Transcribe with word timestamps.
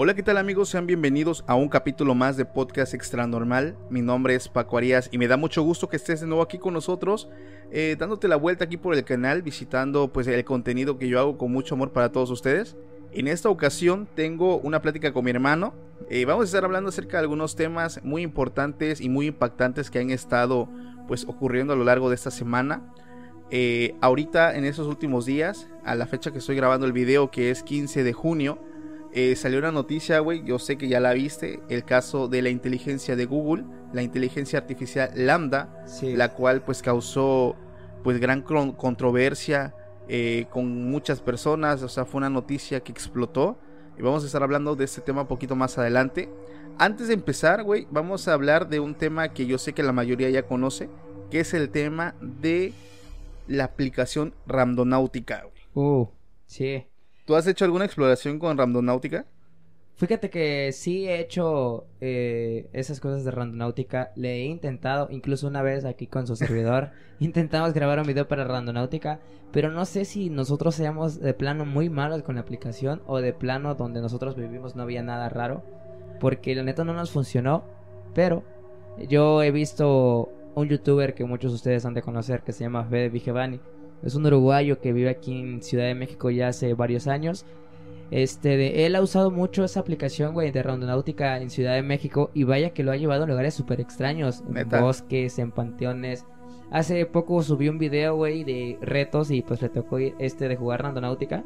Hola, 0.00 0.14
¿qué 0.14 0.22
tal 0.22 0.36
amigos? 0.36 0.68
Sean 0.68 0.86
bienvenidos 0.86 1.42
a 1.48 1.56
un 1.56 1.68
capítulo 1.68 2.14
más 2.14 2.36
de 2.36 2.44
Podcast 2.44 2.94
Extra 2.94 3.26
Normal. 3.26 3.76
Mi 3.90 4.00
nombre 4.00 4.36
es 4.36 4.48
Paco 4.48 4.78
Arias 4.78 5.08
y 5.10 5.18
me 5.18 5.26
da 5.26 5.36
mucho 5.36 5.64
gusto 5.64 5.88
que 5.88 5.96
estés 5.96 6.20
de 6.20 6.28
nuevo 6.28 6.40
aquí 6.40 6.56
con 6.56 6.72
nosotros, 6.72 7.28
eh, 7.72 7.96
dándote 7.98 8.28
la 8.28 8.36
vuelta 8.36 8.66
aquí 8.66 8.76
por 8.76 8.94
el 8.94 9.02
canal, 9.02 9.42
visitando 9.42 10.12
pues 10.12 10.28
el 10.28 10.44
contenido 10.44 10.98
que 10.98 11.08
yo 11.08 11.18
hago 11.18 11.36
con 11.36 11.50
mucho 11.50 11.74
amor 11.74 11.90
para 11.90 12.12
todos 12.12 12.30
ustedes. 12.30 12.76
En 13.10 13.26
esta 13.26 13.48
ocasión 13.48 14.06
tengo 14.14 14.58
una 14.58 14.80
plática 14.82 15.12
con 15.12 15.24
mi 15.24 15.32
hermano. 15.32 15.74
Eh, 16.08 16.24
vamos 16.26 16.42
a 16.42 16.44
estar 16.44 16.64
hablando 16.64 16.90
acerca 16.90 17.16
de 17.16 17.22
algunos 17.22 17.56
temas 17.56 18.00
muy 18.04 18.22
importantes 18.22 19.00
y 19.00 19.08
muy 19.08 19.26
impactantes 19.26 19.90
que 19.90 19.98
han 19.98 20.10
estado 20.10 20.68
pues 21.08 21.24
ocurriendo 21.24 21.72
a 21.72 21.76
lo 21.76 21.82
largo 21.82 22.08
de 22.08 22.14
esta 22.14 22.30
semana. 22.30 22.94
Eh, 23.50 23.96
ahorita 24.00 24.54
en 24.54 24.64
esos 24.64 24.86
últimos 24.86 25.26
días, 25.26 25.68
a 25.84 25.96
la 25.96 26.06
fecha 26.06 26.30
que 26.30 26.38
estoy 26.38 26.54
grabando 26.54 26.86
el 26.86 26.92
video, 26.92 27.32
que 27.32 27.50
es 27.50 27.64
15 27.64 28.04
de 28.04 28.12
junio, 28.12 28.60
eh, 29.12 29.34
salió 29.36 29.58
una 29.58 29.72
noticia, 29.72 30.18
güey, 30.20 30.42
yo 30.44 30.58
sé 30.58 30.76
que 30.76 30.88
ya 30.88 31.00
la 31.00 31.12
viste, 31.14 31.60
el 31.68 31.84
caso 31.84 32.28
de 32.28 32.42
la 32.42 32.50
inteligencia 32.50 33.16
de 33.16 33.24
Google, 33.26 33.64
la 33.92 34.02
inteligencia 34.02 34.58
artificial 34.58 35.10
Lambda, 35.14 35.82
Sí. 35.86 36.14
la 36.14 36.34
cual 36.34 36.62
pues 36.62 36.82
causó 36.82 37.56
pues 38.04 38.20
gran 38.20 38.42
controversia 38.42 39.74
eh, 40.08 40.46
con 40.50 40.90
muchas 40.90 41.20
personas, 41.20 41.82
o 41.82 41.88
sea, 41.88 42.04
fue 42.04 42.18
una 42.18 42.30
noticia 42.30 42.80
que 42.80 42.92
explotó 42.92 43.58
y 43.98 44.02
vamos 44.02 44.22
a 44.22 44.26
estar 44.26 44.42
hablando 44.42 44.76
de 44.76 44.84
este 44.84 45.00
tema 45.00 45.22
un 45.22 45.26
poquito 45.28 45.56
más 45.56 45.76
adelante. 45.78 46.30
Antes 46.78 47.08
de 47.08 47.14
empezar, 47.14 47.62
güey, 47.64 47.86
vamos 47.90 48.28
a 48.28 48.32
hablar 48.34 48.68
de 48.68 48.80
un 48.80 48.94
tema 48.94 49.28
que 49.34 49.46
yo 49.46 49.58
sé 49.58 49.72
que 49.72 49.82
la 49.82 49.92
mayoría 49.92 50.30
ya 50.30 50.44
conoce, 50.44 50.88
que 51.30 51.40
es 51.40 51.52
el 51.52 51.70
tema 51.70 52.14
de 52.22 52.72
la 53.48 53.64
aplicación 53.64 54.34
Randonáutica, 54.46 55.42
güey. 55.42 55.86
Uh, 55.86 56.08
sí. 56.46 56.86
¿Tú 57.28 57.36
has 57.36 57.46
hecho 57.46 57.66
alguna 57.66 57.84
exploración 57.84 58.38
con 58.38 58.56
Randonáutica? 58.56 59.26
Fíjate 59.96 60.30
que 60.30 60.72
sí 60.72 61.06
he 61.06 61.20
hecho 61.20 61.84
eh, 62.00 62.70
esas 62.72 63.00
cosas 63.00 63.22
de 63.22 63.30
Randonáutica. 63.30 64.12
Le 64.16 64.36
he 64.36 64.44
intentado, 64.46 65.08
incluso 65.10 65.46
una 65.46 65.60
vez 65.60 65.84
aquí 65.84 66.06
con 66.06 66.26
su 66.26 66.36
servidor, 66.36 66.92
intentamos 67.20 67.74
grabar 67.74 68.00
un 68.00 68.06
video 68.06 68.26
para 68.26 68.44
Randonáutica. 68.44 69.20
Pero 69.52 69.70
no 69.70 69.84
sé 69.84 70.06
si 70.06 70.30
nosotros 70.30 70.74
seamos 70.74 71.20
de 71.20 71.34
plano 71.34 71.66
muy 71.66 71.90
malos 71.90 72.22
con 72.22 72.36
la 72.36 72.40
aplicación 72.40 73.02
o 73.06 73.20
de 73.20 73.34
plano 73.34 73.74
donde 73.74 74.00
nosotros 74.00 74.34
vivimos 74.34 74.74
no 74.74 74.84
había 74.84 75.02
nada 75.02 75.28
raro. 75.28 75.62
Porque 76.20 76.54
la 76.54 76.62
neta 76.62 76.82
no 76.82 76.94
nos 76.94 77.10
funcionó. 77.10 77.62
Pero 78.14 78.42
yo 79.06 79.42
he 79.42 79.50
visto 79.50 80.32
un 80.54 80.70
youtuber 80.70 81.12
que 81.12 81.26
muchos 81.26 81.52
de 81.52 81.56
ustedes 81.56 81.84
han 81.84 81.92
de 81.92 82.00
conocer 82.00 82.40
que 82.40 82.54
se 82.54 82.64
llama 82.64 82.86
Fede 82.86 83.10
Vigevani. 83.10 83.60
Es 84.02 84.14
un 84.14 84.24
uruguayo 84.26 84.80
que 84.80 84.92
vive 84.92 85.10
aquí 85.10 85.38
en 85.40 85.62
Ciudad 85.62 85.84
de 85.86 85.94
México 85.94 86.30
ya 86.30 86.48
hace 86.48 86.74
varios 86.74 87.06
años. 87.08 87.44
Este, 88.10 88.56
de, 88.56 88.86
él 88.86 88.96
ha 88.96 89.02
usado 89.02 89.30
mucho 89.30 89.64
esa 89.64 89.80
aplicación, 89.80 90.32
güey, 90.32 90.50
de 90.50 90.62
Randonáutica 90.62 91.38
en 91.40 91.50
Ciudad 91.50 91.74
de 91.74 91.82
México. 91.82 92.30
Y 92.34 92.44
vaya 92.44 92.70
que 92.70 92.82
lo 92.84 92.92
ha 92.92 92.96
llevado 92.96 93.24
a 93.24 93.26
lugares 93.26 93.54
súper 93.54 93.80
extraños. 93.80 94.42
En 94.48 94.68
bosques, 94.80 95.38
en 95.38 95.50
panteones. 95.52 96.24
Hace 96.70 97.04
poco 97.06 97.42
subió 97.42 97.70
un 97.70 97.78
video, 97.78 98.14
güey, 98.16 98.44
de 98.44 98.78
retos 98.80 99.30
y 99.30 99.42
pues 99.42 99.60
le 99.62 99.68
tocó 99.68 99.98
ir, 99.98 100.14
este 100.18 100.48
de 100.48 100.56
jugar 100.56 100.82
Randonáutica. 100.82 101.44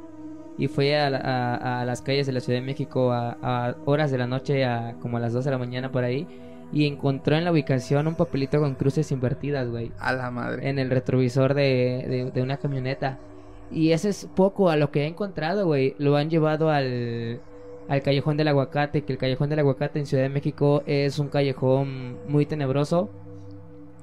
Y 0.58 0.68
fue 0.68 0.96
a, 0.98 1.08
la- 1.10 1.18
a- 1.18 1.80
a 1.80 1.84
las 1.84 2.02
calles 2.02 2.26
de 2.26 2.32
la 2.32 2.41
Ciudad 2.41 2.60
de 2.60 2.66
México 2.66 3.12
a, 3.12 3.38
a 3.42 3.74
horas 3.86 4.10
de 4.10 4.18
la 4.18 4.26
noche, 4.26 4.64
a 4.64 4.96
como 5.00 5.16
a 5.16 5.20
las 5.20 5.32
2 5.32 5.44
de 5.46 5.50
la 5.50 5.58
mañana 5.58 5.91
por 5.91 6.04
ahí. 6.04 6.26
Y 6.72 6.87
encontró 6.87 7.37
en 7.37 7.44
la 7.44 7.53
ubicación 7.53 8.06
un 8.06 8.15
papelito 8.15 8.59
con 8.59 8.75
cruces 8.77 9.12
invertidas, 9.12 9.69
güey 9.69 9.93
A 9.99 10.12
la 10.12 10.31
madre. 10.31 10.69
en 10.69 10.78
el 10.78 10.88
retrovisor 10.91 11.53
de, 11.55 12.06
de- 12.09 12.31
de 12.33 12.43
una 12.43 12.56
camioneta. 12.56 13.19
Y 13.71 13.93
ese 13.93 14.09
es 14.09 14.27
poco 14.34 14.71
a 14.71 14.77
lo 14.77 14.91
que 14.91 15.03
he 15.03 15.06
encontrado, 15.06 15.66
güey. 15.66 15.94
Lo 15.99 16.16
han 16.16 16.31
llevado 16.31 16.71
al, 16.71 17.41
al 17.88 18.03
Callejón 18.03 18.37
del 18.37 18.49
Aguacate, 18.49 19.03
que 19.03 19.12
el 19.12 19.19
Callejón 19.19 19.50
del 19.50 19.59
Aguacate 19.59 19.99
en 19.99 20.06
Ciudad 20.06 20.22
de 20.22 20.28
México 20.31 20.83
es 20.87 21.19
un 21.19 21.28
callejón 21.28 22.16
muy 22.28 22.47
tenebroso, 22.47 23.10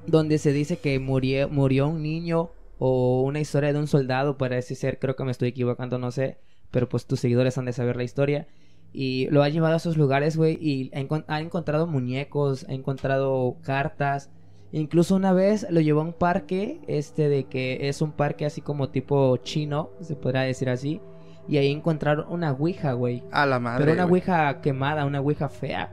donde 0.08 0.38
se 0.38 0.52
dice 0.54 0.78
que 0.78 1.00
murió, 1.00 1.50
murió 1.50 1.88
un 1.88 2.02
niño 2.02 2.50
o 2.80 3.22
una 3.24 3.40
historia 3.40 3.74
de 3.74 3.80
un 3.80 3.88
soldado, 3.88 4.38
parece 4.38 4.74
ser, 4.76 4.98
creo 5.00 5.16
que 5.16 5.24
me 5.24 5.32
estoy 5.32 5.50
equivocando, 5.50 5.98
no 6.00 6.12
sé, 6.12 6.38
pero 6.72 6.88
pues 6.90 7.06
tus 7.06 7.20
seguidores 7.20 7.58
han 7.58 7.66
de 7.66 7.74
saber 7.74 7.96
la 7.96 8.04
historia. 8.04 8.48
Y 8.92 9.28
lo 9.30 9.44
ha 9.44 9.50
llevado 9.50 9.76
a 9.76 9.78
esos 9.78 9.98
lugares, 9.98 10.36
güey, 10.36 10.58
y 10.60 10.90
ha, 10.96 11.00
encon- 11.02 11.26
ha 11.28 11.42
encontrado 11.42 11.86
muñecos, 11.88 12.66
ha 12.70 12.74
encontrado 12.74 13.58
cartas. 13.62 14.30
Incluso 14.72 15.16
una 15.16 15.34
vez 15.34 15.66
lo 15.70 15.80
llevó 15.82 16.02
a 16.02 16.06
un 16.06 16.14
parque, 16.14 16.80
este 16.88 17.30
de 17.30 17.46
que 17.46 17.88
es 17.90 18.02
un 18.02 18.12
parque 18.12 18.46
así 18.46 18.62
como 18.62 18.90
tipo 18.90 19.38
chino, 19.38 19.90
se 20.02 20.16
podrá 20.16 20.42
decir 20.42 20.70
así. 20.70 21.02
Y 21.48 21.58
ahí 21.58 21.72
encontraron 21.72 22.26
una 22.30 22.52
ouija, 22.52 22.94
güey. 22.94 23.24
A 23.32 23.46
la 23.46 23.60
madre. 23.60 23.84
Pero 23.86 23.94
una 23.94 24.04
güey. 24.04 24.22
ouija 24.22 24.62
quemada, 24.62 25.06
una 25.06 25.20
ouija 25.22 25.50
fea. 25.50 25.92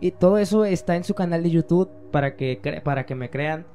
Y 0.00 0.10
todo 0.10 0.38
eso 0.38 0.64
está 0.64 0.96
en 0.96 1.04
su 1.04 1.14
canal 1.14 1.42
de 1.42 1.50
YouTube 1.50 1.90
para 2.10 2.36
que, 2.36 2.60
cre- 2.62 2.82
para 2.82 3.04
que 3.06 3.14
me 3.14 3.28
crean. 3.30 3.66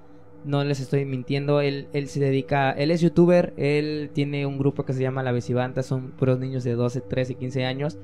No 0.45 0.63
les 0.63 0.79
estoy 0.79 1.05
mintiendo. 1.05 1.61
Él, 1.61 1.88
él 1.93 2.07
se 2.07 2.19
dedica, 2.19 2.72
él 2.72 2.89
es 2.89 3.01
youtuber. 3.01 3.53
Él 3.57 4.09
tiene 4.13 4.47
un 4.47 4.57
grupo 4.57 4.83
que 4.85 4.93
se 4.93 5.01
llama 5.03 5.22
La 5.22 5.31
Vesibanta. 5.31 5.83
Son 5.83 6.11
puros 6.11 6.39
niños 6.39 6.63
de 6.63 6.73
12, 6.73 7.01
13, 7.01 7.35
15 7.35 7.66
años. 7.66 7.99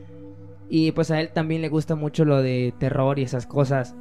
Y 0.69 0.91
pues 0.91 1.11
a 1.11 1.21
él 1.21 1.29
también 1.29 1.61
le 1.61 1.69
gusta 1.69 1.95
mucho 1.95 2.25
lo 2.25 2.41
de 2.41 2.73
terror 2.77 3.19
y 3.19 3.23
esas 3.23 3.47
cosas. 3.47 3.95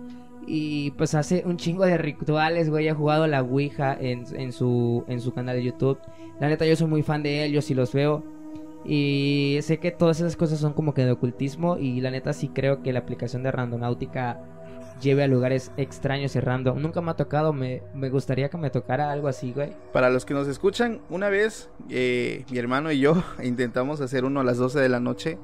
Y 0.46 0.92
pues 0.92 1.14
hace 1.14 1.42
un 1.44 1.56
chingo 1.56 1.84
de 1.84 1.98
rituales, 1.98 2.70
güey. 2.70 2.88
Ha 2.88 2.94
jugado 2.94 3.26
la 3.26 3.42
Ouija 3.42 3.96
en, 3.98 4.24
en, 4.36 4.52
su, 4.52 5.04
en 5.08 5.20
su 5.20 5.32
canal 5.32 5.56
de 5.56 5.64
YouTube. 5.64 5.98
La 6.40 6.48
neta, 6.48 6.66
yo 6.66 6.76
soy 6.76 6.86
muy 6.86 7.02
fan 7.02 7.22
de 7.22 7.44
él. 7.44 7.52
Yo 7.52 7.62
sí 7.62 7.74
los 7.74 7.92
veo. 7.92 8.22
Y 8.84 9.58
sé 9.62 9.78
que 9.78 9.90
todas 9.90 10.20
esas 10.20 10.36
cosas 10.36 10.60
son 10.60 10.72
como 10.72 10.94
que 10.94 11.04
de 11.04 11.12
ocultismo. 11.12 11.78
Y 11.78 12.00
la 12.00 12.10
neta, 12.10 12.32
sí 12.32 12.48
creo 12.48 12.82
que 12.82 12.92
la 12.92 13.00
aplicación 13.00 13.42
de 13.42 13.50
Randonáutica 13.50 14.40
lleve 15.00 15.24
a 15.24 15.26
lugares 15.26 15.72
extraños 15.76 16.36
y 16.36 16.40
random. 16.40 16.80
Nunca 16.80 17.00
me 17.00 17.10
ha 17.10 17.14
tocado. 17.14 17.52
Me, 17.52 17.82
me 17.94 18.08
gustaría 18.08 18.48
que 18.48 18.56
me 18.56 18.70
tocara 18.70 19.10
algo 19.10 19.28
así, 19.28 19.52
güey. 19.52 19.72
Para 19.92 20.10
los 20.10 20.24
que 20.24 20.34
nos 20.34 20.46
escuchan, 20.46 21.00
una 21.10 21.28
vez 21.28 21.70
eh, 21.90 22.44
mi 22.50 22.58
hermano 22.58 22.92
y 22.92 23.00
yo 23.00 23.22
intentamos 23.42 24.00
hacer 24.00 24.24
uno 24.24 24.40
a 24.40 24.44
las 24.44 24.58
12 24.58 24.80
de 24.80 24.88
la 24.88 25.00
noche. 25.00 25.38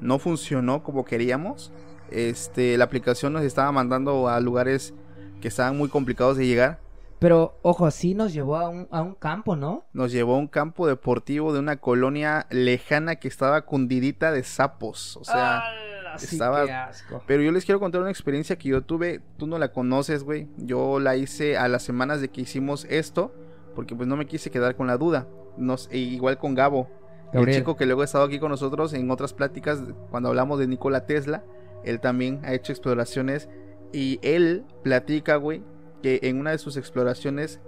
No 0.00 0.18
funcionó 0.18 0.82
como 0.82 1.04
queríamos. 1.04 1.72
Este, 2.10 2.76
la 2.78 2.84
aplicación 2.84 3.32
nos 3.32 3.42
estaba 3.42 3.70
mandando 3.72 4.28
a 4.28 4.40
lugares 4.40 4.94
que 5.40 5.48
estaban 5.48 5.76
muy 5.76 5.88
complicados 5.88 6.36
de 6.36 6.46
llegar. 6.46 6.78
Pero, 7.18 7.58
ojo, 7.62 7.90
sí 7.90 8.14
nos 8.14 8.32
llevó 8.32 8.56
a 8.56 8.68
un, 8.68 8.86
a 8.92 9.02
un 9.02 9.14
campo, 9.14 9.56
¿no? 9.56 9.84
Nos 9.92 10.12
llevó 10.12 10.36
a 10.36 10.38
un 10.38 10.46
campo 10.46 10.86
deportivo 10.86 11.52
de 11.52 11.58
una 11.58 11.76
colonia 11.78 12.46
lejana 12.50 13.16
que 13.16 13.26
estaba 13.26 13.62
cundidita 13.62 14.30
de 14.30 14.44
sapos. 14.44 15.16
O 15.16 15.24
sea, 15.24 15.58
¡Hala! 15.58 16.18
Sí, 16.18 16.36
estaba- 16.36 16.64
qué 16.64 16.72
asco. 16.72 17.22
Pero 17.26 17.42
yo 17.42 17.50
les 17.52 17.64
quiero 17.64 17.80
contar 17.80 18.00
una 18.00 18.10
experiencia 18.10 18.56
que 18.56 18.68
yo 18.68 18.82
tuve, 18.82 19.20
tú 19.36 19.46
no 19.48 19.58
la 19.58 19.72
conoces, 19.72 20.22
güey. 20.22 20.46
Yo 20.58 21.00
la 21.00 21.16
hice 21.16 21.56
a 21.58 21.66
las 21.68 21.82
semanas 21.82 22.20
de 22.20 22.28
que 22.28 22.40
hicimos 22.42 22.84
esto, 22.88 23.32
porque 23.74 23.94
pues 23.96 24.08
no 24.08 24.16
me 24.16 24.26
quise 24.26 24.50
quedar 24.50 24.76
con 24.76 24.86
la 24.86 24.96
duda. 24.96 25.26
Nos, 25.56 25.88
e 25.90 25.98
igual 25.98 26.38
con 26.38 26.54
Gabo, 26.54 26.88
Gabriel. 27.32 27.56
el 27.56 27.62
chico 27.62 27.76
que 27.76 27.86
luego 27.86 28.02
ha 28.02 28.04
estado 28.04 28.24
aquí 28.24 28.38
con 28.38 28.50
nosotros 28.50 28.92
en 28.94 29.10
otras 29.10 29.32
pláticas 29.32 29.80
cuando 30.10 30.28
hablamos 30.30 30.58
de 30.58 30.66
Nikola 30.66 31.06
Tesla. 31.06 31.42
Él 31.84 32.00
también 32.00 32.40
ha 32.44 32.54
hecho 32.54 32.72
exploraciones 32.72 33.48
y 33.92 34.18
él 34.22 34.64
platica, 34.82 35.36
güey, 35.36 35.62
que 36.02 36.20
en 36.22 36.38
una 36.40 36.50
de 36.50 36.58
sus 36.58 36.76
exploraciones 36.76 37.60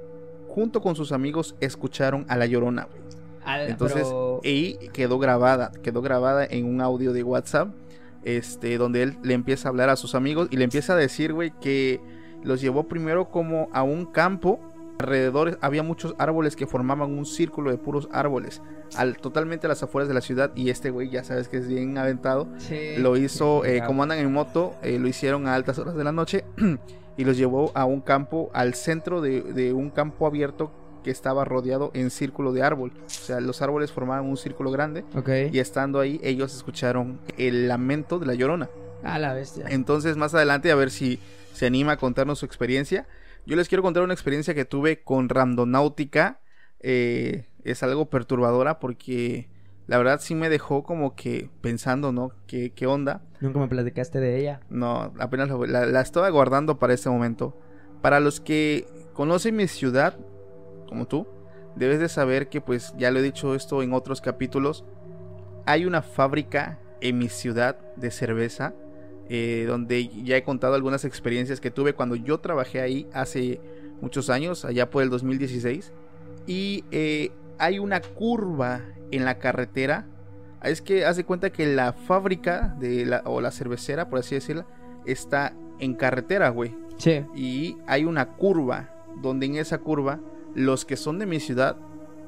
junto 0.48 0.80
con 0.80 0.96
sus 0.96 1.12
amigos 1.12 1.54
escucharon 1.60 2.24
a 2.28 2.36
la 2.36 2.46
llorona, 2.46 2.84
güey. 2.90 3.00
Al- 3.44 3.68
Entonces, 3.70 4.02
pero- 4.04 4.40
y 4.42 4.74
quedó 4.92 5.18
grabada, 5.18 5.72
quedó 5.82 6.02
grabada 6.02 6.44
en 6.44 6.66
un 6.66 6.80
audio 6.80 7.12
de 7.12 7.22
WhatsApp, 7.22 7.68
este, 8.24 8.76
donde 8.78 9.02
él 9.02 9.16
le 9.22 9.34
empieza 9.34 9.68
a 9.68 9.70
hablar 9.70 9.88
a 9.88 9.96
sus 9.96 10.14
amigos 10.14 10.48
y 10.50 10.56
le 10.56 10.64
empieza 10.64 10.92
a 10.92 10.96
decir, 10.96 11.32
güey, 11.32 11.52
que 11.60 12.00
los 12.42 12.60
llevó 12.60 12.84
primero 12.88 13.30
como 13.30 13.68
a 13.72 13.82
un 13.82 14.04
campo. 14.06 14.60
Alrededor 15.00 15.58
había 15.60 15.82
muchos 15.82 16.14
árboles 16.18 16.56
que 16.56 16.66
formaban 16.66 17.10
un 17.10 17.26
círculo 17.26 17.70
de 17.70 17.78
puros 17.78 18.08
árboles, 18.12 18.60
al, 18.96 19.16
totalmente 19.16 19.66
a 19.66 19.68
las 19.68 19.82
afueras 19.82 20.08
de 20.08 20.14
la 20.14 20.20
ciudad. 20.20 20.52
Y 20.54 20.70
este 20.70 20.90
güey, 20.90 21.10
ya 21.10 21.24
sabes 21.24 21.48
que 21.48 21.56
es 21.56 21.66
bien 21.68 21.96
aventado, 21.98 22.46
Sí. 22.58 22.96
lo 22.98 23.16
hizo, 23.16 23.64
eh, 23.64 23.82
como 23.86 24.02
andan 24.02 24.18
en 24.18 24.32
moto, 24.32 24.74
eh, 24.82 24.98
lo 24.98 25.08
hicieron 25.08 25.46
a 25.46 25.54
altas 25.54 25.78
horas 25.78 25.94
de 25.96 26.04
la 26.04 26.12
noche 26.12 26.44
y 27.16 27.24
los 27.24 27.36
llevó 27.36 27.72
a 27.74 27.84
un 27.86 28.00
campo, 28.00 28.50
al 28.52 28.74
centro 28.74 29.20
de, 29.20 29.42
de 29.42 29.72
un 29.72 29.90
campo 29.90 30.26
abierto 30.26 30.70
que 31.02 31.10
estaba 31.10 31.46
rodeado 31.46 31.90
en 31.94 32.10
círculo 32.10 32.52
de 32.52 32.62
árbol. 32.62 32.92
O 33.06 33.08
sea, 33.08 33.40
los 33.40 33.62
árboles 33.62 33.90
formaban 33.90 34.26
un 34.26 34.36
círculo 34.36 34.70
grande 34.70 35.04
Ok. 35.16 35.30
y 35.50 35.58
estando 35.58 35.98
ahí 35.98 36.20
ellos 36.22 36.54
escucharon 36.54 37.18
el 37.38 37.68
lamento 37.68 38.18
de 38.18 38.26
la 38.26 38.34
llorona. 38.34 38.68
A 39.02 39.18
la 39.18 39.32
bestia. 39.32 39.64
Entonces 39.70 40.18
más 40.18 40.34
adelante 40.34 40.70
a 40.70 40.74
ver 40.74 40.90
si 40.90 41.18
se 41.54 41.64
anima 41.64 41.92
a 41.92 41.96
contarnos 41.96 42.38
su 42.40 42.44
experiencia. 42.44 43.06
Yo 43.46 43.56
les 43.56 43.68
quiero 43.68 43.82
contar 43.82 44.02
una 44.02 44.14
experiencia 44.14 44.54
que 44.54 44.64
tuve 44.64 45.02
con 45.02 45.28
Randonáutica. 45.28 46.40
Eh, 46.80 47.46
es 47.64 47.82
algo 47.82 48.08
perturbadora 48.08 48.78
porque 48.78 49.48
la 49.86 49.98
verdad 49.98 50.20
sí 50.22 50.34
me 50.34 50.48
dejó 50.48 50.82
como 50.82 51.14
que 51.14 51.50
pensando, 51.60 52.12
¿no? 52.12 52.32
¿Qué, 52.46 52.72
qué 52.72 52.86
onda? 52.86 53.22
Nunca 53.40 53.58
me 53.58 53.68
platicaste 53.68 54.20
de 54.20 54.38
ella. 54.38 54.60
No, 54.70 55.12
apenas 55.18 55.48
lo- 55.48 55.66
la, 55.66 55.86
la 55.86 56.00
estaba 56.00 56.28
guardando 56.30 56.78
para 56.78 56.94
este 56.94 57.10
momento. 57.10 57.58
Para 58.02 58.20
los 58.20 58.40
que 58.40 58.86
conocen 59.12 59.56
mi 59.56 59.66
ciudad, 59.68 60.16
como 60.88 61.06
tú, 61.06 61.26
debes 61.76 61.98
de 62.00 62.08
saber 62.08 62.48
que 62.48 62.60
pues 62.60 62.94
ya 62.96 63.10
lo 63.10 63.18
he 63.18 63.22
dicho 63.22 63.54
esto 63.54 63.82
en 63.82 63.92
otros 63.92 64.20
capítulos. 64.20 64.84
Hay 65.66 65.84
una 65.84 66.02
fábrica 66.02 66.78
en 67.00 67.18
mi 67.18 67.28
ciudad 67.28 67.78
de 67.96 68.10
cerveza. 68.10 68.74
Eh, 69.32 69.64
donde 69.68 70.08
ya 70.08 70.36
he 70.36 70.42
contado 70.42 70.74
algunas 70.74 71.04
experiencias 71.04 71.60
que 71.60 71.70
tuve 71.70 71.92
cuando 71.92 72.16
yo 72.16 72.40
trabajé 72.40 72.80
ahí 72.80 73.06
hace 73.12 73.60
muchos 74.00 74.28
años, 74.28 74.64
allá 74.64 74.90
por 74.90 75.04
el 75.04 75.08
2016. 75.08 75.92
Y 76.48 76.84
eh, 76.90 77.30
hay 77.56 77.78
una 77.78 78.00
curva 78.00 78.80
en 79.12 79.24
la 79.24 79.38
carretera. 79.38 80.08
Es 80.64 80.82
que 80.82 81.04
hace 81.04 81.22
cuenta 81.22 81.50
que 81.50 81.64
la 81.66 81.92
fábrica 81.92 82.74
de 82.80 83.06
la, 83.06 83.22
o 83.24 83.40
la 83.40 83.52
cervecera, 83.52 84.08
por 84.08 84.18
así 84.18 84.34
decirlo, 84.34 84.66
está 85.06 85.54
en 85.78 85.94
carretera, 85.94 86.48
güey. 86.48 86.74
Sí. 86.96 87.24
Y 87.36 87.76
hay 87.86 88.06
una 88.06 88.32
curva 88.32 88.90
donde 89.22 89.46
en 89.46 89.54
esa 89.54 89.78
curva 89.78 90.18
los 90.56 90.84
que 90.84 90.96
son 90.96 91.20
de 91.20 91.26
mi 91.26 91.38
ciudad 91.38 91.76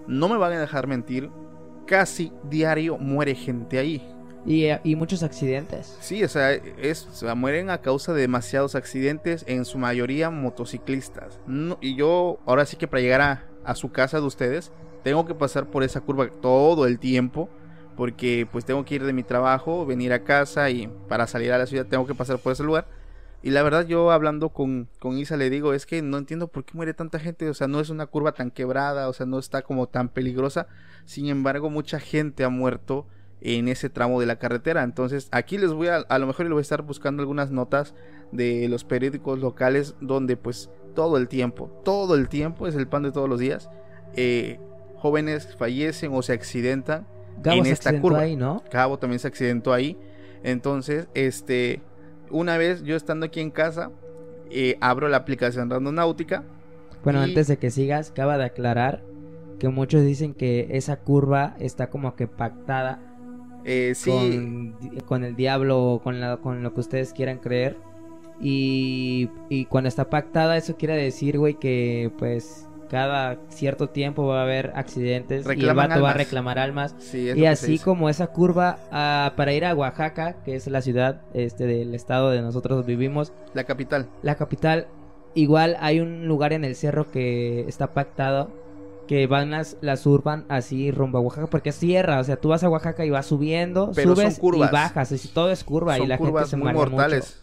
no 0.07 0.29
me 0.29 0.37
van 0.37 0.53
a 0.53 0.61
dejar 0.61 0.87
mentir. 0.87 1.31
Casi 1.85 2.33
diario 2.49 2.97
muere 2.97 3.35
gente 3.35 3.81
ahí. 3.81 4.09
Y, 4.45 4.65
eh, 4.65 4.81
y 4.83 4.97
muchos 4.97 5.23
accidentes. 5.23 5.97
Sí, 6.01 6.25
o 6.25 6.29
sea, 6.29 6.53
es, 6.53 7.07
o 7.07 7.13
sea, 7.15 7.35
mueren 7.35 7.71
a 7.71 7.79
causa 7.79 8.13
de 8.13 8.23
demasiados 8.23 8.75
accidentes, 8.75 9.45
en 9.47 9.65
su 9.65 9.79
mayoría 9.79 10.31
motociclistas. 10.31 11.39
No- 11.47 11.79
y 11.81 11.95
yo, 11.95 12.39
ahora 12.47 12.67
sí 12.67 12.77
que 12.77 12.89
para 12.89 13.01
llegar 13.03 13.21
a, 13.21 13.45
a 13.65 13.75
su 13.75 13.93
casa 13.93 14.19
de 14.21 14.27
ustedes, 14.27 14.73
tengo 15.05 15.27
que 15.27 15.35
pasar 15.35 15.67
por 15.67 15.83
esa 15.85 16.01
curva 16.01 16.29
todo 16.41 16.87
el 16.87 16.99
tiempo, 16.99 17.49
porque 17.97 18.49
pues 18.51 18.65
tengo 18.65 18.85
que 18.85 18.97
ir 18.97 19.05
de 19.05 19.13
mi 19.13 19.23
trabajo, 19.23 19.87
venir 19.87 20.13
a 20.13 20.25
casa 20.25 20.71
y 20.71 20.89
para 21.09 21.27
salir 21.27 21.53
a 21.53 21.59
la 21.59 21.67
ciudad 21.67 21.87
tengo 21.87 22.07
que 22.07 22.15
pasar 22.15 22.39
por 22.39 22.53
ese 22.53 22.65
lugar. 22.65 22.87
Y 23.45 23.51
la 23.51 23.63
verdad 23.63 23.87
yo 23.87 24.13
hablando 24.13 24.51
con, 24.51 24.89
con 25.01 25.19
Isa 25.19 25.37
le 25.37 25.51
digo, 25.51 25.73
es 25.75 25.85
que 25.85 26.01
no 26.01 26.17
entiendo 26.19 26.47
por 26.49 26.65
qué 26.65 26.73
muere 26.75 26.95
tanta 26.95 27.19
gente, 27.19 27.49
o 27.49 27.55
sea, 27.55 27.67
no 27.67 27.81
es 27.81 27.91
una 27.91 28.07
curva 28.07 28.33
tan 28.33 28.51
quebrada, 28.53 29.09
o 29.09 29.13
sea, 29.13 29.27
no 29.27 29.39
está 29.39 29.63
como 29.63 29.89
tan 29.89 30.09
peligrosa. 30.09 30.69
Sin 31.05 31.27
embargo, 31.27 31.69
mucha 31.69 31.99
gente 31.99 32.45
ha 32.45 32.49
muerto 32.49 33.07
en 33.45 33.69
ese 33.69 33.91
tramo 33.91 34.21
de 34.21 34.27
la 34.27 34.37
carretera. 34.37 34.83
Entonces, 34.83 35.29
aquí 35.33 35.59
les 35.59 35.73
voy 35.73 35.89
a, 35.89 35.97
a 35.97 36.19
lo 36.19 36.27
mejor 36.27 36.47
les 36.47 36.53
voy 36.53 36.61
a 36.61 36.63
estar 36.63 36.83
buscando 36.83 37.23
algunas 37.23 37.51
notas 37.51 37.95
de 38.31 38.69
los 38.69 38.85
periódicos 38.85 39.39
locales 39.41 39.95
donde 40.01 40.37
pues 40.37 40.71
todo 40.95 41.17
el 41.17 41.29
tiempo, 41.29 41.69
todo 41.85 42.15
el 42.15 42.29
tiempo 42.29 42.67
es 42.67 42.75
el 42.77 42.87
pan 42.87 43.03
de 43.03 43.13
todos 43.13 43.29
los 43.29 43.39
días. 43.41 43.69
eh, 44.15 44.59
jóvenes 44.97 45.57
fallecen 45.57 46.13
o 46.15 46.23
se 46.23 46.33
accidentan 46.33 47.07
Gabo 47.43 47.59
en 47.59 47.65
se 47.65 47.73
esta 47.73 47.89
accidentó 47.91 48.09
curva. 48.09 48.21
ahí, 48.21 48.37
¿no? 48.37 48.63
Cabo 48.71 48.99
también 48.99 49.19
se 49.19 49.27
accidentó 49.27 49.73
ahí. 49.73 49.99
Entonces, 50.45 51.09
este, 51.15 51.81
una 52.31 52.57
vez 52.59 52.83
yo 52.85 52.95
estando 52.95 53.27
aquí 53.27 53.41
en 53.41 53.51
casa, 53.51 53.91
eh, 54.51 54.77
abro 54.81 55.09
la 55.09 55.17
aplicación 55.17 55.69
Randonáutica. 55.71 56.45
Bueno, 57.03 57.21
Y- 57.21 57.31
antes 57.31 57.49
de 57.49 57.57
que 57.57 57.71
sigas, 57.71 58.11
acaba 58.11 58.39
de 58.39 58.45
aclarar 58.45 59.03
que 59.59 59.69
muchos 59.71 60.03
dicen 60.05 60.35
que 60.35 60.69
esa 60.71 60.97
curva 61.01 61.57
está 61.59 61.89
como 61.91 62.15
que 62.15 62.29
pactada 62.29 63.01
Eh, 63.65 63.93
sí, 63.95 64.11
con, 64.11 65.01
con 65.07 65.25
el 65.25 65.37
diablo 65.37 65.83
o 65.83 65.99
con, 66.01 66.21
la- 66.21 66.37
con 66.39 66.63
lo 66.63 66.73
que 66.75 66.81
ustedes 66.81 67.13
quieran 67.13 67.39
creer. 67.39 67.77
Y, 68.41 69.29
y 69.49 69.67
cuando 69.67 69.89
está 69.89 70.11
pactada, 70.11 70.57
eso 70.57 70.77
quiere 70.77 70.97
decir, 70.97 71.39
güey, 71.39 71.55
que 71.55 72.11
pues 72.19 72.67
cada 72.91 73.39
cierto 73.49 73.89
tiempo 73.89 74.27
va 74.27 74.41
a 74.41 74.43
haber 74.43 74.73
accidentes 74.75 75.47
y 75.47 75.65
el 75.65 75.75
vato 75.75 76.03
va 76.03 76.11
a 76.11 76.15
reclamar 76.15 76.59
almas. 76.59 76.95
sí, 76.99 77.31
Y 77.35 77.47
así 77.47 77.79
como 77.79 78.09
esa 78.11 78.27
curva 78.27 78.79
ah, 78.91 79.33
para 79.37 79.53
ir 79.55 79.65
a 79.65 79.75
Oaxaca, 79.75 80.37
que 80.45 80.57
es 80.57 80.67
la 80.67 80.83
ciudad 80.83 81.23
este 81.33 81.67
del 81.67 81.95
estado 81.95 82.31
de 82.31 82.43
nosotros 82.43 82.85
vivimos, 82.85 83.33
la 83.55 83.65
capital. 83.65 84.09
la 84.23 84.35
capital, 84.35 84.89
igual 85.35 85.77
hay 85.81 86.01
un 86.01 86.27
lugar 86.27 86.53
en 86.53 86.65
el 86.65 86.75
cerro 86.75 87.11
que 87.11 87.61
está 87.69 87.95
pactado 87.95 88.51
que 89.13 89.27
van 89.27 89.51
las, 89.51 89.77
las 89.83 90.07
urban 90.07 90.47
así 90.49 90.91
rumbo 90.91 91.19
a 91.19 91.21
Oaxaca 91.21 91.47
porque 91.49 91.69
es 91.69 91.79
tierra, 91.79 92.19
o 92.19 92.25
sea, 92.25 92.37
tú 92.37 92.49
vas 92.49 92.65
a 92.65 92.71
Oaxaca 92.71 93.05
y 93.05 93.11
vas 93.11 93.27
subiendo, 93.27 93.93
Pero 93.95 94.15
subes 94.17 94.39
curvas. 94.39 94.71
y 94.71 94.73
bajas, 94.73 95.13
y 95.25 95.29
todo 95.29 95.51
es 95.51 95.65
curva 95.65 95.97
Son 95.97 96.07
y 96.07 96.09
la 96.09 96.17
gente 96.17 96.47
se 96.47 96.57
muy 96.57 96.73
mortales. 96.73 97.25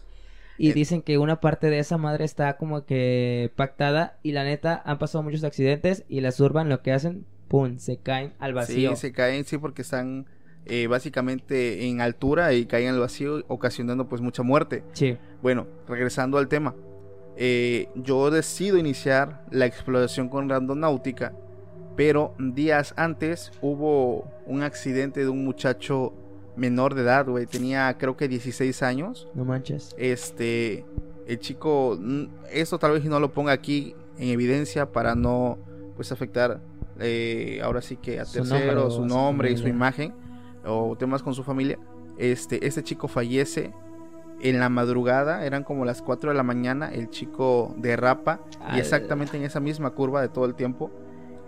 Y 0.58 0.70
Eh, 0.70 0.72
dicen 0.74 1.00
que 1.00 1.16
una 1.18 1.40
parte 1.40 1.70
de 1.70 1.78
esa 1.78 1.96
madre 1.96 2.24
está 2.24 2.56
como 2.56 2.84
que 2.86 3.52
pactada 3.54 4.18
y 4.24 4.32
la 4.32 4.42
neta 4.42 4.82
han 4.84 4.98
pasado 4.98 5.22
muchos 5.22 5.44
accidentes 5.44 6.02
y 6.08 6.22
las 6.22 6.40
urban 6.40 6.68
lo 6.68 6.82
que 6.82 6.90
hacen, 6.92 7.24
pum, 7.46 7.78
se 7.78 7.98
caen 7.98 8.32
al 8.40 8.52
vacío. 8.52 8.90
Sí, 8.90 8.96
se 8.96 9.12
caen, 9.12 9.44
sí, 9.44 9.56
porque 9.56 9.82
están 9.82 10.26
eh, 10.66 10.88
básicamente 10.88 11.86
en 11.86 12.00
altura 12.00 12.52
y 12.52 12.66
caen 12.66 12.88
al 12.88 12.98
vacío, 12.98 13.44
ocasionando 13.46 14.08
pues 14.08 14.20
mucha 14.22 14.42
muerte. 14.42 14.82
Sí. 14.92 15.16
Bueno, 15.40 15.68
regresando 15.86 16.36
al 16.36 16.48
tema. 16.48 16.74
eh, 17.36 17.88
yo 17.94 18.28
decido 18.32 18.76
iniciar 18.76 19.44
la 19.52 19.66
exploración 19.66 20.28
con 20.28 20.48
Randonáutica, 20.50 21.32
pero 22.00 22.32
días 22.38 22.94
antes 22.96 23.52
hubo 23.60 24.24
un 24.46 24.62
accidente 24.62 25.20
de 25.20 25.28
un 25.28 25.44
muchacho 25.44 26.14
menor 26.56 26.94
de 26.94 27.02
edad, 27.02 27.26
güey. 27.26 27.44
Tenía 27.44 27.94
creo 27.98 28.16
que 28.16 28.26
16 28.26 28.82
años. 28.82 29.28
No 29.34 29.44
manches. 29.44 29.94
Este, 29.98 30.86
el 31.26 31.38
chico, 31.40 31.98
mm, 32.00 32.24
esto 32.52 32.78
tal 32.78 32.92
vez 32.92 33.04
no 33.04 33.20
lo 33.20 33.32
ponga 33.34 33.52
aquí 33.52 33.94
en 34.16 34.28
evidencia 34.30 34.90
para 34.90 35.14
no, 35.14 35.58
pues 35.94 36.10
afectar, 36.10 36.62
eh, 37.00 37.60
ahora 37.62 37.82
sí 37.82 37.96
que 37.98 38.18
a 38.18 38.24
Su 38.24 38.38
nombre 38.38 38.58
terceros, 38.60 38.94
su 38.94 39.04
nombre 39.04 39.50
y 39.50 39.58
su 39.58 39.68
imagen 39.68 40.14
o 40.64 40.96
temas 40.96 41.22
con 41.22 41.34
su 41.34 41.44
familia. 41.44 41.78
Este, 42.16 42.66
este 42.66 42.82
chico 42.82 43.08
fallece 43.08 43.74
en 44.40 44.58
la 44.58 44.70
madrugada, 44.70 45.44
eran 45.44 45.64
como 45.64 45.84
las 45.84 46.00
4 46.00 46.30
de 46.30 46.36
la 46.38 46.44
mañana, 46.44 46.88
el 46.94 47.10
chico 47.10 47.74
derrapa 47.76 48.40
Al- 48.58 48.78
y 48.78 48.80
exactamente 48.80 49.36
en 49.36 49.42
esa 49.42 49.60
misma 49.60 49.90
curva 49.90 50.22
de 50.22 50.30
todo 50.30 50.46
el 50.46 50.54
tiempo. 50.54 50.90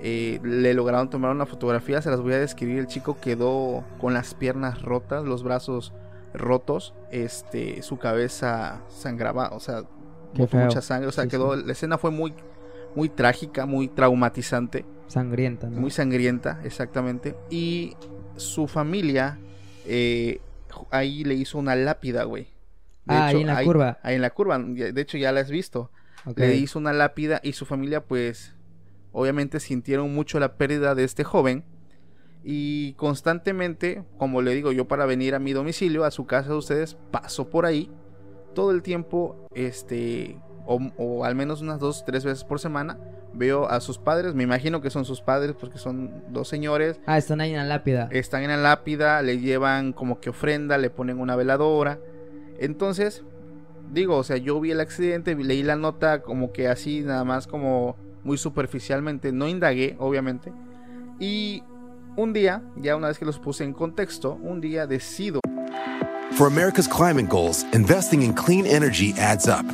Eh, 0.03 0.41
le 0.43 0.75
lograron 0.75 1.09
tomar 1.11 1.31
una 1.31 1.47
fotografía, 1.47 2.03
se 2.03 2.11
las 2.11 2.21
voy 2.21 2.33
a 2.35 2.39
describir. 2.39 2.79
El 2.79 2.87
chico 2.87 3.19
quedó 3.21 3.85
con 4.01 4.13
las 4.15 4.35
piernas 4.35 4.83
rotas, 4.83 5.25
los 5.25 5.43
brazos 5.43 5.93
rotos, 6.35 6.95
este, 7.11 7.83
su 7.83 7.99
cabeza 7.99 8.83
sangraba, 8.89 9.51
o 9.51 9.61
sea, 9.61 9.85
mucha 10.35 10.81
sangre, 10.83 11.09
o 11.09 11.13
sea, 11.13 11.25
Sí, 11.25 11.31
quedó, 11.31 11.57
sí. 11.57 11.63
la 11.67 11.73
escena 11.73 11.99
fue 11.99 12.11
muy, 12.11 12.35
muy 12.95 13.09
trágica, 13.09 13.67
muy 13.67 13.89
traumatizante, 13.89 14.85
Sangrienta, 15.07 15.69
¿no? 15.69 15.79
muy 15.81 15.91
sangrienta, 15.91 16.61
exactamente. 16.65 17.37
Y 17.51 17.97
su 18.37 18.67
familia 18.67 19.39
eh, 19.87 20.41
ahí 20.91 21.23
le 21.25 21.35
hizo 21.35 21.59
una 21.59 21.77
lápida, 21.77 22.25
güey. 22.25 22.45
De 23.05 23.15
Ah, 23.15 23.27
ahí 23.27 23.41
en 23.43 23.47
la 23.49 23.63
curva. 23.63 23.99
Ahí 24.03 24.15
en 24.15 24.23
la 24.23 24.31
curva, 24.31 24.59
de 24.59 25.01
hecho 25.01 25.19
ya 25.19 25.33
la 25.33 25.41
has 25.41 25.51
visto 25.51 25.91
le 26.37 26.55
hizo 26.55 26.79
una 26.79 26.93
lápida 26.93 27.41
y 27.43 27.53
su 27.53 27.67
familia 27.67 28.05
pues 28.05 28.55
obviamente 29.13 29.61
sintieron 29.61 30.15
mucho 30.15 30.41
la 30.41 30.55
pérdida 30.57 30.95
de 30.95 31.05
este 31.05 31.25
joven 31.25 31.65
y 32.45 32.95
constantemente, 32.95 34.05
como 34.19 34.43
le 34.43 34.55
digo 34.55 34.73
yo 34.73 34.89
para 34.89 35.07
venir 35.07 35.35
a 35.35 35.39
mi 35.39 35.53
domicilio, 35.53 36.05
a 36.05 36.11
su 36.11 36.27
casa 36.27 36.49
de 36.51 36.57
ustedes, 36.57 36.97
paso 37.11 37.49
por 37.51 37.67
ahí 37.67 37.91
todo 38.55 38.71
el 38.73 38.83
tiempo, 38.83 39.47
este, 39.55 40.39
o, 40.67 40.81
o 40.99 41.25
al 41.25 41.35
menos 41.35 41.63
unas 41.63 41.79
dos, 41.79 42.05
tres 42.05 42.25
veces 42.25 42.45
por 42.45 42.59
semana, 42.59 42.99
veo 43.33 43.67
a 43.69 43.81
sus 43.81 43.97
padres, 43.99 44.35
me 44.35 44.43
imagino 44.43 44.81
que 44.83 44.91
son 44.91 45.05
sus 45.05 45.23
padres 45.23 45.55
porque 45.59 45.79
son 45.79 46.23
dos 46.31 46.49
señores, 46.49 47.01
Ah, 47.07 47.17
están 47.17 47.41
ahí 47.41 47.51
en 47.51 47.57
la 47.57 47.65
lápida. 47.65 48.09
están 48.11 48.43
en 48.43 48.51
la 48.51 48.57
lápida, 48.57 49.23
le 49.23 49.39
llevan 49.39 49.93
como 49.93 50.21
que 50.21 50.31
ofrenda, 50.31 50.77
le 50.79 50.91
ponen 50.91 51.19
una 51.21 51.37
veladora. 51.37 51.99
Entonces, 52.59 53.25
digo, 53.93 54.17
o 54.17 54.23
sea, 54.25 54.37
yo 54.37 54.61
vi 54.61 54.73
el 54.73 54.81
accidente, 54.81 55.35
leí 55.35 55.63
la 55.63 55.77
nota 55.77 56.23
como 56.23 56.53
que 56.53 56.69
así, 56.69 57.01
nada 57.01 57.25
más 57.25 57.47
como 57.47 57.97
muy 58.25 58.39
superficialmente, 58.39 59.33
no 59.33 59.49
indagué, 59.49 59.97
obviamente. 59.99 60.53
Y 61.19 61.63
un 62.17 62.33
día, 62.33 62.63
ya 62.77 62.97
una 62.97 63.09
vez 63.09 63.19
que 63.19 63.25
los 63.25 63.39
puse 63.39 63.65
en 63.65 63.73
contexto, 63.73 64.39
un 64.43 64.61
día 64.61 64.87
decido. 64.87 65.41
For 66.33 66.47
America's 66.47 66.89
climate 66.89 67.29
goals, 67.29 67.65
investing 67.75 68.23
in 68.23 68.33
clean 68.33 68.67
energy 68.67 69.15
adds 69.19 69.47
up. 69.47 69.67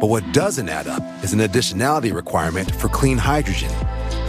But 0.00 0.10
what 0.10 0.24
doesn't 0.32 0.68
add 0.68 0.86
up 0.86 1.02
is 1.22 1.32
an 1.32 1.40
additionality 1.40 2.14
requirement 2.14 2.70
for 2.76 2.88
clean 2.88 3.18
hydrogen. 3.18 3.70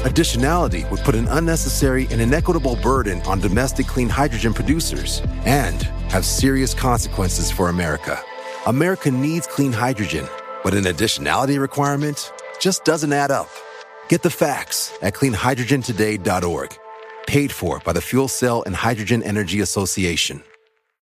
Additionality 0.04 0.90
would 0.90 1.02
put 1.02 1.16
an 1.16 1.28
unnecessary 1.30 2.08
and 2.12 2.22
inequitable 2.22 2.76
burden 2.78 3.22
on 3.24 3.40
domestic 3.40 3.88
clean 3.88 4.10
hydrogen 4.10 4.54
producers 4.54 5.22
and 5.46 5.84
have 6.12 6.26
serious 6.26 6.74
consequences 6.74 7.52
for 7.52 7.70
America. 7.70 8.20
America 8.68 9.10
needs 9.12 9.48
clean 9.48 9.72
hydrogen, 9.72 10.28
but 10.64 10.74
an 10.74 10.84
additionality 10.86 11.60
requirement 11.60 12.32
just 12.66 12.84
doesn't 12.84 13.14
add 13.14 13.30
up. 13.30 13.52
Get 14.10 14.24
the 14.24 14.32
facts 14.32 14.98
at 15.04 15.14
cleanhydrogentoday.org. 15.14 16.70
Paid 17.28 17.52
for 17.52 17.80
by 17.86 17.94
the 17.94 18.02
Fuel 18.02 18.28
Cell 18.28 18.64
and 18.66 18.76
Hydrogen 18.76 19.22
Energy 19.22 19.62
Association. 19.62 20.42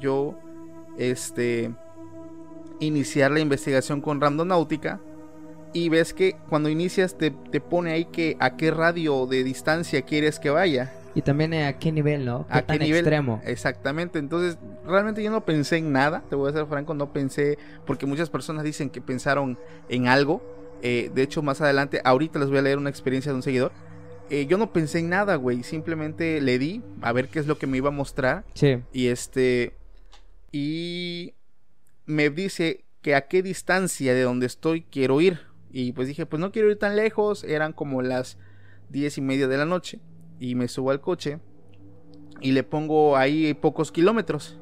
Yo 0.00 0.38
este 0.98 1.70
iniciar 2.80 3.30
la 3.30 3.40
investigación 3.40 4.00
con 4.00 4.20
Randonáutica 4.20 5.00
y 5.72 5.88
ves 5.88 6.12
que 6.12 6.36
cuando 6.48 6.68
inicias 6.68 7.16
te, 7.16 7.30
te 7.30 7.60
pone 7.60 7.92
ahí 7.92 8.04
que 8.06 8.36
a 8.40 8.56
qué 8.56 8.70
radio 8.70 9.26
de 9.26 9.44
distancia 9.44 10.02
quieres 10.02 10.38
que 10.38 10.50
vaya. 10.50 10.92
Y 11.14 11.22
también 11.22 11.52
eh, 11.52 11.66
a 11.66 11.78
qué 11.78 11.92
nivel, 11.92 12.24
¿no? 12.24 12.46
¿Qué 12.46 12.58
¿A 12.58 12.62
tan 12.62 12.78
qué 12.78 12.84
nivel? 12.84 13.00
extremo? 13.00 13.40
Exactamente. 13.44 14.18
Entonces, 14.18 14.58
realmente 14.86 15.22
yo 15.22 15.30
no 15.30 15.44
pensé 15.44 15.76
en 15.76 15.92
nada. 15.92 16.22
Te 16.28 16.36
voy 16.36 16.50
a 16.50 16.54
ser 16.54 16.66
franco, 16.66 16.94
no 16.94 17.12
pensé. 17.12 17.58
Porque 17.86 18.06
muchas 18.06 18.30
personas 18.30 18.64
dicen 18.64 18.88
que 18.88 19.00
pensaron 19.02 19.58
en 19.88 20.08
algo. 20.08 20.42
Eh, 20.80 21.10
de 21.14 21.22
hecho, 21.22 21.42
más 21.42 21.60
adelante, 21.60 22.00
ahorita 22.04 22.38
les 22.38 22.48
voy 22.48 22.58
a 22.58 22.62
leer 22.62 22.78
una 22.78 22.88
experiencia 22.90 23.30
de 23.30 23.36
un 23.36 23.42
seguidor. 23.42 23.72
Eh, 24.30 24.46
yo 24.46 24.56
no 24.58 24.72
pensé 24.72 25.00
en 25.00 25.10
nada, 25.10 25.36
güey. 25.36 25.62
Simplemente 25.62 26.40
le 26.40 26.58
di 26.58 26.82
a 27.00 27.12
ver 27.12 27.28
qué 27.28 27.38
es 27.38 27.46
lo 27.46 27.58
que 27.58 27.66
me 27.66 27.76
iba 27.76 27.88
a 27.88 27.92
mostrar. 27.92 28.44
Sí. 28.54 28.78
Y 28.92 29.08
este. 29.08 29.74
Y 30.50 31.34
me 32.06 32.30
dice 32.30 32.84
que 33.02 33.14
a 33.14 33.26
qué 33.26 33.42
distancia 33.42 34.14
de 34.14 34.22
donde 34.22 34.46
estoy 34.46 34.82
quiero 34.82 35.20
ir. 35.20 35.40
Y 35.70 35.92
pues 35.92 36.08
dije, 36.08 36.26
pues 36.26 36.40
no 36.40 36.52
quiero 36.52 36.70
ir 36.70 36.78
tan 36.78 36.96
lejos. 36.96 37.44
Eran 37.44 37.72
como 37.72 38.02
las 38.02 38.38
diez 38.88 39.18
y 39.18 39.20
media 39.20 39.48
de 39.48 39.56
la 39.56 39.66
noche. 39.66 40.00
Y 40.38 40.54
me 40.54 40.68
subo 40.68 40.90
al 40.90 41.00
coche. 41.00 41.38
Y 42.40 42.52
le 42.52 42.62
pongo 42.62 43.16
ahí 43.16 43.54
pocos 43.54 43.92
kilómetros. 43.92 44.58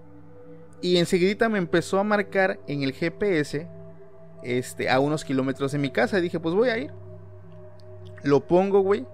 Y 0.82 0.96
enseguida 0.96 1.48
me 1.48 1.58
empezó 1.58 1.98
a 1.98 2.04
marcar 2.04 2.60
en 2.66 2.82
el 2.82 2.92
GPS. 2.92 3.68
Este, 4.42 4.88
a 4.88 5.00
unos 5.00 5.24
kilómetros 5.24 5.72
de 5.72 5.78
mi 5.78 5.90
casa. 5.90 6.18
Y 6.18 6.22
dije, 6.22 6.40
pues 6.40 6.54
voy 6.54 6.70
a 6.70 6.78
ir. 6.78 6.92
Lo 8.22 8.46
pongo, 8.46 8.80
güey. 8.80 9.06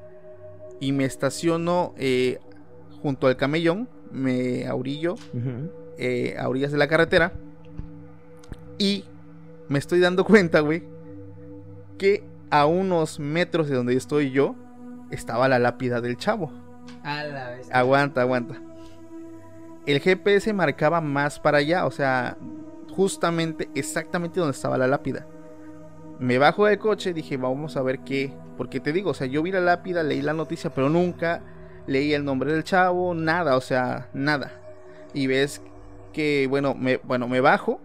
Y 0.80 0.92
me 0.92 1.04
estaciono 1.04 1.94
eh, 1.96 2.38
junto 3.02 3.26
al 3.26 3.36
camellón. 3.36 3.88
Me 4.10 4.66
aurillo 4.66 5.16
eh, 5.98 6.36
a 6.38 6.48
orillas 6.48 6.72
de 6.72 6.78
la 6.78 6.88
carretera. 6.88 7.32
Y 8.78 9.04
me 9.68 9.78
estoy 9.78 10.00
dando 10.00 10.24
cuenta, 10.26 10.60
güey, 10.60 10.84
que 11.98 12.24
a 12.50 12.66
unos 12.66 13.18
metros 13.18 13.68
de 13.68 13.76
donde 13.76 13.94
estoy 13.94 14.30
yo 14.30 14.54
estaba 15.10 15.48
la 15.48 15.58
lápida 15.58 16.00
del 16.00 16.16
chavo. 16.16 16.52
A 17.02 17.24
la 17.24 17.50
vez. 17.50 17.68
Aguanta, 17.72 18.20
aguanta. 18.20 18.60
El 19.86 20.00
GPS 20.00 20.52
marcaba 20.52 21.00
más 21.00 21.38
para 21.38 21.58
allá, 21.58 21.86
o 21.86 21.90
sea, 21.90 22.36
justamente, 22.90 23.68
exactamente 23.74 24.40
donde 24.40 24.54
estaba 24.54 24.76
la 24.76 24.88
lápida. 24.88 25.26
Me 26.18 26.38
bajo 26.38 26.66
del 26.66 26.78
coche, 26.78 27.12
dije, 27.12 27.36
vamos 27.36 27.76
a 27.76 27.82
ver 27.82 28.00
qué. 28.00 28.32
Porque 28.56 28.80
te 28.80 28.92
digo, 28.92 29.10
o 29.10 29.14
sea, 29.14 29.26
yo 29.26 29.42
vi 29.42 29.52
la 29.52 29.60
lápida, 29.60 30.02
leí 30.02 30.22
la 30.22 30.32
noticia, 30.32 30.70
pero 30.70 30.88
nunca 30.88 31.42
leí 31.86 32.14
el 32.14 32.24
nombre 32.24 32.52
del 32.52 32.64
chavo, 32.64 33.14
nada, 33.14 33.56
o 33.56 33.60
sea, 33.60 34.08
nada. 34.14 34.52
Y 35.12 35.26
ves 35.26 35.60
que, 36.12 36.46
bueno, 36.48 36.74
me, 36.74 36.96
bueno, 36.98 37.28
me 37.28 37.40
bajo, 37.40 37.80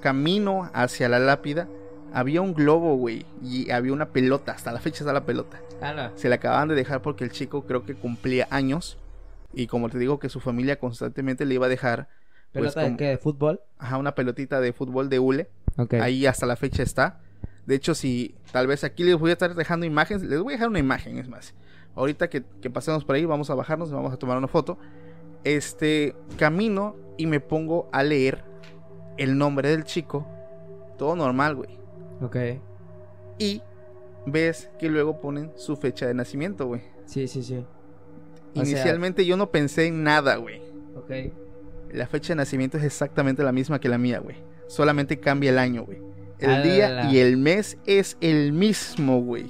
camino 0.00 0.70
hacia 0.74 1.08
la 1.08 1.18
lápida. 1.18 1.68
Había 2.12 2.40
un 2.40 2.54
globo, 2.54 2.96
güey, 2.96 3.26
y 3.42 3.70
había 3.70 3.92
una 3.92 4.10
pelota, 4.10 4.52
hasta 4.52 4.72
la 4.72 4.80
fecha 4.80 5.00
está 5.00 5.12
la 5.12 5.26
pelota 5.26 5.60
Ala. 5.80 6.12
se 6.14 6.28
la 6.28 6.36
acababan 6.36 6.68
de 6.68 6.74
dejar 6.74 7.02
porque 7.02 7.24
el 7.24 7.30
chico 7.30 7.66
creo 7.66 7.84
que 7.84 7.94
cumplía 7.94 8.46
años 8.50 8.96
y 9.52 9.66
como 9.66 9.88
te 9.88 9.98
digo 9.98 10.18
que 10.18 10.28
su 10.28 10.40
familia 10.40 10.78
constantemente 10.78 11.44
le 11.44 11.54
iba 11.54 11.66
a 11.66 11.68
dejar 11.68 12.08
pues, 12.52 12.74
¿Pelota 12.74 12.90
de 12.90 12.96
qué? 12.96 13.04
¿De 13.08 13.18
fútbol? 13.18 13.60
ajá, 13.78 13.98
una 13.98 14.14
pelotita 14.14 14.60
de 14.60 14.72
fútbol 14.72 15.08
de 15.08 15.18
hule 15.18 15.50
ahí 16.00 16.26
hasta 16.26 16.46
la 16.46 16.56
fecha 16.56 16.82
está 16.82 17.20
de 17.66 17.74
hecho 17.74 17.94
si 17.94 18.34
tal 18.52 18.66
vez 18.66 18.84
aquí 18.84 19.04
les 19.04 19.16
voy 19.18 19.30
a 19.30 19.32
estar 19.34 19.54
dejando 19.54 19.84
imágenes 19.86 20.22
les 20.22 20.40
voy 20.40 20.54
a 20.54 20.56
dejar 20.56 20.68
una 20.68 20.78
imagen 20.78 21.18
es 21.18 21.28
más 21.28 21.54
ahorita 21.94 22.28
que, 22.28 22.44
que 22.60 22.70
pasemos 22.70 23.04
por 23.04 23.16
ahí 23.16 23.24
vamos 23.24 23.50
a 23.50 23.54
bajarnos 23.54 23.90
vamos 23.90 24.12
a 24.12 24.16
tomar 24.16 24.38
una 24.38 24.48
foto 24.48 24.78
este 25.44 26.14
camino 26.38 26.96
y 27.16 27.26
me 27.26 27.40
pongo 27.40 27.88
a 27.92 28.02
leer 28.02 28.44
el 29.16 29.38
nombre 29.38 29.70
del 29.70 29.84
chico 29.84 30.26
todo 30.98 31.16
normal 31.16 31.54
güey 31.56 31.78
Ok. 32.22 32.36
y 33.38 33.62
ves 34.26 34.70
que 34.78 34.88
luego 34.88 35.20
ponen 35.20 35.52
su 35.56 35.76
fecha 35.76 36.06
de 36.06 36.14
nacimiento 36.14 36.66
güey 36.66 36.82
Sí, 37.06 37.28
sí, 37.28 37.42
sí. 37.44 37.54
O 37.58 37.64
sea- 38.54 38.64
Inicialmente 38.64 39.24
yo 39.24 39.36
no 39.36 39.52
pensé 39.52 39.86
en 39.86 40.02
nada, 40.02 40.34
güey. 40.36 40.60
Ok. 40.96 41.12
La 41.92 42.08
fecha 42.08 42.32
de 42.32 42.38
nacimiento 42.38 42.78
es 42.78 42.82
exactamente 42.82 43.44
la 43.44 43.52
misma 43.52 43.78
que 43.78 43.88
la 43.88 43.96
mía, 43.96 44.18
güey. 44.18 44.34
Solamente 44.66 45.20
cambia 45.20 45.50
el 45.50 45.58
año, 45.60 45.84
güey. 45.84 46.00
El 46.38 46.62
día 46.62 47.10
y 47.10 47.18
el 47.18 47.36
mes 47.36 47.78
es 47.86 48.16
el 48.20 48.52
mismo, 48.52 49.20
güey. 49.20 49.46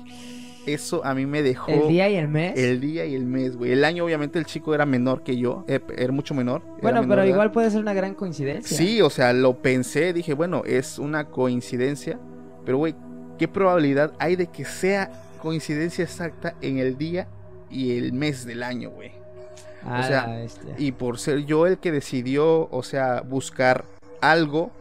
Eso 0.67 1.05
a 1.05 1.15
mí 1.15 1.27
me 1.27 1.43
dejó 1.43 1.71
¿El 1.71 1.89
día 1.89 2.09
y 2.09 2.17
el 2.17 2.27
mes? 2.27 2.59
el 2.59 2.81
día 2.81 3.07
y 3.07 3.15
el 3.15 3.25
mes, 3.25 3.57
güey. 3.57 3.71
El 3.71 3.85
año 3.85 4.05
obviamente 4.05 4.39
el 4.39 4.47
chico 4.47 4.75
era 4.75 4.85
menor 4.85 5.23
que 5.23 5.37
yo, 5.37 5.65
eh, 5.69 5.79
era 5.97 6.13
mucho 6.13 6.35
menor. 6.35 6.63
era 6.65 6.75
Bueno, 6.83 7.01
menor 7.03 7.09
pero 7.09 7.23
edad. 7.23 7.33
igual 7.33 7.53
puede 7.53 7.71
ser 7.71 7.81
una 7.81 7.95
gran 7.95 8.15
coincidencia. 8.15 8.77
Sí, 8.77 9.01
o 9.01 9.09
sea, 9.09 9.33
lo 9.33 9.63
pensé, 9.63 10.13
dije, 10.13 10.35
bueno, 10.35 10.63
es 10.67 10.99
una 10.99 11.27
coincidencia, 11.27 12.19
pero 12.65 12.79
güey, 12.79 12.97
¿qué 13.39 13.47
probabilidad 13.47 14.13
hay 14.19 14.35
de 14.35 14.49
que 14.49 14.65
sea 14.65 15.13
coincidencia 15.41 16.03
exacta 16.03 16.57
en 16.61 16.79
el 16.79 16.99
día 16.99 17.29
y 17.71 17.97
el 17.97 18.13
mes 18.13 18.45
del 18.45 18.65
año, 18.65 18.91
güey? 18.91 19.13
A 19.85 20.01
o 20.01 20.03
sea. 20.03 20.47
Y 20.79 20.91
por 20.93 21.21
ser 21.21 21.45
yo 21.45 21.69
el 21.69 21.79
que 21.79 21.93
decidió, 21.93 22.69
o 22.73 22.83
sea, 22.83 23.21
buscar 23.21 23.85
algo, 24.21 24.73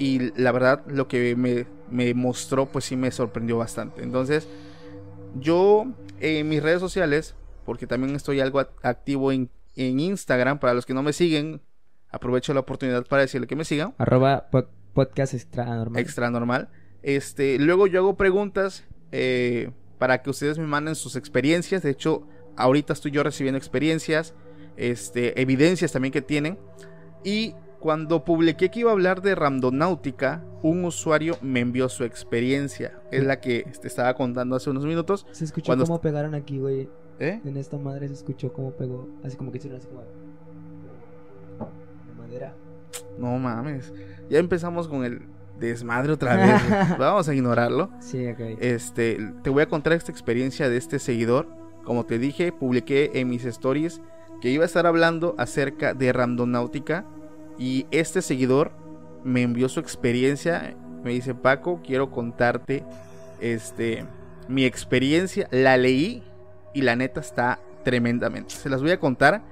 y 0.00 0.32
la 0.40 0.50
verdad 0.50 0.82
lo 0.88 1.06
que 1.06 1.36
me, 1.36 1.66
me 1.90 2.12
mostró, 2.14 2.66
pues 2.66 2.86
sí 2.86 2.96
me 2.96 3.12
sorprendió 3.12 3.58
bastante. 3.58 4.02
Entonces, 4.02 4.48
yo 5.38 5.86
en 6.18 6.48
mis 6.48 6.62
redes 6.62 6.80
sociales, 6.80 7.34
porque 7.64 7.86
también 7.86 8.16
estoy 8.16 8.40
algo 8.40 8.60
act- 8.60 8.70
activo 8.82 9.30
en, 9.30 9.48
en 9.76 10.00
Instagram, 10.00 10.58
para 10.58 10.74
los 10.74 10.86
que 10.86 10.94
no 10.94 11.02
me 11.02 11.12
siguen, 11.12 11.60
aprovecho 12.10 12.52
la 12.54 12.60
oportunidad 12.60 13.06
para 13.06 13.22
decirle 13.22 13.46
que 13.46 13.56
me 13.56 13.64
sigan. 13.64 13.94
Arroba 13.98 14.48
po- 14.50 14.66
podcast 14.94 15.34
extra 15.34 15.64
normal. 15.64 16.02
Extra 16.02 16.30
normal. 16.30 16.68
Este, 17.02 17.58
luego 17.58 17.86
yo 17.86 18.00
hago 18.00 18.16
preguntas 18.16 18.84
eh, 19.12 19.70
para 19.98 20.22
que 20.22 20.30
ustedes 20.30 20.58
me 20.58 20.66
manden 20.66 20.94
sus 20.94 21.14
experiencias. 21.16 21.82
De 21.82 21.90
hecho, 21.90 22.26
ahorita 22.56 22.92
estoy 22.92 23.10
yo 23.12 23.22
recibiendo 23.22 23.58
experiencias, 23.58 24.34
este, 24.76 25.40
evidencias 25.40 25.92
también 25.92 26.10
que 26.12 26.22
tienen. 26.22 26.58
Y 27.22 27.54
cuando 27.80 28.24
publiqué 28.24 28.70
que 28.70 28.80
iba 28.80 28.90
a 28.90 28.92
hablar 28.92 29.22
de 29.22 29.34
randonáutica, 29.34 30.44
un 30.62 30.84
usuario 30.84 31.36
me 31.40 31.60
envió 31.60 31.88
su 31.88 32.04
experiencia. 32.04 33.00
Es 33.10 33.24
la 33.24 33.40
que 33.40 33.66
te 33.80 33.88
estaba 33.88 34.12
contando 34.14 34.54
hace 34.54 34.70
unos 34.70 34.84
minutos. 34.84 35.26
Se 35.32 35.44
escuchó 35.44 35.66
Cuando 35.66 35.86
cómo 35.86 36.00
pegaron 36.00 36.34
aquí, 36.34 36.58
güey. 36.58 36.88
¿Eh? 37.18 37.40
En 37.44 37.56
esta 37.56 37.78
madre 37.78 38.06
se 38.08 38.14
escuchó 38.14 38.52
cómo 38.52 38.72
pegó. 38.72 39.08
Así 39.24 39.36
como 39.36 39.50
que 39.50 39.58
hicieron 39.58 39.78
así 39.78 39.88
como... 39.88 40.00
De 40.00 40.06
madera. 42.18 42.54
No 43.18 43.38
mames. 43.38 43.92
Ya 44.28 44.38
empezamos 44.38 44.86
con 44.86 45.04
el 45.04 45.22
desmadre 45.58 46.12
otra 46.12 46.36
vez. 46.36 46.62
Vamos 46.98 47.28
a 47.28 47.34
ignorarlo. 47.34 47.90
Sí, 48.00 48.26
ok. 48.26 48.40
Este, 48.60 49.32
te 49.42 49.50
voy 49.50 49.62
a 49.62 49.68
contar 49.68 49.94
esta 49.94 50.12
experiencia 50.12 50.68
de 50.68 50.76
este 50.76 50.98
seguidor. 50.98 51.48
Como 51.84 52.04
te 52.04 52.18
dije, 52.18 52.52
publiqué 52.52 53.12
en 53.14 53.30
mis 53.30 53.46
stories 53.46 54.02
que 54.42 54.50
iba 54.50 54.64
a 54.64 54.66
estar 54.66 54.86
hablando 54.86 55.34
acerca 55.38 55.94
de 55.94 56.12
randonáutica 56.12 57.06
y 57.60 57.86
este 57.92 58.22
seguidor 58.22 58.72
me 59.22 59.42
envió 59.42 59.68
su 59.68 59.78
experiencia. 59.78 60.74
Me 61.04 61.12
dice, 61.12 61.34
"Paco, 61.34 61.80
quiero 61.86 62.10
contarte 62.10 62.82
este 63.40 64.04
mi 64.48 64.64
experiencia, 64.64 65.46
la 65.52 65.76
leí 65.76 66.24
y 66.74 66.82
la 66.82 66.96
neta 66.96 67.20
está 67.20 67.60
tremendamente. 67.84 68.54
Se 68.54 68.68
las 68.68 68.82
voy 68.82 68.90
a 68.90 68.98
contar 68.98 69.42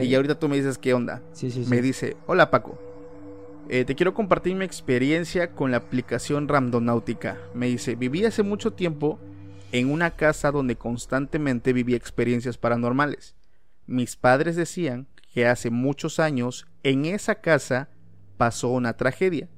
y 0.00 0.14
ahorita 0.14 0.38
tú 0.38 0.48
me 0.48 0.56
dices 0.56 0.78
qué 0.78 0.94
onda. 0.94 1.20
Sí, 1.32 1.50
sí, 1.50 1.64
sí. 1.64 1.70
Me 1.70 1.82
dice, 1.82 2.16
hola 2.26 2.50
Paco, 2.50 2.78
Eh, 3.68 3.84
te 3.84 3.96
quiero 3.96 4.14
compartir 4.14 4.54
mi 4.54 4.64
experiencia 4.64 5.50
con 5.50 5.72
la 5.72 5.78
aplicación 5.78 6.46
Randonáutica. 6.46 7.36
Me 7.52 7.66
dice, 7.66 7.96
viví 7.96 8.24
hace 8.24 8.44
mucho 8.44 8.72
tiempo 8.72 9.18
en 9.72 9.90
una 9.90 10.12
casa 10.12 10.52
donde 10.52 10.76
constantemente 10.76 11.72
vivía 11.72 11.96
experiencias 11.96 12.58
paranormales. 12.58 13.34
Mis 13.86 14.14
padres 14.14 14.54
decían 14.54 15.08
que 15.34 15.48
hace 15.48 15.70
muchos 15.70 16.20
años 16.20 16.68
en 16.86 17.04
esa 17.04 17.34
casa 17.34 17.88
pasó 18.36 18.68
una 18.68 18.96
tragedia, 18.96 19.48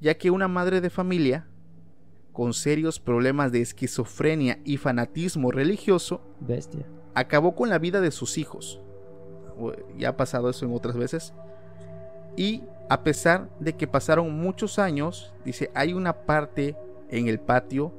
ya 0.00 0.16
que 0.16 0.30
una 0.30 0.46
madre 0.46 0.80
de 0.80 0.90
familia 0.90 1.44
con 2.32 2.54
serios 2.54 3.00
problemas 3.00 3.50
de 3.50 3.62
esquizofrenia 3.62 4.60
y 4.64 4.76
fanatismo 4.76 5.50
religioso 5.50 6.20
Bestia. 6.38 6.86
acabó 7.16 7.56
con 7.56 7.68
la 7.68 7.80
vida 7.80 8.00
de 8.00 8.12
sus 8.12 8.38
hijos. 8.38 8.80
Ya 9.98 10.10
ha 10.10 10.16
pasado 10.16 10.48
eso 10.48 10.66
en 10.66 10.72
otras 10.72 10.96
veces. 10.96 11.34
Y 12.36 12.62
a 12.88 13.02
pesar 13.02 13.50
de 13.58 13.72
que 13.72 13.88
pasaron 13.88 14.32
muchos 14.38 14.78
años, 14.78 15.34
dice, 15.44 15.72
hay 15.74 15.94
una 15.94 16.12
parte 16.26 16.76
en 17.10 17.26
el 17.26 17.40
patio 17.40 17.92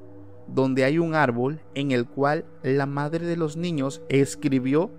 donde 0.48 0.86
hay 0.86 1.00
un 1.00 1.16
árbol 1.16 1.60
en 1.76 1.92
el 1.92 2.08
cual 2.08 2.46
la 2.64 2.86
madre 2.86 3.26
de 3.26 3.36
los 3.36 3.58
niños 3.58 4.02
escribió 4.08 4.90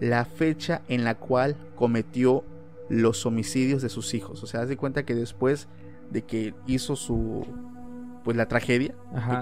la 0.00 0.24
fecha 0.24 0.82
en 0.88 1.04
la 1.04 1.14
cual 1.14 1.56
cometió 1.76 2.42
los 2.90 3.24
homicidios 3.24 3.80
de 3.80 3.88
sus 3.88 4.12
hijos. 4.12 4.42
O 4.42 4.46
sea, 4.46 4.60
haz 4.62 4.68
de 4.68 4.76
cuenta 4.76 5.04
que 5.06 5.14
después 5.14 5.68
de 6.10 6.22
que 6.22 6.52
hizo 6.66 6.96
su 6.96 7.46
pues 8.24 8.36
la 8.36 8.46
tragedia, 8.48 8.94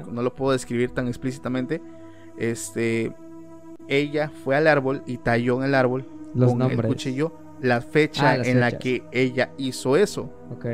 que 0.04 0.12
no 0.12 0.22
lo 0.22 0.34
puedo 0.36 0.52
describir 0.52 0.90
tan 0.92 1.08
explícitamente, 1.08 1.82
este 2.36 3.12
ella 3.88 4.30
fue 4.44 4.54
al 4.54 4.66
árbol 4.68 5.02
y 5.06 5.16
talló 5.18 5.58
en 5.58 5.64
el 5.64 5.74
árbol 5.74 6.06
Los 6.34 6.52
con 6.52 6.62
el 6.62 6.68
nombres. 6.68 6.86
cuchillo 6.88 7.32
la 7.60 7.80
fecha 7.80 8.30
Ah, 8.32 8.36
en 8.36 8.60
la 8.60 8.70
que 8.78 9.02
ella 9.10 9.50
hizo 9.58 9.96
eso. 9.96 10.30
Ok. 10.52 10.66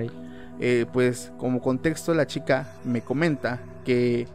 Eh, 0.60 0.84
pues 0.92 1.32
como 1.38 1.60
contexto 1.62 2.12
la 2.14 2.26
chica 2.26 2.76
me 2.84 3.00
comenta 3.00 3.60
que 3.84 4.26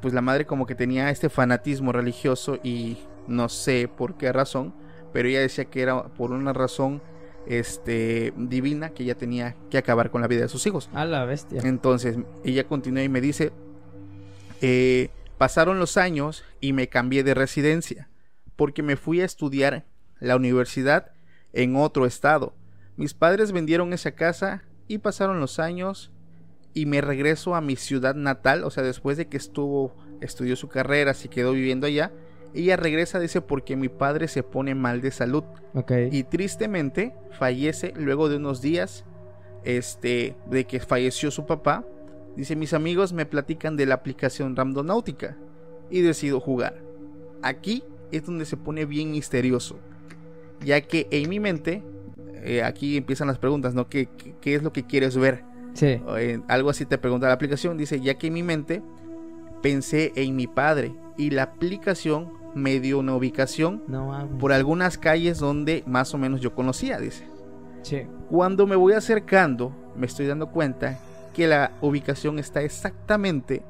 pues 0.00 0.12
la 0.12 0.20
madre 0.20 0.44
como 0.44 0.66
que 0.66 0.74
tenía 0.74 1.08
este 1.10 1.28
fanatismo 1.30 1.92
religioso 1.92 2.58
y 2.62 2.98
no 3.28 3.48
sé 3.48 3.88
por 3.88 4.16
qué 4.16 4.32
razón, 4.32 4.74
pero 5.12 5.28
ella 5.28 5.40
decía 5.40 5.64
que 5.66 5.80
era 5.82 6.04
por 6.08 6.32
una 6.32 6.52
razón 6.52 7.00
este 7.46 8.32
divina 8.36 8.90
que 8.90 9.02
ella 9.02 9.16
tenía 9.16 9.56
que 9.70 9.78
acabar 9.78 10.10
con 10.10 10.20
la 10.20 10.28
vida 10.28 10.42
de 10.42 10.48
sus 10.48 10.66
hijos. 10.66 10.90
A 10.92 11.04
la 11.04 11.24
bestia. 11.24 11.60
Entonces 11.64 12.18
ella 12.44 12.64
continúa 12.64 13.02
y 13.02 13.08
me 13.08 13.20
dice, 13.20 13.52
eh, 14.60 15.10
pasaron 15.38 15.78
los 15.78 15.96
años 15.96 16.44
y 16.60 16.72
me 16.72 16.88
cambié 16.88 17.22
de 17.22 17.34
residencia 17.34 18.08
porque 18.56 18.82
me 18.82 18.96
fui 18.96 19.20
a 19.20 19.24
estudiar 19.24 19.84
la 20.20 20.36
universidad 20.36 21.12
en 21.52 21.76
otro 21.76 22.06
estado. 22.06 22.54
Mis 22.96 23.14
padres 23.14 23.52
vendieron 23.52 23.92
esa 23.92 24.12
casa 24.12 24.62
y 24.86 24.98
pasaron 24.98 25.40
los 25.40 25.58
años 25.58 26.12
y 26.72 26.86
me 26.86 27.00
regreso 27.00 27.54
a 27.54 27.60
mi 27.60 27.76
ciudad 27.76 28.14
natal, 28.14 28.64
o 28.64 28.70
sea, 28.70 28.82
después 28.82 29.16
de 29.16 29.28
que 29.28 29.36
estuvo, 29.36 29.94
estudió 30.20 30.56
su 30.56 30.68
carrera, 30.68 31.14
se 31.14 31.28
quedó 31.28 31.52
viviendo 31.52 31.86
allá, 31.86 32.12
ella 32.54 32.76
regresa, 32.76 33.18
dice, 33.18 33.40
porque 33.40 33.76
mi 33.76 33.88
padre 33.88 34.28
se 34.28 34.42
pone 34.42 34.74
mal 34.74 35.00
de 35.00 35.10
salud 35.10 35.44
y 36.12 36.22
tristemente 36.24 37.14
fallece 37.32 37.92
luego 37.96 38.28
de 38.28 38.36
unos 38.36 38.60
días 38.62 39.04
este 39.64 40.36
de 40.50 40.64
que 40.64 40.80
falleció 40.80 41.30
su 41.30 41.46
papá. 41.46 41.84
Dice 42.36 42.56
mis 42.56 42.72
amigos 42.74 43.12
me 43.12 43.26
platican 43.26 43.76
de 43.76 43.86
la 43.86 43.94
aplicación 43.94 44.56
Randonáutica 44.56 45.36
y 45.90 46.00
decido 46.00 46.40
jugar. 46.40 46.82
Aquí 47.42 47.84
es 48.10 48.24
donde 48.26 48.44
se 48.44 48.56
pone 48.56 48.84
bien 48.84 49.10
misterioso 49.10 49.78
ya 50.64 50.80
que 50.80 51.08
en 51.10 51.28
mi 51.28 51.40
mente 51.40 51.82
eh, 52.42 52.62
aquí 52.62 52.96
empiezan 52.96 53.26
las 53.26 53.38
preguntas 53.38 53.74
no 53.74 53.88
¿Qué, 53.88 54.08
qué, 54.16 54.34
qué 54.40 54.54
es 54.54 54.62
lo 54.62 54.72
que 54.72 54.84
quieres 54.84 55.16
ver 55.16 55.44
Sí. 55.74 56.00
eh, 56.18 56.40
algo 56.48 56.70
así 56.70 56.86
te 56.86 56.98
pregunta 56.98 57.26
la 57.26 57.32
aplicación. 57.34 57.76
Dice, 57.76 58.00
ya 58.00 58.14
que 58.14 58.28
en 58.28 58.32
mi 58.32 58.44
mente 58.44 58.80
pensé 59.60 60.12
en 60.14 60.36
mi 60.36 60.46
padre 60.46 60.94
y 61.18 61.30
la 61.30 61.42
aplicación 61.42 62.32
me 62.54 62.78
dio 62.80 62.98
una 63.00 63.14
ubicación 63.16 63.82
No 63.88 64.28
por 64.38 64.52
algunas 64.52 64.96
calles 64.98 65.38
donde 65.38 65.82
más 65.86 66.14
o 66.14 66.18
menos 66.18 66.40
yo 66.40 66.54
conocía, 66.54 66.98
dice. 66.98 67.26
Sí. 67.82 68.02
Cuando 68.30 68.66
me 68.66 68.76
voy 68.76 68.92
acercando, 68.94 69.72
me 69.96 70.06
estoy 70.06 70.26
dando 70.26 70.48
cuenta 70.50 70.98
que 71.34 71.46
la 71.46 71.72
ubicación 71.80 72.38
está 72.38 72.62
exactamente 72.62 73.62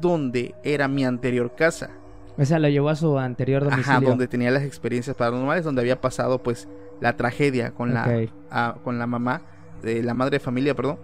donde 0.00 0.54
era 0.64 0.88
mi 0.88 1.04
anterior 1.04 1.54
casa. 1.54 1.90
O 2.36 2.44
sea, 2.44 2.58
lo 2.58 2.68
llevó 2.68 2.88
a 2.88 2.96
su 2.96 3.18
anterior 3.18 3.64
domicilio. 3.64 3.90
Ajá, 3.98 4.00
donde 4.00 4.28
tenía 4.28 4.50
las 4.50 4.62
experiencias 4.62 5.16
paranormales, 5.16 5.64
donde 5.64 5.80
había 5.80 6.00
pasado 6.00 6.42
pues 6.42 6.68
la 7.00 7.16
tragedia 7.16 7.72
con 7.72 7.94
la 7.94 8.02
Ok. 8.04 8.30
a- 8.50 8.76
con 8.84 8.98
la 8.98 9.06
mamá, 9.06 9.42
de 9.82 10.02
la 10.02 10.14
madre 10.14 10.36
de 10.38 10.40
familia, 10.40 10.74
perdón. 10.74 10.98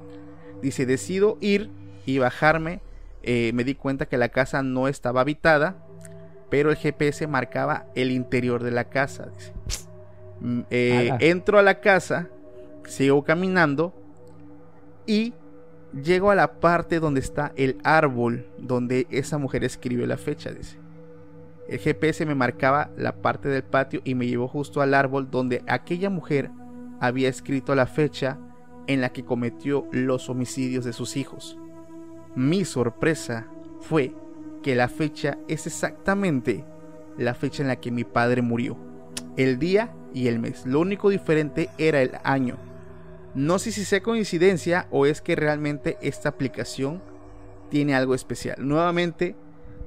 Dice, 0.63 0.87
decido 0.87 1.37
ir 1.41 1.71
y 2.07 2.19
bajarme. 2.19 2.81
Eh, 3.23 3.53
me 3.55 3.65
di 3.65 3.75
cuenta 3.75 4.07
que 4.07 4.19
la 4.19 4.29
casa 4.29 4.63
no 4.63 4.87
estaba 4.87 5.23
habitada, 5.23 5.84
pero 6.51 6.71
el 6.71 6.77
GPS 6.77 7.27
marcaba 7.27 7.87
el 7.95 8.11
interior 8.11 8.63
de 8.63 8.71
la 8.71 8.85
casa. 8.85 9.27
dice. 9.27 9.53
Mm, 10.41 10.61
eh, 10.71 11.17
entro 11.21 11.59
a 11.59 11.63
la 11.63 11.81
casa, 11.81 12.29
sigo 12.87 13.25
caminando 13.25 13.95
y 15.07 15.33
llego 15.93 16.31
a 16.31 16.35
la 16.35 16.61
parte 16.61 17.01
donde 17.01 17.21
está 17.21 17.53
el 17.57 17.79
árbol 17.85 18.47
donde 18.59 19.07
esa 19.11 19.39
mujer 19.39 19.65
escribió 19.65 20.07
la 20.07 20.17
fecha, 20.17 20.51
dice. 20.53 20.79
El 21.69 21.79
GPS 21.79 22.27
me 22.27 22.35
marcaba 22.35 22.91
la 22.97 23.17
parte 23.17 23.49
del 23.49 23.63
patio 23.63 24.03
y 24.05 24.15
me 24.15 24.27
llevó 24.27 24.49
justo 24.49 24.83
al 24.83 24.93
árbol 24.93 25.31
donde 25.31 25.63
aquella 25.67 26.11
mujer 26.11 26.51
había 27.01 27.29
escrito 27.29 27.75
la 27.75 27.87
fecha 27.87 28.39
en 28.87 29.01
la 29.01 29.13
que 29.13 29.25
cometió 29.25 29.87
los 29.91 30.29
homicidios 30.29 30.85
de 30.85 30.93
sus 30.93 31.17
hijos. 31.17 31.59
Mi 32.35 32.65
sorpresa 32.65 33.47
fue 33.81 34.15
que 34.65 34.75
la 34.75 34.89
fecha 34.89 35.39
es 35.47 35.67
exactamente 35.69 36.65
la 37.19 37.35
fecha 37.35 37.63
en 37.63 37.69
la 37.69 37.77
que 37.77 37.91
mi 37.93 38.03
padre 38.03 38.43
murió. 38.43 38.77
El 39.37 39.59
día 39.61 39.93
y 40.15 40.27
el 40.29 40.39
mes. 40.41 40.65
Lo 40.67 40.81
único 40.81 41.11
diferente 41.11 41.69
era 41.79 42.01
el 42.03 42.13
año. 42.25 42.57
No 43.35 43.59
sé 43.59 43.71
si 43.73 43.85
sea 43.85 44.01
coincidencia 44.03 44.87
o 44.91 45.07
es 45.07 45.21
que 45.21 45.37
realmente 45.37 45.99
esta 46.01 46.31
aplicación 46.31 47.03
tiene 47.69 47.95
algo 47.95 48.15
especial. 48.15 48.57
Nuevamente, 48.67 49.37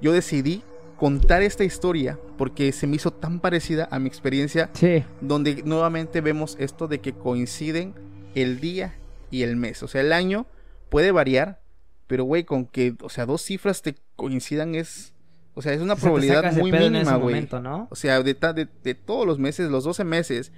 yo 0.02 0.14
decidí 0.14 0.62
contar 0.98 1.42
esta 1.42 1.64
historia 1.64 2.20
porque 2.38 2.72
se 2.72 2.86
me 2.88 2.98
hizo 2.98 3.12
tan 3.12 3.40
parecida 3.40 3.88
a 3.92 4.00
mi 4.00 4.08
experiencia 4.08 4.70
Sí. 4.74 5.04
donde 5.22 5.64
nuevamente 5.64 6.22
vemos 6.22 6.56
esto 6.60 6.88
de 6.88 7.00
que 7.00 7.14
coinciden 7.14 7.94
el 8.36 8.60
día 8.60 8.96
y 9.32 9.42
el 9.44 9.56
mes. 9.56 9.82
O 9.82 9.88
sea, 9.88 10.02
el 10.02 10.14
año 10.14 10.46
puede 10.90 11.12
variar, 11.12 11.62
pero 12.08 12.24
güey, 12.24 12.44
con 12.46 12.66
que, 12.66 12.96
o 13.04 13.10
sea, 13.10 13.26
dos 13.26 13.42
cifras 13.44 13.82
te 13.82 13.96
coincidan 14.16 14.76
es, 14.76 15.14
o 15.54 15.62
sea, 15.62 15.74
es 15.74 15.82
una 15.82 15.94
O 15.94 15.96
sea, 15.98 16.04
probabilidad 16.04 16.54
muy 16.54 16.72
mínima, 16.72 17.16
güey. 17.18 17.48
¿no? 17.62 17.88
O 17.92 17.96
sea, 17.96 18.22
de, 18.24 18.34
de, 18.34 18.68
de 18.84 18.96
todos 18.96 19.26
los 19.28 19.40
meses, 19.40 19.70
los 19.70 19.84
12 19.84 20.04
meses, 20.04 20.52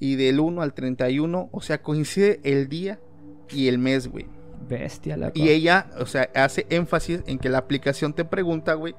y 0.00 0.16
del 0.16 0.40
1 0.40 0.60
al 0.62 0.74
31, 0.74 1.48
o 1.52 1.60
sea, 1.60 1.82
coincide 1.82 2.40
el 2.42 2.68
día 2.68 2.98
y 3.50 3.68
el 3.68 3.78
mes, 3.78 4.08
güey. 4.08 4.26
Bestia, 4.68 5.16
loco. 5.16 5.32
Y 5.34 5.48
ella, 5.50 5.86
o 6.00 6.06
sea, 6.06 6.28
hace 6.34 6.66
énfasis 6.70 7.20
en 7.26 7.38
que 7.38 7.48
la 7.48 7.58
aplicación 7.58 8.12
te 8.14 8.24
pregunta, 8.24 8.74
güey, 8.74 8.94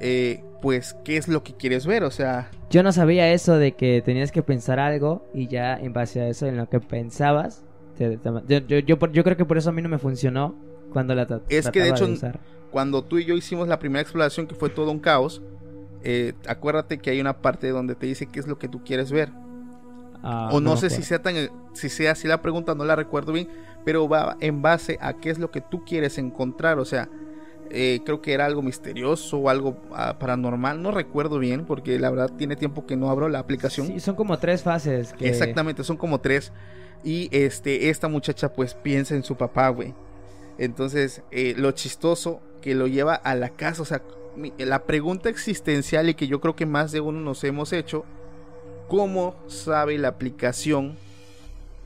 eh, 0.00 0.42
pues, 0.62 0.96
¿qué 1.04 1.16
es 1.16 1.28
lo 1.28 1.42
que 1.42 1.54
quieres 1.54 1.86
ver? 1.86 2.02
O 2.04 2.10
sea, 2.10 2.50
Yo 2.70 2.82
no 2.82 2.92
sabía 2.92 3.32
eso 3.32 3.56
de 3.58 3.72
que 3.72 4.02
tenías 4.04 4.32
que 4.32 4.42
pensar 4.42 4.78
algo 4.78 5.26
y 5.34 5.46
ya 5.48 5.74
en 5.76 5.92
base 5.92 6.20
a 6.20 6.28
eso, 6.28 6.46
en 6.46 6.56
lo 6.56 6.68
que 6.68 6.80
pensabas, 6.80 7.64
te- 7.96 8.16
te- 8.16 8.30
yo, 8.48 8.58
yo, 8.66 8.78
yo, 8.80 8.98
por- 8.98 9.12
yo 9.12 9.22
creo 9.24 9.36
que 9.36 9.44
por 9.44 9.58
eso 9.58 9.70
a 9.70 9.72
mí 9.72 9.82
no 9.82 9.88
me 9.88 9.98
funcionó 9.98 10.54
cuando 10.92 11.14
la 11.14 11.26
Es 11.48 11.70
que, 11.70 11.82
de 11.82 11.90
hecho, 11.90 12.08
cuando 12.70 13.02
tú 13.02 13.18
y 13.18 13.24
yo 13.24 13.34
hicimos 13.34 13.68
la 13.68 13.78
primera 13.78 14.02
exploración, 14.02 14.46
que 14.46 14.54
fue 14.54 14.70
todo 14.70 14.90
un 14.90 15.00
caos, 15.00 15.42
eh, 16.02 16.34
acuérdate 16.46 16.98
que 16.98 17.10
hay 17.10 17.20
una 17.20 17.38
parte 17.38 17.68
donde 17.70 17.94
te 17.94 18.06
dice 18.06 18.26
qué 18.26 18.40
es 18.40 18.46
lo 18.46 18.58
que 18.58 18.68
tú 18.68 18.82
quieres 18.84 19.10
ver. 19.10 19.30
Ah, 20.22 20.50
o 20.52 20.60
no, 20.60 20.76
sé 20.76 20.90
si 20.90 21.02
sea 21.02 21.22
tan, 21.22 21.34
si 21.74 21.88
sea 21.88 22.12
así 22.12 22.26
la 22.26 22.42
pregunta, 22.42 22.74
no 22.74 22.84
la 22.84 22.96
recuerdo 22.96 23.32
bien, 23.32 23.48
pero 23.84 24.08
va 24.08 24.36
en 24.40 24.62
base 24.62 24.98
a 25.00 25.14
qué 25.14 25.30
es 25.30 25.38
lo 25.38 25.50
que 25.50 25.60
tú 25.60 25.84
quieres 25.84 26.18
encontrar. 26.18 26.78
O 26.78 26.84
sea, 26.84 27.08
eh, 27.70 28.00
creo 28.04 28.20
que 28.20 28.32
era 28.32 28.46
algo 28.46 28.62
misterioso 28.62 29.38
o 29.38 29.48
algo 29.48 29.76
ah, 29.92 30.18
paranormal, 30.18 30.82
no 30.82 30.90
recuerdo 30.90 31.38
bien, 31.38 31.64
porque 31.64 31.98
la 31.98 32.10
verdad 32.10 32.30
tiene 32.36 32.56
tiempo 32.56 32.86
que 32.86 32.96
no 32.96 33.10
abro 33.10 33.28
la 33.28 33.38
aplicación. 33.38 33.86
Sí, 33.86 34.00
son 34.00 34.16
como 34.16 34.38
tres 34.38 34.62
fases. 34.62 35.12
Que... 35.12 35.28
Exactamente, 35.28 35.84
son 35.84 35.96
como 35.96 36.20
tres. 36.20 36.52
Y 37.04 37.28
este, 37.30 37.90
esta 37.90 38.08
muchacha 38.08 38.52
pues 38.52 38.74
piensa 38.74 39.14
en 39.14 39.22
su 39.22 39.36
papá, 39.36 39.68
güey. 39.68 39.94
Entonces, 40.58 41.22
eh, 41.30 41.54
lo 41.56 41.70
chistoso 41.72 42.40
que 42.60 42.74
lo 42.74 42.86
lleva 42.88 43.14
a 43.14 43.34
la 43.34 43.50
casa, 43.50 43.82
o 43.82 43.84
sea, 43.84 44.02
la 44.58 44.84
pregunta 44.84 45.28
existencial 45.28 46.08
y 46.08 46.14
que 46.14 46.26
yo 46.26 46.40
creo 46.40 46.56
que 46.56 46.66
más 46.66 46.92
de 46.92 47.00
uno 47.00 47.20
nos 47.20 47.42
hemos 47.44 47.72
hecho, 47.72 48.04
¿cómo 48.88 49.36
sabe 49.46 49.98
la 49.98 50.08
aplicación 50.08 50.96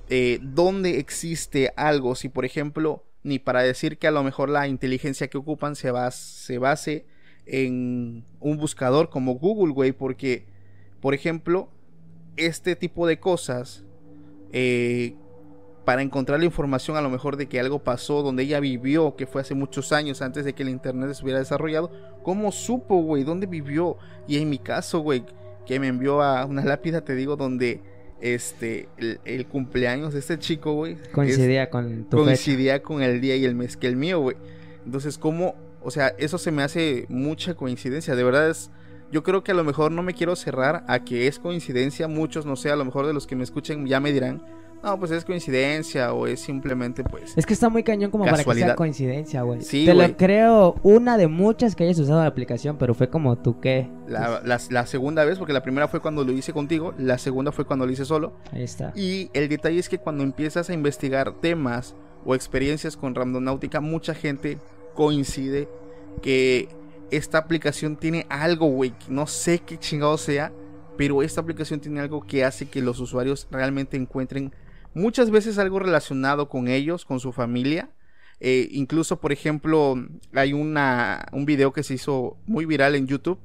eh, 0.08 0.38
dónde 0.42 0.98
existe 0.98 1.72
algo? 1.76 2.14
Si 2.14 2.28
por 2.28 2.44
ejemplo, 2.44 3.04
ni 3.22 3.38
para 3.38 3.62
decir 3.62 3.98
que 3.98 4.06
a 4.06 4.11
lo 4.11 4.22
mejor 4.22 4.48
la 4.48 4.68
inteligencia 4.68 5.28
que 5.28 5.38
ocupan 5.38 5.76
se, 5.76 5.92
bas- 5.92 6.14
se 6.14 6.58
base 6.58 7.06
en 7.46 8.24
un 8.40 8.56
buscador 8.56 9.11
como 9.11 9.35
Google, 9.35 9.72
güey, 9.72 9.92
porque, 9.92 10.46
por 11.00 11.14
ejemplo, 11.14 11.68
este 12.37 12.76
tipo 12.76 13.06
de 13.06 13.18
cosas, 13.20 13.85
eh, 14.52 15.14
para 15.85 16.03
encontrar 16.03 16.38
la 16.38 16.45
información 16.47 16.97
a 16.97 17.01
lo 17.01 17.11
mejor 17.11 17.37
de 17.37 17.47
que 17.47 17.59
algo 17.59 17.81
pasó 17.81 18.23
donde 18.23 18.45
ella 18.45 18.61
vivió, 18.61 19.16
que 19.16 19.27
fue 19.27 19.40
hace 19.40 19.55
muchos 19.55 19.92
años 19.92 20.23
antes 20.23 20.45
de 20.45 20.53
que 20.53 20.62
el 20.62 20.68
internet 20.68 21.12
se 21.14 21.23
hubiera 21.25 21.38
desarrollado, 21.40 21.90
¿cómo 22.23 22.53
supo, 22.53 23.03
güey? 23.03 23.25
¿Dónde 23.25 23.47
vivió? 23.47 23.97
Y 24.29 24.37
en 24.38 24.49
mi 24.49 24.59
caso, 24.59 25.01
güey, 25.01 25.25
que 25.66 25.81
me 25.81 25.88
envió 25.88 26.23
a 26.23 26.45
una 26.47 26.64
lápida, 26.64 27.01
te 27.05 27.14
digo, 27.14 27.37
donde 27.37 27.81
este 28.21 28.88
el, 28.99 29.21
el 29.25 29.47
cumpleaños 29.47 30.12
de 30.12 30.21
este 30.21 30.38
chico, 30.38 30.75
güey, 30.75 30.92
es- 30.92 31.09
Coincidía 31.09 31.68
con 31.71 32.05
tu 32.05 32.18
fecha. 32.18 32.25
coincidía 32.25 32.83
con 32.83 33.03
el 33.03 33.21
día 33.21 33.35
y 33.37 33.45
el 33.45 33.55
mes 33.55 33.77
que 33.77 33.88
el 33.88 33.97
mío, 33.97 34.21
güey. 34.21 34.37
Entonces, 34.85 35.18
¿cómo? 35.18 35.55
O 35.83 35.90
sea, 35.90 36.14
eso 36.18 36.38
se 36.38 36.53
me 36.53 36.62
hace 36.62 37.07
mucha 37.09 37.55
coincidencia. 37.55 38.14
De 38.14 38.23
verdad 38.23 38.49
es. 38.51 38.71
Yo 39.11 39.23
creo 39.23 39.45
que 39.45 39.51
a 39.53 39.55
lo 39.55 39.64
mejor 39.64 39.92
no 39.92 40.03
me 40.03 40.14
quiero 40.14 40.37
cerrar 40.37 40.85
a 40.88 41.05
que 41.05 41.27
es 41.27 41.38
coincidencia. 41.38 42.09
Muchos, 42.09 42.47
no 42.47 42.57
sé, 42.57 42.71
a 42.71 42.77
lo 42.77 42.85
mejor 42.85 43.07
de 43.07 43.12
los 43.12 43.27
que 43.27 43.37
me 43.37 43.42
escuchen 43.45 43.87
ya 43.87 44.01
me 44.01 44.12
dirán. 44.12 44.42
No, 44.83 44.99
pues 44.99 45.11
es 45.12 45.25
coincidencia 45.25 46.12
o 46.12 46.27
es 46.27 46.40
simplemente 46.40 47.05
pues... 47.05 47.33
Es 47.37 47.47
que 47.47 47.55
está 47.55 47.68
muy 47.68 47.85
cañón 47.85 48.11
como 48.11 48.25
para 48.25 48.38
que 48.38 48.42
sea 48.42 48.53
Casualidad. 48.53 48.75
coincidencia, 48.77 49.42
güey. 49.42 49.62
Sí, 49.62 49.85
Te 49.87 49.95
lo 49.95 50.16
creo 50.16 50.75
una 50.83 51.16
de 51.16 51.29
muchas 51.29 51.77
que 51.77 51.85
hayas 51.85 51.99
usado 52.01 52.21
la 52.21 52.27
aplicación, 52.27 52.77
pero 52.79 52.92
fue 52.95 53.09
como 53.09 53.37
tú 53.38 53.61
qué. 53.61 53.88
La, 54.09 54.40
la- 54.45 54.61
la 54.71 54.87
segunda 54.87 55.25
vez, 55.25 55.38
porque 55.38 55.53
la 55.53 55.62
primera 55.62 55.87
fue 55.87 56.01
cuando 56.01 56.25
lo 56.25 56.33
hice 56.33 56.53
contigo, 56.53 56.95
la 56.99 57.18
segunda 57.18 57.53
fue 57.53 57.64
cuando 57.64 57.87
lo 57.87 57.92
hice 57.92 58.05
solo. 58.05 58.33
Ahí 58.51 58.62
está. 58.64 58.92
Y 58.97 59.31
el 59.35 59.49
detalle 59.49 59.79
es 59.79 59.88
que 59.88 59.99
cuando 59.99 60.25
empiezas 60.25 60.68
a 60.68 60.75
investigar 60.75 61.33
temas 61.40 61.95
o 62.25 62.35
experiencias 62.35 62.97
con 62.97 63.14
Randonáutica, 63.14 63.81
mucha 63.81 64.14
gente 64.14 64.59
coincide 64.95 65.68
que 66.23 66.68
esta 67.11 67.38
aplicación 67.38 67.97
tiene 67.97 68.27
algo, 68.29 68.66
güey, 68.66 68.95
no 69.09 69.27
sé 69.27 69.59
qué 69.61 69.79
chingado 69.79 70.18
sea, 70.18 70.53
pero 70.97 71.23
esta 71.23 71.40
aplicación 71.40 71.81
tiene 71.81 72.01
algo 72.01 72.23
que 72.27 72.45
hace 72.45 72.66
que 72.66 72.81
los 72.83 73.01
usuarios 73.01 73.47
realmente 73.51 73.97
encuentren 73.97 74.53
muchas 74.94 75.31
veces 75.31 75.59
algo 75.59 75.78
relacionado 75.78 76.48
con 76.48 76.68
ellos, 76.68 77.05
con 77.05 77.20
su 77.20 77.33
familia. 77.33 77.90
Eh, 78.40 78.68
incluso, 78.72 79.20
por 79.20 79.33
ejemplo, 79.33 79.94
hay 80.35 80.52
una, 80.52 81.26
un 81.33 81.46
video 81.46 81.72
que 81.72 81.83
se 81.83 81.94
hizo 81.94 82.37
muy 82.46 82.64
viral 82.64 82.94
en 82.94 83.07
YouTube, 83.07 83.38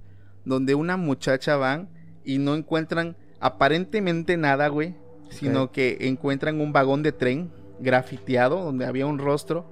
donde 0.44 0.76
una 0.76 0.98
muchacha 0.98 1.56
van 1.56 1.90
y 2.24 2.40
no 2.40 2.56
encuentran 2.56 3.16
aparentemente 3.40 4.38
nada, 4.38 4.70
güey, 4.70 4.96
sino 5.30 5.72
que 5.72 5.98
encuentran 6.02 6.60
un 6.62 6.74
vagón 6.74 7.04
de 7.04 7.12
tren 7.12 7.52
grafiteado 7.80 8.64
donde 8.64 8.86
había 8.86 9.06
un 9.06 9.20
rostro. 9.20 9.66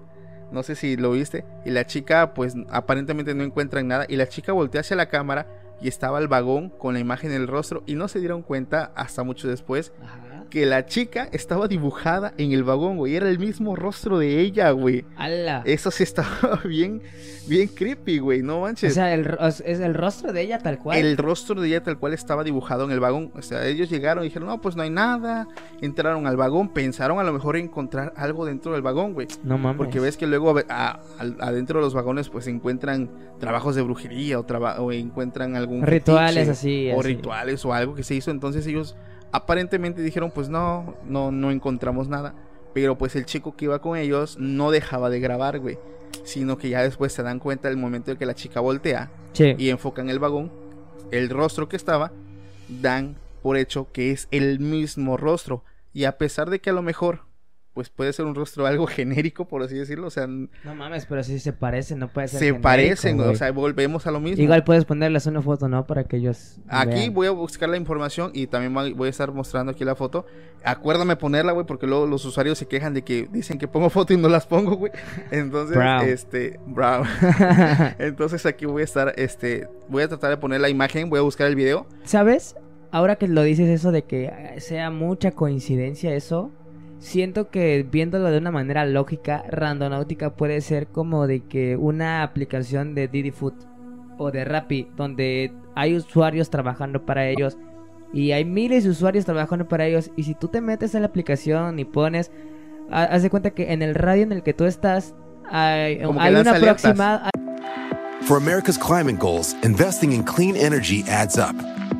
No 0.52 0.62
sé 0.62 0.76
si 0.76 0.96
lo 0.96 1.12
viste. 1.12 1.44
Y 1.66 1.72
la 1.72 1.88
chica, 1.88 2.36
pues 2.36 2.54
aparentemente 2.70 3.34
no 3.34 3.44
encuentran 3.44 3.88
nada. 3.88 4.06
Y 4.08 4.16
la 4.16 4.30
chica 4.30 4.54
voltea 4.54 4.82
hacia 4.82 4.96
la 4.96 5.10
cámara 5.10 5.48
y 5.82 5.88
estaba 5.88 6.20
el 6.20 6.28
vagón 6.28 6.70
con 6.70 6.94
la 6.94 7.00
imagen 7.00 7.32
del 7.32 7.48
rostro. 7.48 7.84
Y 7.88 7.96
no 7.96 8.08
se 8.08 8.20
dieron 8.20 8.44
cuenta 8.44 8.92
hasta 8.96 9.24
mucho 9.24 9.48
después 9.48 9.92
Ajá. 10.04 10.45
Que 10.50 10.66
la 10.66 10.86
chica 10.86 11.28
estaba 11.32 11.68
dibujada 11.68 12.34
en 12.38 12.52
el 12.52 12.64
vagón, 12.64 12.98
güey. 12.98 13.16
Era 13.16 13.30
el 13.30 13.40
mismo 13.40 13.76
rostro 13.76 14.18
de 14.20 14.40
ella, 14.42 14.72
güey. 14.72 15.06
¡Hala! 15.18 15.62
Eso 15.66 15.92
sí 15.92 16.04
estaba 16.04 16.62
bien, 16.66 17.02
bien 17.48 17.68
creepy, 17.68 18.20
güey. 18.20 18.42
No 18.42 18.58
O 18.60 18.62
manches. 18.62 18.94
sea, 18.94 19.14
el, 19.14 19.38
es 19.42 19.62
el 19.80 19.94
rostro 19.94 20.32
de 20.34 20.42
ella 20.42 20.60
tal 20.60 20.80
cual. 20.80 20.98
El 20.98 21.18
rostro 21.18 21.60
de 21.62 21.68
ella 21.68 21.84
tal 21.84 21.98
cual 21.98 22.14
estaba 22.14 22.44
dibujado 22.44 22.86
en 22.86 22.92
el 22.92 23.00
vagón. 23.00 23.32
O 23.36 23.42
sea, 23.42 23.66
ellos 23.68 23.90
llegaron 23.90 24.24
y 24.24 24.28
dijeron, 24.28 24.48
no, 24.48 24.62
pues 24.62 24.76
no 24.76 24.84
hay 24.84 24.90
nada. 24.90 25.48
Entraron 25.82 26.28
al 26.28 26.38
vagón, 26.38 26.70
pensaron 26.70 27.20
a 27.20 27.24
lo 27.24 27.34
mejor 27.34 27.58
encontrar 27.58 28.14
algo 28.16 28.46
dentro 28.46 28.74
del 28.74 28.82
vagón, 28.82 29.14
güey. 29.14 29.28
No 29.44 29.58
mames. 29.58 29.78
Porque 29.78 30.00
ves 30.00 30.18
que 30.18 30.28
luego 30.28 30.56
adentro 31.40 31.80
de 31.80 31.84
los 31.86 31.94
vagones 31.94 32.30
pues 32.30 32.48
encuentran 32.48 33.10
trabajos 33.40 33.76
de 33.76 33.82
brujería 33.82 34.40
o, 34.40 34.44
traba- 34.44 34.80
o 34.80 34.92
encuentran 34.92 35.56
algún 35.56 35.82
Rituales 35.84 36.48
fetiche 36.48 36.52
así, 36.52 36.92
o 36.92 37.00
así. 37.00 37.08
rituales 37.16 37.66
o 37.66 37.74
algo 37.74 37.96
que 37.96 38.04
se 38.04 38.16
hizo. 38.16 38.32
Entonces 38.32 38.66
ellos 38.68 38.96
aparentemente 39.32 40.02
dijeron 40.02 40.32
pues 40.34 40.50
no, 40.50 40.96
no, 41.06 41.32
no 41.32 41.52
encontramos 41.52 42.08
nada. 42.08 42.34
Pero 42.74 42.98
pues 42.98 43.16
el 43.16 43.26
chico 43.26 43.56
que 43.56 43.66
iba 43.66 43.80
con 43.80 43.98
ellos 43.98 44.38
no 44.40 44.72
dejaba 44.72 45.10
de 45.10 45.20
grabar, 45.20 45.60
güey. 45.60 45.78
Sino 46.24 46.58
que 46.58 46.70
ya 46.70 46.82
después 46.82 47.14
se 47.14 47.24
dan 47.24 47.40
cuenta 47.40 47.70
del 47.70 47.78
momento 47.78 48.12
en 48.12 48.18
que 48.18 48.26
la 48.26 48.36
chica 48.36 48.60
voltea 48.60 49.12
Sí. 49.34 49.56
y 49.58 49.70
enfocan 49.70 50.10
el 50.10 50.20
vagón, 50.20 50.52
el 51.12 51.30
rostro 51.30 51.68
que 51.70 51.76
estaba, 51.76 52.12
dan 52.68 53.16
por 53.42 53.58
hecho 53.58 53.88
que 53.92 54.12
es 54.12 54.28
el 54.32 54.60
mismo 54.60 55.18
rostro. 55.18 55.64
Y 55.94 56.06
a 56.06 56.18
pesar 56.18 56.50
de 56.50 56.60
que 56.60 56.70
a 56.70 56.74
lo 56.74 56.82
mejor, 56.82 57.22
pues 57.76 57.90
puede 57.90 58.14
ser 58.14 58.26
un 58.26 58.34
rostro 58.34 58.66
algo 58.66 58.88
genérico, 58.88 59.46
por 59.48 59.62
así 59.62 59.76
decirlo, 59.76 60.08
o 60.08 60.10
sea, 60.10 60.26
No 60.26 60.48
mames, 60.76 61.06
pero 61.06 61.22
sí 61.24 61.38
se 61.40 61.54
parecen, 61.54 62.00
no 62.00 62.08
puede 62.08 62.30
ser. 62.30 62.40
se 62.40 62.46
genérico, 62.46 62.64
parecen, 62.64 63.18
güey. 63.18 63.30
o 63.30 63.36
sea, 63.36 63.52
volvemos 63.52 64.08
a 64.08 64.12
lo 64.12 64.20
mismo. 64.22 64.42
Igual 64.42 64.64
puedes 64.64 64.86
ponerles 64.86 65.28
una 65.28 65.42
foto, 65.42 65.68
¿no? 65.68 65.86
Para 65.86 66.06
que 66.06 66.16
ellos. 66.18 66.58
Aquí 66.70 66.96
vean. 66.96 67.14
voy 67.14 67.28
a 67.28 67.32
buscar 67.32 67.70
la 67.70 67.78
información 67.78 68.32
y 68.34 68.48
también 68.48 68.74
voy 68.96 69.08
a 69.08 69.10
estar 69.10 69.32
mostrando 69.32 69.74
aquí 69.74 69.84
la 69.84 69.96
foto. 69.96 70.26
Acuérdame 70.64 71.16
ponerla, 71.18 71.52
güey, 71.52 71.66
porque 71.68 71.86
luego 71.86 72.08
los 72.08 72.26
usuarios 72.26 72.58
se 72.58 72.66
quejan 72.68 72.94
de 72.94 73.04
que 73.04 73.28
dicen 73.32 73.60
que 73.60 73.68
pongo 73.68 73.90
foto 73.92 74.14
y 74.14 74.18
no 74.18 74.30
las 74.30 74.48
pongo, 74.48 74.78
güey. 74.78 74.94
Entonces, 75.30 75.76
Brown. 75.76 76.06
este, 76.08 76.60
brown. 76.66 77.06
Entonces 78.00 78.46
aquí 78.46 78.66
voy 78.66 78.82
a 78.82 78.86
estar, 78.86 79.14
este, 79.18 79.68
voy 79.90 80.04
a 80.04 80.08
tratar 80.08 80.30
de 80.30 80.38
poner 80.38 80.62
la 80.62 80.70
imagen, 80.70 81.10
voy 81.10 81.20
a 81.20 81.24
buscar 81.24 81.48
el 81.48 81.56
video. 81.56 81.86
¿Sabes? 82.06 82.56
Ahora 82.92 83.18
que 83.18 83.28
lo 83.28 83.44
dices 83.44 83.68
eso 83.68 83.92
de 83.92 84.04
que 84.04 84.32
sea 84.60 84.90
mucha 84.92 85.32
coincidencia 85.32 86.16
eso, 86.16 86.52
siento 87.06 87.50
que 87.50 87.86
viéndolo 87.90 88.32
de 88.32 88.38
una 88.40 88.52
manera 88.52 88.86
lógica, 88.86 89.44
Randonáutica 89.50 90.32
puede 90.36 90.60
ser 90.62 90.88
como 90.88 91.28
de 91.28 91.42
que 91.42 91.78
una 91.78 92.24
aplicación 92.24 92.96
de 92.96 93.08
Didi 93.08 93.32
Food 93.32 93.54
o 94.18 94.32
de 94.32 94.44
Rappi, 94.46 94.88
donde 94.98 95.54
hay 95.76 95.96
usuarios 95.96 96.50
trabajando 96.50 97.06
para 97.06 97.28
ellos 97.28 97.58
y 98.14 98.32
hay 98.32 98.44
miles 98.46 98.84
de 98.86 98.90
usuarios 98.90 99.26
trabajando 99.26 99.68
para 99.68 99.86
ellos 99.86 100.10
y 100.16 100.24
si 100.24 100.34
tú 100.36 100.48
te 100.48 100.62
metes 100.62 100.96
en 100.96 101.02
la 101.02 101.08
aplicación 101.08 101.78
y 101.80 101.86
pones, 101.86 102.32
ha- 102.92 103.04
haz 103.04 103.24
de 103.24 103.30
cuenta 103.30 103.52
que 103.52 103.72
en 103.74 103.82
el 103.82 103.94
radio 103.94 104.24
en 104.24 104.32
el 104.32 104.42
que 104.44 104.54
tú 104.54 104.66
estás 104.66 105.14
hay, 105.50 106.00
hay 106.20 106.36
una 106.36 106.52
aproximada, 106.58 107.30
For 108.22 108.38
America's 108.38 108.78
climate 108.80 109.20
goals, 109.20 109.56
investing 109.64 110.12
in 110.12 110.24
clean 110.24 110.56
energy 110.56 111.04
adds 111.08 111.38
up. 111.38 111.56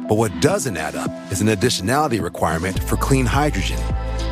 But 0.10 0.18
what 0.18 0.32
doesn't 0.42 0.76
add 0.78 0.96
up 0.96 1.12
is 1.32 1.42
an 1.42 1.50
additionality 1.50 2.20
requirement 2.20 2.80
for 2.80 2.98
clean 2.98 3.28
hydrogen. 3.28 3.78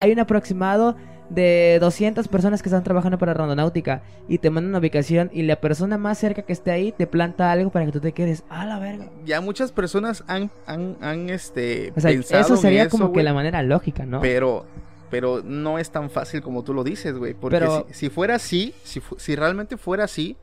Hay 0.00 0.12
un 0.12 0.20
aproximado 0.20 0.96
de 1.30 1.78
200 1.80 2.26
personas 2.28 2.62
que 2.62 2.68
están 2.68 2.84
trabajando 2.84 3.18
para 3.18 3.34
Randonáutica 3.34 4.02
y 4.28 4.38
te 4.38 4.48
mandan 4.50 4.70
una 4.70 4.78
ubicación 4.78 5.30
y 5.32 5.42
la 5.42 5.60
persona 5.60 5.98
más 5.98 6.18
cerca 6.18 6.42
que 6.42 6.52
esté 6.52 6.70
ahí 6.70 6.92
te 6.92 7.06
planta 7.06 7.52
algo 7.52 7.70
para 7.70 7.84
que 7.84 7.92
tú 7.92 8.00
te 8.00 8.12
quedes 8.12 8.44
a 8.48 8.64
la 8.64 8.78
verga. 8.78 9.10
Ya 9.24 9.40
muchas 9.40 9.70
personas 9.72 10.24
han, 10.26 10.50
han, 10.66 10.96
han 11.02 11.28
este, 11.28 11.92
O 11.96 12.00
sea, 12.00 12.10
pensado 12.10 12.40
eso 12.42 12.54
en 12.54 12.60
sería 12.60 12.82
eso, 12.84 12.90
como 12.96 13.12
que 13.12 13.22
la 13.22 13.34
manera 13.34 13.62
lógica, 13.62 14.06
¿no? 14.06 14.20
Pero, 14.20 14.64
pero 15.10 15.42
no 15.44 15.78
es 15.78 15.90
tan 15.90 16.08
fácil 16.08 16.40
como 16.40 16.64
tú 16.64 16.72
lo 16.72 16.82
dices, 16.82 17.14
güey. 17.16 17.34
Porque 17.34 17.58
Pero- 17.58 17.86
si, 17.88 17.94
si 17.94 18.10
fuera 18.10 18.36
así, 18.36 18.74
si, 18.82 19.02
si 19.18 19.36
realmente 19.36 19.76
fuera 19.76 20.04
así, 20.04 20.38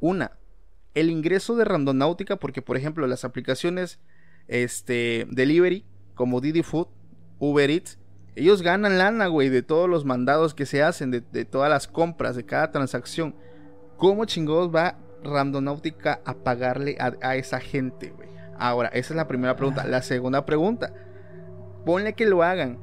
una, 0.00 0.32
el 0.94 1.10
ingreso 1.10 1.56
de 1.56 1.64
Randonáutica, 1.64 2.36
porque 2.36 2.60
por 2.60 2.76
ejemplo 2.76 3.06
las 3.06 3.24
aplicaciones 3.24 4.00
este, 4.48 5.26
delivery, 5.30 5.84
como 6.14 6.40
Didi 6.40 6.62
Food, 6.62 6.88
Uber 7.38 7.70
Eats, 7.70 7.98
ellos 8.36 8.60
ganan 8.62 8.98
lana, 8.98 9.26
güey, 9.28 9.48
de 9.48 9.62
todos 9.62 9.88
los 9.88 10.04
mandados 10.04 10.54
que 10.54 10.66
se 10.66 10.82
hacen, 10.82 11.10
de, 11.10 11.44
todas 11.44 11.70
las 11.70 11.88
compras, 11.88 12.36
de 12.36 12.44
cada 12.44 12.70
transacción. 12.70 13.34
¿Cómo 13.96 14.26
chingados 14.26 14.74
va 14.74 14.98
Randonáutica 15.24 16.20
a 16.24 16.34
pagarle 16.34 16.98
a, 17.00 17.14
a 17.22 17.36
esa 17.36 17.58
gente, 17.60 18.10
güey? 18.10 18.28
Ahora, 18.58 18.88
esa 18.88 19.14
es 19.14 19.16
la 19.16 19.26
primera 19.26 19.56
pregunta. 19.56 19.86
La 19.86 20.02
segunda 20.02 20.44
pregunta, 20.44 20.92
ponle 21.86 22.12
que 22.12 22.26
lo 22.26 22.42
hagan. 22.42 22.78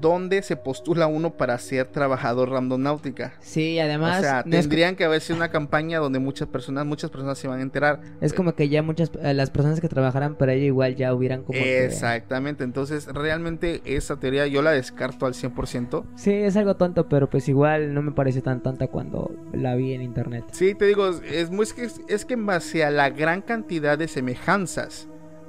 Dónde 0.00 0.42
se 0.42 0.56
postula 0.56 1.06
uno 1.06 1.36
para 1.36 1.56
ser 1.58 1.86
trabajador 1.86 2.50
randonáutica. 2.50 3.34
Sí, 3.40 3.78
además. 3.78 4.18
o 4.18 4.22
sea, 4.22 4.42
no 4.46 4.56
es, 4.56 4.62
tendrían 4.62 4.96
que 4.96 5.04
haber 5.04 5.20
sido 5.20 5.36
una 5.36 5.50
campaña 5.50 5.98
donde 5.98 6.18
muchas 6.18 6.48
personas, 6.48 6.86
muchas 6.86 7.10
personas 7.10 7.38
se 7.38 7.48
van 7.48 7.60
a 7.60 7.62
enterar. 7.62 8.00
es 8.20 8.32
como 8.32 8.54
que 8.54 8.68
ya 8.68 8.82
muchas. 8.82 9.10
eh, 9.22 9.34
Las 9.34 9.50
personas 9.50 9.80
que 9.80 9.88
trabajaran 9.88 10.36
para 10.36 10.54
ello 10.54 10.66
igual 10.66 10.96
ya 10.96 11.14
hubieran 11.14 11.42
como. 11.42 11.58
que- 11.58 11.84
Exactamente, 11.84 12.64
entonces 12.64 13.06
realmente 13.06 13.80
esa 13.84 14.18
teoría 14.18 14.46
yo 14.46 14.62
la 14.62 14.72
descarto 14.72 15.26
al 15.26 15.34
100%. 15.34 16.04
Sí, 16.16 16.32
es 16.32 16.56
algo 16.56 16.76
tonto, 16.76 17.08
pero 17.08 17.28
pues 17.30 17.48
igual 17.48 17.94
no 17.94 18.02
me 18.02 18.12
pareció 18.12 18.42
tan 18.42 18.62
tonta 18.62 18.88
cuando 18.88 19.30
la 19.52 19.74
vi 19.74 19.92
en 19.94 20.02
internet. 20.02 20.44
Sí, 20.52 20.74
te 20.74 20.86
digo, 20.86 21.08
es- 21.08 21.50
muy, 21.50 21.64
es, 21.64 21.72
que, 21.72 21.88
es 22.08 22.24
que 22.24 22.34
en 22.34 22.46
base 22.46 22.84
a 22.84 22.90
la 22.90 23.10
gran 23.10 23.42
cantidad 23.42 23.96
de 23.98 24.08
semejanzas 24.08 25.08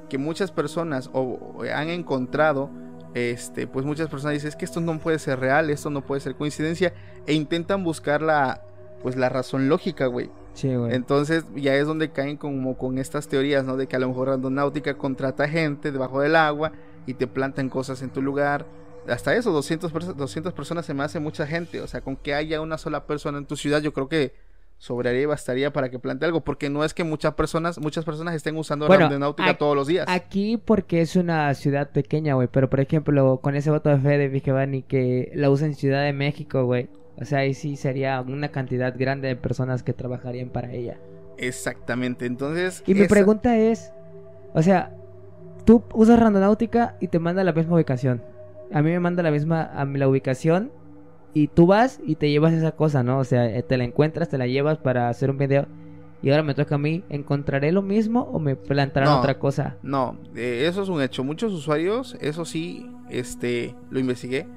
que 0.09 0.17
muchas 0.17 0.51
personas 0.51 1.09
o, 1.13 1.21
o 1.21 1.63
han 1.73 1.89
encontrado, 1.89 2.69
este, 3.13 3.67
pues 3.67 3.85
muchas 3.85 4.09
personas 4.09 4.33
dicen, 4.33 4.49
es 4.49 4.55
que 4.55 4.65
esto 4.65 4.81
no 4.81 4.97
puede 4.99 5.19
ser 5.19 5.39
real, 5.39 5.69
esto 5.69 5.89
no 5.89 6.01
puede 6.01 6.21
ser 6.21 6.35
coincidencia, 6.35 6.93
e 7.27 7.33
intentan 7.33 7.83
buscar 7.83 8.21
la, 8.21 8.61
pues 9.01 9.15
la 9.15 9.29
razón 9.29 9.69
lógica, 9.69 10.07
güey. 10.07 10.29
Sí, 10.53 10.75
güey. 10.75 10.93
Entonces 10.93 11.45
ya 11.55 11.75
es 11.75 11.87
donde 11.87 12.11
caen 12.11 12.37
como 12.37 12.77
con 12.77 12.97
estas 12.97 13.27
teorías, 13.27 13.63
¿no? 13.65 13.75
De 13.77 13.87
que 13.87 13.95
a 13.95 13.99
lo 13.99 14.07
mejor 14.09 14.27
Randonáutica 14.27 14.95
contrata 14.97 15.47
gente 15.49 15.91
debajo 15.91 16.21
del 16.21 16.35
agua 16.35 16.71
y 17.07 17.15
te 17.15 17.25
plantan 17.27 17.69
cosas 17.69 18.01
en 18.01 18.09
tu 18.11 18.21
lugar. 18.21 18.65
Hasta 19.07 19.35
eso, 19.35 19.51
200, 19.51 19.91
perso- 19.91 20.13
200 20.13 20.53
personas 20.53 20.85
se 20.85 20.93
me 20.93 21.03
hace 21.03 21.19
mucha 21.19 21.45
gente. 21.47 21.81
O 21.81 21.87
sea, 21.87 22.01
con 22.01 22.15
que 22.15 22.33
haya 22.35 22.61
una 22.61 22.77
sola 22.77 23.05
persona 23.05 23.39
en 23.39 23.45
tu 23.45 23.55
ciudad, 23.57 23.81
yo 23.81 23.93
creo 23.93 24.07
que 24.07 24.33
sobraría 24.77 25.21
y 25.21 25.25
bastaría 25.25 25.71
para 25.71 25.89
que 25.89 25.99
plante 25.99 26.25
algo. 26.25 26.41
Porque 26.41 26.69
no 26.69 26.83
es 26.83 26.93
que 26.93 27.03
muchas 27.03 27.33
personas, 27.33 27.79
muchas 27.79 28.05
personas 28.05 28.35
estén 28.35 28.57
usando 28.57 28.87
Bueno, 28.87 29.09
todos 29.57 29.75
los 29.75 29.87
días. 29.87 30.05
Aquí 30.09 30.57
porque 30.57 31.01
es 31.01 31.15
una 31.15 31.53
ciudad 31.53 31.91
pequeña, 31.91 32.33
güey. 32.35 32.47
Pero 32.51 32.69
por 32.69 32.79
ejemplo, 32.79 33.39
con 33.41 33.55
ese 33.55 33.71
voto 33.71 33.89
de 33.89 33.97
fe 33.97 34.17
de 34.17 34.27
Vigevani 34.27 34.83
que 34.83 35.31
la 35.35 35.49
usa 35.49 35.67
en 35.67 35.75
Ciudad 35.75 36.03
de 36.03 36.13
México, 36.13 36.65
güey. 36.65 36.89
O 37.17 37.25
sea, 37.25 37.39
ahí 37.39 37.53
sí 37.53 37.75
sería 37.75 38.21
una 38.21 38.49
cantidad 38.49 38.93
grande 38.97 39.27
de 39.27 39.35
personas 39.35 39.83
que 39.83 39.93
trabajarían 39.93 40.49
para 40.49 40.71
ella. 40.71 40.97
Exactamente. 41.37 42.25
Entonces. 42.25 42.83
Y 42.85 42.95
mi 42.95 43.07
pregunta 43.07 43.57
es, 43.57 43.93
o 44.53 44.61
sea, 44.61 44.95
tú 45.65 45.83
usas 45.93 46.19
Randonáutica 46.19 46.97
y 46.99 47.07
te 47.07 47.19
manda 47.19 47.43
la 47.43 47.53
misma 47.53 47.75
ubicación. 47.75 48.23
A 48.71 48.81
mí 48.81 48.89
me 48.89 48.99
manda 48.99 49.23
la 49.23 49.31
misma 49.31 49.61
a 49.61 49.85
la 49.85 50.07
ubicación 50.07 50.71
y 51.33 51.47
tú 51.47 51.65
vas 51.67 51.99
y 52.05 52.15
te 52.15 52.29
llevas 52.29 52.53
esa 52.53 52.73
cosa, 52.73 53.03
¿no? 53.03 53.19
O 53.19 53.23
sea, 53.23 53.45
eh, 53.45 53.63
te 53.63 53.77
la 53.77 53.83
encuentras, 53.83 54.29
te 54.29 54.37
la 54.37 54.47
llevas 54.47 54.77
para 54.77 55.09
hacer 55.09 55.29
un 55.29 55.37
video 55.37 55.65
y 56.21 56.29
ahora 56.29 56.43
me 56.43 56.53
toca 56.53 56.75
a 56.75 56.77
mí, 56.77 57.03
¿encontraré 57.09 57.71
lo 57.71 57.81
mismo 57.81 58.21
o 58.21 58.39
me 58.39 58.55
plantarán 58.55 59.09
No. 59.09 59.19
otra 59.19 59.39
cosa? 59.39 59.77
No, 59.83 60.17
eh, 60.35 60.65
eso 60.69 60.83
es 60.83 60.89
un 60.89 61.01
hecho. 61.01 61.23
Muchos 61.23 61.51
usuarios, 61.51 62.15
eso 62.21 62.45
sí, 62.45 62.89
este, 63.09 63.75
lo 63.89 63.99
investigué, 63.99 64.47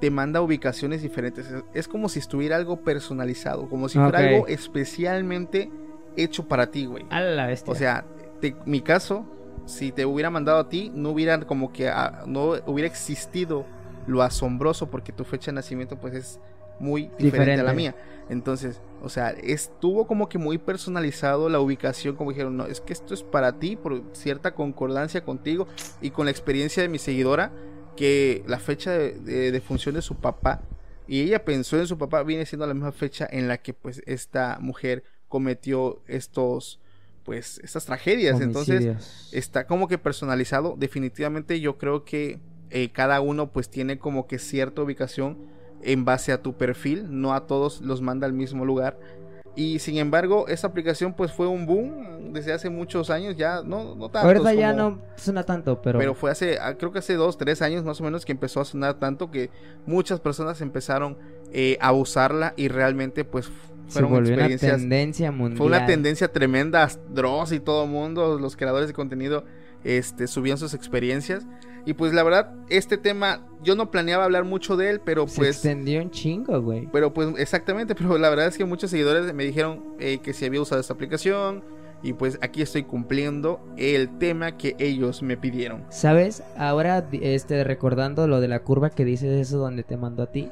te 0.00 0.10
manda 0.10 0.40
ubicaciones 0.40 1.02
diferentes. 1.02 1.50
Es, 1.50 1.62
es 1.74 1.88
como 1.88 2.08
si 2.08 2.20
estuviera 2.20 2.56
algo 2.56 2.78
personalizado, 2.80 3.68
como 3.68 3.88
si 3.88 3.98
fuera 3.98 4.20
algo 4.20 4.46
especialmente 4.48 5.70
hecho 6.16 6.46
para 6.46 6.70
ti, 6.70 6.86
güey. 6.86 7.04
A 7.10 7.20
la 7.20 7.46
bestia. 7.46 7.72
O 7.72 7.74
sea, 7.76 8.04
te- 8.40 8.54
mi 8.64 8.80
caso, 8.80 9.26
si 9.66 9.92
te 9.92 10.06
hubiera 10.06 10.30
mandado 10.30 10.58
a 10.58 10.68
ti, 10.68 10.90
no 10.94 11.10
hubiera 11.10 11.38
como 11.40 11.72
que 11.72 11.88
ah, 11.88 12.22
no 12.26 12.52
hubiera 12.66 12.86
existido 12.88 13.64
lo 14.06 14.22
asombroso 14.22 14.90
porque 14.90 15.12
tu 15.12 15.24
fecha 15.24 15.50
de 15.50 15.56
nacimiento 15.56 15.98
pues 15.98 16.14
es 16.14 16.40
muy 16.80 17.10
diferente, 17.18 17.60
a 17.60 17.64
la 17.64 17.72
mía. 17.76 17.94
Entonces, 18.28 18.80
o 19.02 19.08
sea, 19.08 19.30
estuvo 19.30 20.06
como 20.06 20.28
que 20.28 20.38
muy 20.38 20.58
personalizado 20.58 21.48
la 21.48 21.60
ubicación, 21.60 22.16
como 22.16 22.30
dijeron, 22.30 22.56
no, 22.56 22.66
es 22.66 22.80
que 22.80 22.92
esto 22.92 23.14
es 23.14 23.22
para 23.22 23.58
ti 23.58 23.76
por 23.76 24.02
cierta 24.12 24.54
concordancia 24.54 25.24
contigo 25.24 25.68
y 26.00 26.10
con 26.10 26.24
la 26.24 26.30
experiencia 26.32 26.82
de 26.82 26.88
mi 26.88 26.98
seguidora, 26.98 27.52
que 27.96 28.42
la 28.46 28.58
fecha 28.58 28.90
de, 28.92 29.12
de- 29.20 29.52
de 29.52 29.60
función 29.60 29.94
de 29.94 30.02
su 30.02 30.16
papá, 30.16 30.62
y 31.06 31.20
ella 31.20 31.44
pensó 31.44 31.78
en 31.78 31.86
su 31.86 31.98
papá, 31.98 32.22
viene 32.22 32.46
siendo 32.46 32.66
la 32.66 32.74
misma 32.74 32.90
fecha 32.92 33.28
en 33.30 33.46
la 33.46 33.58
que 33.58 33.74
pues 33.74 34.02
esta 34.06 34.58
mujer 34.60 35.04
cometió 35.28 36.02
estos, 36.08 36.80
pues, 37.24 37.58
estas 37.62 37.84
tragedias. 37.84 38.38
Entonces, 38.44 38.80
está 39.32 39.66
como 39.66 39.86
que 39.86 39.98
personalizado. 39.98 40.74
Definitivamente 40.78 41.60
yo 41.60 41.76
creo 41.78 42.04
que 42.04 42.40
eh, 42.74 42.90
cada 42.90 43.20
uno 43.20 43.52
pues 43.52 43.68
tiene 43.68 43.98
como 44.00 44.26
que 44.26 44.40
cierta 44.40 44.82
ubicación 44.82 45.38
en 45.80 46.04
base 46.04 46.32
a 46.32 46.42
tu 46.42 46.54
perfil. 46.54 47.06
No 47.08 47.32
a 47.32 47.46
todos 47.46 47.80
los 47.80 48.02
manda 48.02 48.26
al 48.26 48.32
mismo 48.32 48.64
lugar. 48.64 48.98
Y 49.54 49.78
sin 49.78 49.98
embargo, 49.98 50.48
esa 50.48 50.66
aplicación 50.66 51.14
pues 51.14 51.30
fue 51.30 51.46
un 51.46 51.66
boom 51.66 52.32
desde 52.32 52.52
hace 52.52 52.70
muchos 52.70 53.10
años. 53.10 53.36
Ya 53.36 53.62
no, 53.62 53.94
no 53.94 54.08
tantos 54.08 54.24
Ahorita 54.24 54.54
ya 54.54 54.72
no 54.72 54.98
suena 55.14 55.44
tanto, 55.44 55.80
pero... 55.80 56.00
pero 56.00 56.16
fue 56.16 56.32
hace, 56.32 56.58
ah, 56.60 56.76
creo 56.76 56.90
que 56.90 56.98
hace 56.98 57.14
dos, 57.14 57.38
tres 57.38 57.62
años 57.62 57.84
más 57.84 58.00
o 58.00 58.04
menos 58.04 58.24
que 58.24 58.32
empezó 58.32 58.60
a 58.60 58.64
sonar 58.64 58.94
tanto 58.94 59.30
que 59.30 59.50
muchas 59.86 60.18
personas 60.18 60.60
empezaron 60.60 61.16
eh, 61.52 61.78
a 61.80 61.92
usarla 61.92 62.54
y 62.56 62.66
realmente 62.66 63.24
pues 63.24 63.44
se 63.44 63.52
fueron 63.92 64.10
volvió 64.10 64.34
una 64.34 64.46
experiencias 64.46 64.80
tendencia 64.80 65.30
mundial. 65.30 65.58
fue 65.58 65.66
una 65.68 65.86
tendencia 65.86 66.26
tremenda, 66.32 66.88
Dross 67.10 67.52
y 67.52 67.60
todo 67.60 67.84
el 67.84 67.90
mundo, 67.90 68.36
los 68.40 68.56
creadores 68.56 68.88
de 68.88 68.94
contenido, 68.94 69.44
este, 69.84 70.26
subían 70.26 70.58
sus 70.58 70.74
experiencias. 70.74 71.46
Y 71.86 71.94
pues 71.94 72.12
la 72.12 72.22
verdad, 72.22 72.50
este 72.68 72.96
tema, 72.96 73.46
yo 73.62 73.76
no 73.76 73.90
planeaba 73.90 74.24
hablar 74.24 74.44
mucho 74.44 74.76
de 74.76 74.90
él, 74.90 75.00
pero 75.04 75.28
Se 75.28 75.36
pues... 75.36 75.50
extendió 75.50 76.00
un 76.00 76.10
chingo, 76.10 76.60
güey. 76.62 76.88
Pero 76.92 77.12
pues 77.12 77.28
exactamente, 77.38 77.94
pero 77.94 78.16
la 78.18 78.30
verdad 78.30 78.46
es 78.46 78.56
que 78.56 78.64
muchos 78.64 78.90
seguidores 78.90 79.32
me 79.34 79.44
dijeron 79.44 79.82
eh, 79.98 80.18
que 80.22 80.32
si 80.32 80.46
había 80.46 80.60
usado 80.60 80.80
esta 80.80 80.94
aplicación. 80.94 81.62
Y 82.02 82.12
pues 82.12 82.38
aquí 82.42 82.60
estoy 82.60 82.82
cumpliendo 82.82 83.60
el 83.78 84.18
tema 84.18 84.58
que 84.58 84.76
ellos 84.78 85.22
me 85.22 85.38
pidieron. 85.38 85.84
¿Sabes? 85.88 86.42
Ahora, 86.58 87.08
este, 87.12 87.64
recordando 87.64 88.28
lo 88.28 88.42
de 88.42 88.48
la 88.48 88.58
curva 88.58 88.90
que 88.90 89.06
dices 89.06 89.40
eso 89.40 89.56
donde 89.56 89.84
te 89.84 89.96
mandó 89.96 90.24
a 90.24 90.26
ti. 90.26 90.50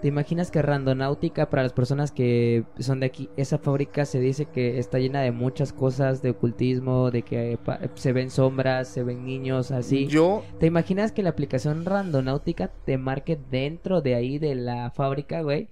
¿Te 0.00 0.08
imaginas 0.08 0.50
que 0.50 0.62
Randonáutica, 0.62 1.50
para 1.50 1.62
las 1.62 1.74
personas 1.74 2.10
que 2.10 2.64
son 2.78 3.00
de 3.00 3.06
aquí, 3.06 3.28
esa 3.36 3.58
fábrica 3.58 4.06
se 4.06 4.18
dice 4.18 4.46
que 4.46 4.78
está 4.78 4.98
llena 4.98 5.20
de 5.20 5.30
muchas 5.30 5.74
cosas, 5.74 6.22
de 6.22 6.30
ocultismo, 6.30 7.10
de 7.10 7.20
que 7.22 7.58
pa- 7.62 7.80
se 7.96 8.12
ven 8.14 8.30
sombras, 8.30 8.88
se 8.88 9.02
ven 9.02 9.26
niños, 9.26 9.70
así? 9.70 10.06
Yo, 10.06 10.42
¿Te 10.58 10.66
imaginas 10.66 11.12
que 11.12 11.22
la 11.22 11.28
aplicación 11.30 11.84
Randonáutica 11.84 12.68
te 12.86 12.96
marque 12.96 13.38
dentro 13.50 14.00
de 14.00 14.14
ahí 14.14 14.38
de 14.38 14.54
la 14.54 14.90
fábrica, 14.90 15.42
güey? 15.42 15.68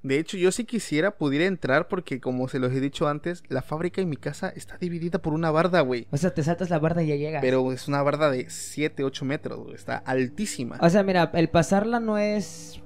de 0.00 0.20
hecho, 0.20 0.36
yo 0.38 0.52
si 0.52 0.64
quisiera 0.64 1.10
pudiera 1.18 1.44
entrar 1.44 1.88
porque 1.88 2.20
como 2.20 2.46
se 2.48 2.60
los 2.60 2.72
he 2.72 2.80
dicho 2.80 3.08
antes, 3.08 3.42
la 3.48 3.60
fábrica 3.60 4.00
en 4.00 4.08
mi 4.08 4.16
casa 4.16 4.48
está 4.54 4.78
dividida 4.78 5.18
por 5.18 5.34
una 5.34 5.50
barda, 5.50 5.80
güey. 5.80 6.06
O 6.12 6.16
sea, 6.16 6.32
te 6.32 6.42
saltas 6.44 6.70
la 6.70 6.78
barda 6.78 7.02
y 7.02 7.08
ya 7.08 7.16
llegas. 7.16 7.42
Pero 7.42 7.72
es 7.72 7.88
una 7.88 8.00
barda 8.02 8.30
de 8.30 8.48
7, 8.48 9.02
8 9.02 9.24
metros, 9.24 9.58
güey. 9.58 9.74
Está 9.74 9.96
altísima. 9.98 10.78
O 10.80 10.88
sea, 10.88 11.02
mira, 11.02 11.30
el 11.34 11.48
pasarla 11.50 11.98
no 12.00 12.16
es 12.16 12.80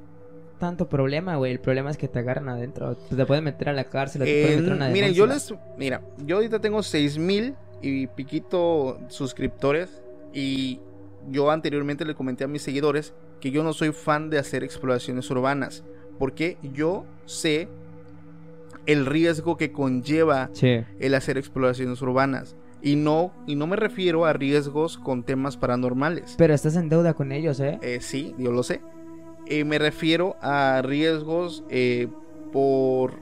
tanto 0.62 0.88
problema, 0.88 1.34
güey. 1.38 1.50
El 1.50 1.58
problema 1.58 1.90
es 1.90 1.96
que 1.96 2.06
te 2.06 2.20
agarran 2.20 2.48
adentro. 2.48 2.94
Te 2.96 3.26
pueden 3.26 3.42
meter 3.42 3.68
a 3.68 3.72
la 3.72 3.82
cárcel. 3.84 4.22
te 4.22 4.30
Eh, 4.30 4.42
pueden 4.44 4.60
meter 4.60 4.76
una 4.76 4.88
miren, 4.90 5.12
yo 5.12 5.26
les. 5.26 5.52
Mira, 5.76 6.02
yo 6.24 6.36
ahorita 6.36 6.60
tengo 6.60 6.84
6 6.84 7.18
mil 7.18 7.54
y 7.82 8.06
piquito 8.06 9.00
suscriptores. 9.08 10.02
Y 10.32 10.78
yo 11.28 11.50
anteriormente 11.50 12.04
le 12.04 12.14
comenté 12.14 12.44
a 12.44 12.46
mis 12.46 12.62
seguidores 12.62 13.12
que 13.40 13.50
yo 13.50 13.64
no 13.64 13.72
soy 13.72 13.90
fan 13.90 14.30
de 14.30 14.38
hacer 14.38 14.62
exploraciones 14.62 15.28
urbanas. 15.32 15.82
Porque 16.16 16.58
yo 16.62 17.06
sé 17.26 17.66
el 18.86 19.04
riesgo 19.06 19.56
que 19.56 19.72
conlleva 19.72 20.48
Sí. 20.52 20.84
el 21.00 21.14
hacer 21.16 21.38
exploraciones 21.38 22.00
urbanas. 22.02 22.54
Y 22.84 22.94
no, 22.94 23.32
y 23.48 23.56
no 23.56 23.66
me 23.66 23.74
refiero 23.76 24.26
a 24.26 24.32
riesgos 24.32 24.96
con 24.96 25.24
temas 25.24 25.56
paranormales. 25.56 26.34
Pero 26.38 26.54
estás 26.54 26.76
en 26.76 26.88
deuda 26.88 27.14
con 27.14 27.32
ellos, 27.32 27.58
¿eh? 27.58 27.78
Eh, 27.82 27.98
sí, 28.00 28.34
yo 28.38 28.52
lo 28.52 28.62
sé. 28.62 28.80
Eh, 29.52 29.64
me 29.64 29.78
refiero 29.78 30.36
a 30.40 30.80
riesgos 30.82 31.62
eh, 31.68 32.08
por, 32.52 33.14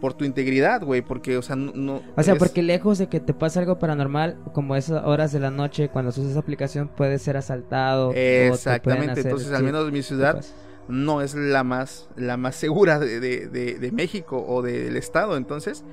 por 0.00 0.14
tu 0.14 0.24
integridad, 0.24 0.82
güey. 0.82 1.02
Porque, 1.02 1.36
o 1.36 1.42
sea, 1.42 1.56
no. 1.56 1.72
no- 1.74 2.02
O 2.16 2.22
sea, 2.22 2.34
es- 2.34 2.38
porque 2.38 2.62
lejos 2.62 2.98
de 2.98 3.08
que 3.08 3.20
te 3.20 3.34
pase 3.34 3.58
algo 3.58 3.78
paranormal, 3.78 4.38
como 4.54 4.74
esas 4.76 5.04
horas 5.04 5.32
de 5.32 5.40
la 5.40 5.50
noche, 5.50 5.88
cuando 5.88 6.10
usas 6.10 6.24
esa 6.26 6.38
aplicación, 6.40 6.88
puedes 6.96 7.22
ser 7.22 7.36
asaltado. 7.36 8.12
Exactamente. 8.14 9.12
hacer- 9.12 9.26
Entonces, 9.26 9.52
al 9.52 9.62
menos 9.62 9.90
mi 9.92 10.02
ciudad 10.02 10.42
no 10.88 11.20
es 11.20 11.34
la 11.34 11.62
más, 11.62 12.08
la 12.16 12.36
más 12.36 12.56
segura 12.56 12.98
de, 12.98 13.20
de- 13.20 13.46
de- 13.48 13.74
de 13.78 13.92
México 13.92 14.44
o 14.48 14.62
del 14.62 14.96
estado. 14.96 15.36
Entonces, 15.36 15.84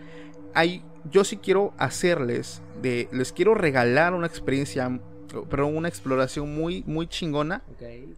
hay, 0.54 0.84
yo 1.12 1.24
sí 1.24 1.38
quiero 1.38 1.74
hacerles, 1.78 2.62
de, 2.82 3.08
les 3.12 3.32
quiero 3.34 3.54
regalar 3.54 4.14
una 4.14 4.28
experiencia, 4.28 5.00
pero 5.50 5.68
una 5.68 5.88
exploración 5.88 6.54
muy, 6.54 6.84
muy 6.86 7.08
chingona 7.08 7.62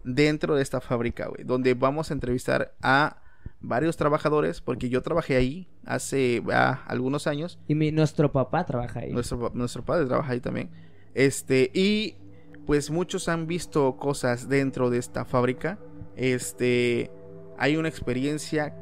dentro 0.04 0.56
de 0.56 0.62
esta 0.62 0.82
fábrica, 0.82 1.28
güey, 1.28 1.44
donde 1.44 1.74
vamos 1.74 2.12
a 2.12 2.14
entrevistar 2.14 2.74
a 2.82 3.18
varios 3.62 3.98
trabajadores, 3.98 4.62
porque 4.62 4.90
yo 4.90 5.02
trabajé 5.02 5.36
ahí 5.36 5.68
hace 5.86 6.42
ah, 6.52 6.84
algunos 6.88 7.28
años, 7.28 7.60
Y 7.68 7.76
mi, 7.76 7.92
nuestro 7.92 8.32
papá 8.32 8.66
trabaja 8.66 9.02
ahí. 9.02 9.12
nuestro, 9.12 9.52
nuestro 9.54 9.84
padre 9.84 10.06
trabaja 10.06 10.34
ahí 10.34 10.40
también, 10.40 10.70
este, 11.14 11.72
y 11.74 12.16
pues 12.66 12.90
muchos 12.90 13.28
han 13.28 13.48
visto 13.48 13.98
cosas 13.98 14.48
dentro 14.48 14.90
de 14.90 15.00
esta 15.00 15.26
fábrica, 15.26 15.80
este, 16.16 17.12
hay 17.58 17.76
una 17.76 17.90
experiencia, 17.90 18.76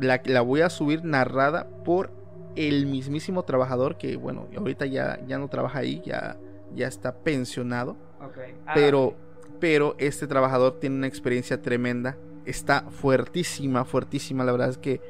la, 0.00 0.22
la 0.24 0.40
voy 0.40 0.62
a 0.62 0.70
subir 0.70 1.04
narrada 1.04 1.68
por 1.84 2.22
el 2.56 2.86
mismísimo 2.86 3.44
trabajador, 3.44 3.96
que 3.96 4.16
bueno, 4.16 4.48
ahorita 4.56 4.86
ya, 4.86 5.20
ya 5.26 5.38
no 5.38 5.48
trabaja 5.48 5.80
ahí, 5.80 6.02
ya, 6.04 6.38
ya 6.74 6.88
está 6.88 7.14
pensionado. 7.14 7.96
Ah, 8.20 8.72
pero 8.74 9.16
pero 9.62 9.94
este 9.98 10.26
trabajador 10.26 10.80
tiene 10.80 10.96
una 10.96 11.06
experiencia 11.06 11.62
tremenda. 11.62 12.16
Está 12.44 12.82
fuertísima, 12.90 13.84
fuertísima. 13.84 14.42
La 14.42 14.50
verdad 14.50 14.70
es 14.70 14.78
que 14.78 15.00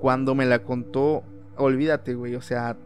cuando 0.00 0.34
me 0.34 0.46
la 0.46 0.64
contó, 0.64 1.22
olvídate, 1.56 2.14
güey. 2.14 2.34
O 2.34 2.40
sea, 2.40 2.76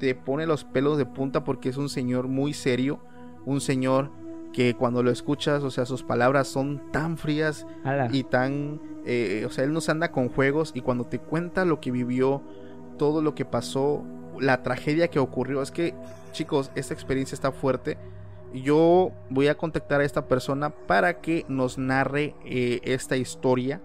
te 0.00 0.16
pone 0.16 0.44
los 0.44 0.64
pelos 0.64 0.98
de 0.98 1.06
punta 1.06 1.44
porque 1.44 1.68
es 1.68 1.76
un 1.76 1.88
señor 1.88 2.26
muy 2.26 2.52
serio. 2.52 2.98
Un 3.44 3.60
señor 3.60 4.10
que 4.52 4.74
cuando 4.74 5.04
lo 5.04 5.12
escuchas, 5.12 5.62
o 5.62 5.70
sea, 5.70 5.86
sus 5.86 6.02
palabras 6.02 6.48
son 6.48 6.90
tan 6.90 7.16
frías 7.16 7.64
Ala. 7.84 8.08
y 8.10 8.24
tan... 8.24 8.80
eh, 9.04 9.44
o 9.46 9.50
sea, 9.50 9.62
él 9.62 9.72
nos 9.72 9.88
anda 9.88 10.10
con 10.10 10.28
juegos 10.30 10.72
y 10.74 10.80
cuando 10.80 11.04
te 11.04 11.20
cuenta 11.20 11.64
lo 11.64 11.78
que 11.78 11.92
vivió, 11.92 12.42
todo 12.98 13.22
lo 13.22 13.36
que 13.36 13.44
pasó, 13.44 14.02
la 14.40 14.62
tragedia 14.62 15.08
que 15.08 15.18
ocurrió, 15.18 15.62
es 15.62 15.70
que, 15.70 15.94
chicos, 16.32 16.70
esta 16.74 16.94
experiencia 16.94 17.34
está 17.34 17.52
fuerte. 17.52 17.98
Yo 18.54 19.10
voy 19.28 19.48
a 19.48 19.56
contactar 19.56 20.00
a 20.00 20.04
esta 20.04 20.26
persona 20.28 20.70
para 20.70 21.20
que 21.20 21.44
nos 21.48 21.78
narre 21.78 22.34
eh, 22.44 22.80
esta 22.84 23.16
historia. 23.16 23.80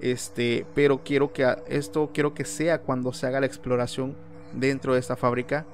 Este, 0.00 0.66
pero 0.74 1.02
quiero 1.02 1.32
que 1.32 1.46
esto 1.68 2.10
quiero 2.12 2.34
que 2.34 2.44
sea 2.44 2.82
cuando 2.82 3.12
se 3.14 3.26
haga 3.26 3.40
la 3.40 3.46
exploración 3.46 4.14
dentro 4.52 4.92
de 4.94 5.00
esta 5.00 5.16
fábrica. 5.16 5.64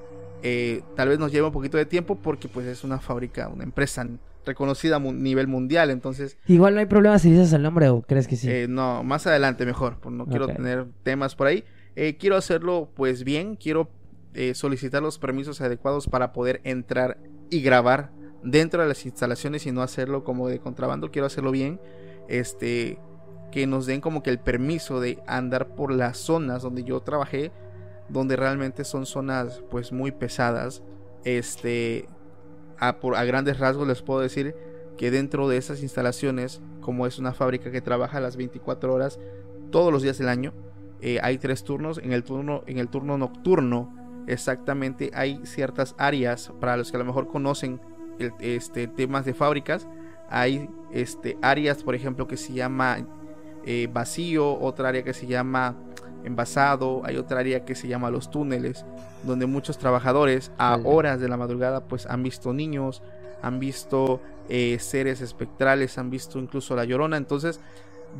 Eh, 0.41 0.81
tal 0.95 1.09
vez 1.09 1.19
nos 1.19 1.31
lleve 1.31 1.47
un 1.47 1.53
poquito 1.53 1.77
de 1.77 1.85
tiempo 1.85 2.15
porque 2.15 2.47
pues 2.47 2.65
es 2.65 2.83
una 2.83 2.99
fábrica, 2.99 3.49
una 3.49 3.63
empresa 3.63 4.07
reconocida 4.45 4.95
a 4.95 4.99
nivel 4.99 5.47
mundial. 5.47 5.89
Entonces, 5.89 6.37
Igual 6.47 6.73
no 6.73 6.79
hay 6.79 6.85
problema 6.85 7.19
si 7.19 7.29
dices 7.31 7.51
el 7.53 7.61
nombre 7.63 7.89
o 7.89 8.01
crees 8.01 8.27
que 8.27 8.35
sí. 8.35 8.49
eh, 8.49 8.67
no, 8.69 9.03
más 9.03 9.27
adelante 9.27 9.65
mejor, 9.65 9.97
no 10.09 10.25
quiero 10.25 10.47
tener 10.47 10.85
temas 11.03 11.35
por 11.35 11.47
ahí. 11.47 11.63
Eh, 11.95 12.17
quiero 12.17 12.35
hacerlo 12.37 12.89
pues 12.95 13.23
bien, 13.23 13.55
quiero 13.55 13.89
eh, 14.33 14.53
solicitar 14.55 15.01
los 15.01 15.19
permisos 15.19 15.61
adecuados 15.61 16.07
para 16.07 16.33
poder 16.33 16.61
entrar 16.63 17.17
y 17.49 17.61
grabar 17.61 18.11
dentro 18.43 18.81
de 18.81 18.87
las 18.87 19.05
instalaciones 19.05 19.65
y 19.65 19.71
no 19.71 19.81
hacerlo 19.81 20.23
como 20.23 20.47
de 20.47 20.59
contrabando, 20.59 21.11
quiero 21.11 21.27
hacerlo 21.27 21.51
bien. 21.51 21.79
Este, 22.27 22.99
que 23.53 23.67
nos 23.67 23.85
den 23.85 24.01
como 24.01 24.23
que 24.23 24.31
el 24.31 24.39
permiso 24.39 24.99
de 24.99 25.21
andar 25.27 25.75
por 25.75 25.91
las 25.91 26.17
zonas 26.17 26.63
donde 26.63 26.83
yo 26.83 27.01
trabajé, 27.01 27.51
donde 28.09 28.35
realmente 28.35 28.83
son 28.83 29.05
zonas 29.05 29.61
pues 29.69 29.91
muy 29.91 30.11
pesadas. 30.11 30.81
Este, 31.23 32.09
a, 32.79 32.99
por, 32.99 33.15
a 33.15 33.23
grandes 33.25 33.59
rasgos 33.59 33.87
les 33.87 34.01
puedo 34.01 34.21
decir 34.21 34.55
que 34.97 35.11
dentro 35.11 35.47
de 35.47 35.57
esas 35.57 35.83
instalaciones, 35.83 36.61
como 36.81 37.05
es 37.05 37.19
una 37.19 37.33
fábrica 37.33 37.71
que 37.71 37.81
trabaja 37.81 38.19
las 38.19 38.37
24 38.37 38.91
horas 38.91 39.19
todos 39.69 39.93
los 39.93 40.01
días 40.01 40.17
del 40.17 40.29
año, 40.29 40.53
eh, 41.01 41.19
hay 41.21 41.37
tres 41.37 41.63
turnos. 41.63 41.99
En 41.99 42.11
el 42.11 42.23
turno, 42.23 42.63
en 42.65 42.79
el 42.79 42.87
turno 42.87 43.19
nocturno, 43.19 44.02
exactamente 44.27 45.11
hay 45.13 45.39
ciertas 45.43 45.95
áreas 45.97 46.51
para 46.59 46.77
los 46.77 46.91
que 46.91 46.97
a 46.97 46.99
lo 46.99 47.05
mejor 47.05 47.27
conocen 47.27 47.79
el- 48.19 48.33
este, 48.39 48.87
temas 48.87 49.25
de 49.25 49.33
fábricas. 49.33 49.87
Hay 50.29 50.69
este, 50.91 51.37
áreas, 51.41 51.83
por 51.83 51.95
ejemplo, 51.95 52.27
que 52.27 52.37
se 52.37 52.53
llama 52.53 52.97
eh, 53.65 53.87
vacío, 53.91 54.59
otra 54.59 54.89
área 54.89 55.03
que 55.03 55.13
se 55.13 55.25
llama 55.25 55.75
envasado, 56.25 57.01
hay 57.05 57.17
otra 57.17 57.39
área 57.39 57.65
que 57.65 57.75
se 57.75 57.87
llama 57.87 58.09
los 58.09 58.29
túneles, 58.31 58.85
donde 59.23 59.45
muchos 59.45 59.77
trabajadores 59.77 60.51
a 60.57 60.77
horas 60.83 61.19
de 61.19 61.27
la 61.29 61.37
madrugada 61.37 61.81
pues 61.81 62.05
han 62.05 62.23
visto 62.23 62.53
niños, 62.53 63.01
han 63.41 63.59
visto 63.59 64.21
eh, 64.49 64.77
seres 64.79 65.21
espectrales, 65.21 65.97
han 65.97 66.09
visto 66.09 66.39
incluso 66.39 66.75
la 66.75 66.85
llorona. 66.85 67.17
Entonces, 67.17 67.59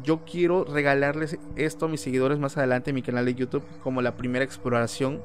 yo 0.04 0.22
quiero 0.26 0.63
regalarles 0.66 1.38
esto 1.56 1.86
a 1.86 1.89
mis 1.89 2.02
seguidores 2.02 2.39
más 2.39 2.58
adelante 2.58 2.89
en 2.92 2.96
mi 2.96 3.02
canal 3.02 3.26
de 3.26 3.36
YouTube 3.36 3.63
como 3.84 4.02
la 4.02 4.16
primera 4.18 4.44
exploración 4.44 5.22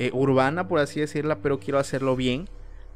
eh, 0.00 0.10
urbana, 0.14 0.66
por 0.66 0.78
así 0.78 0.98
decirla, 0.98 1.40
pero 1.42 1.60
quiero 1.60 1.78
hacerlo 1.78 2.16
bien 2.16 2.48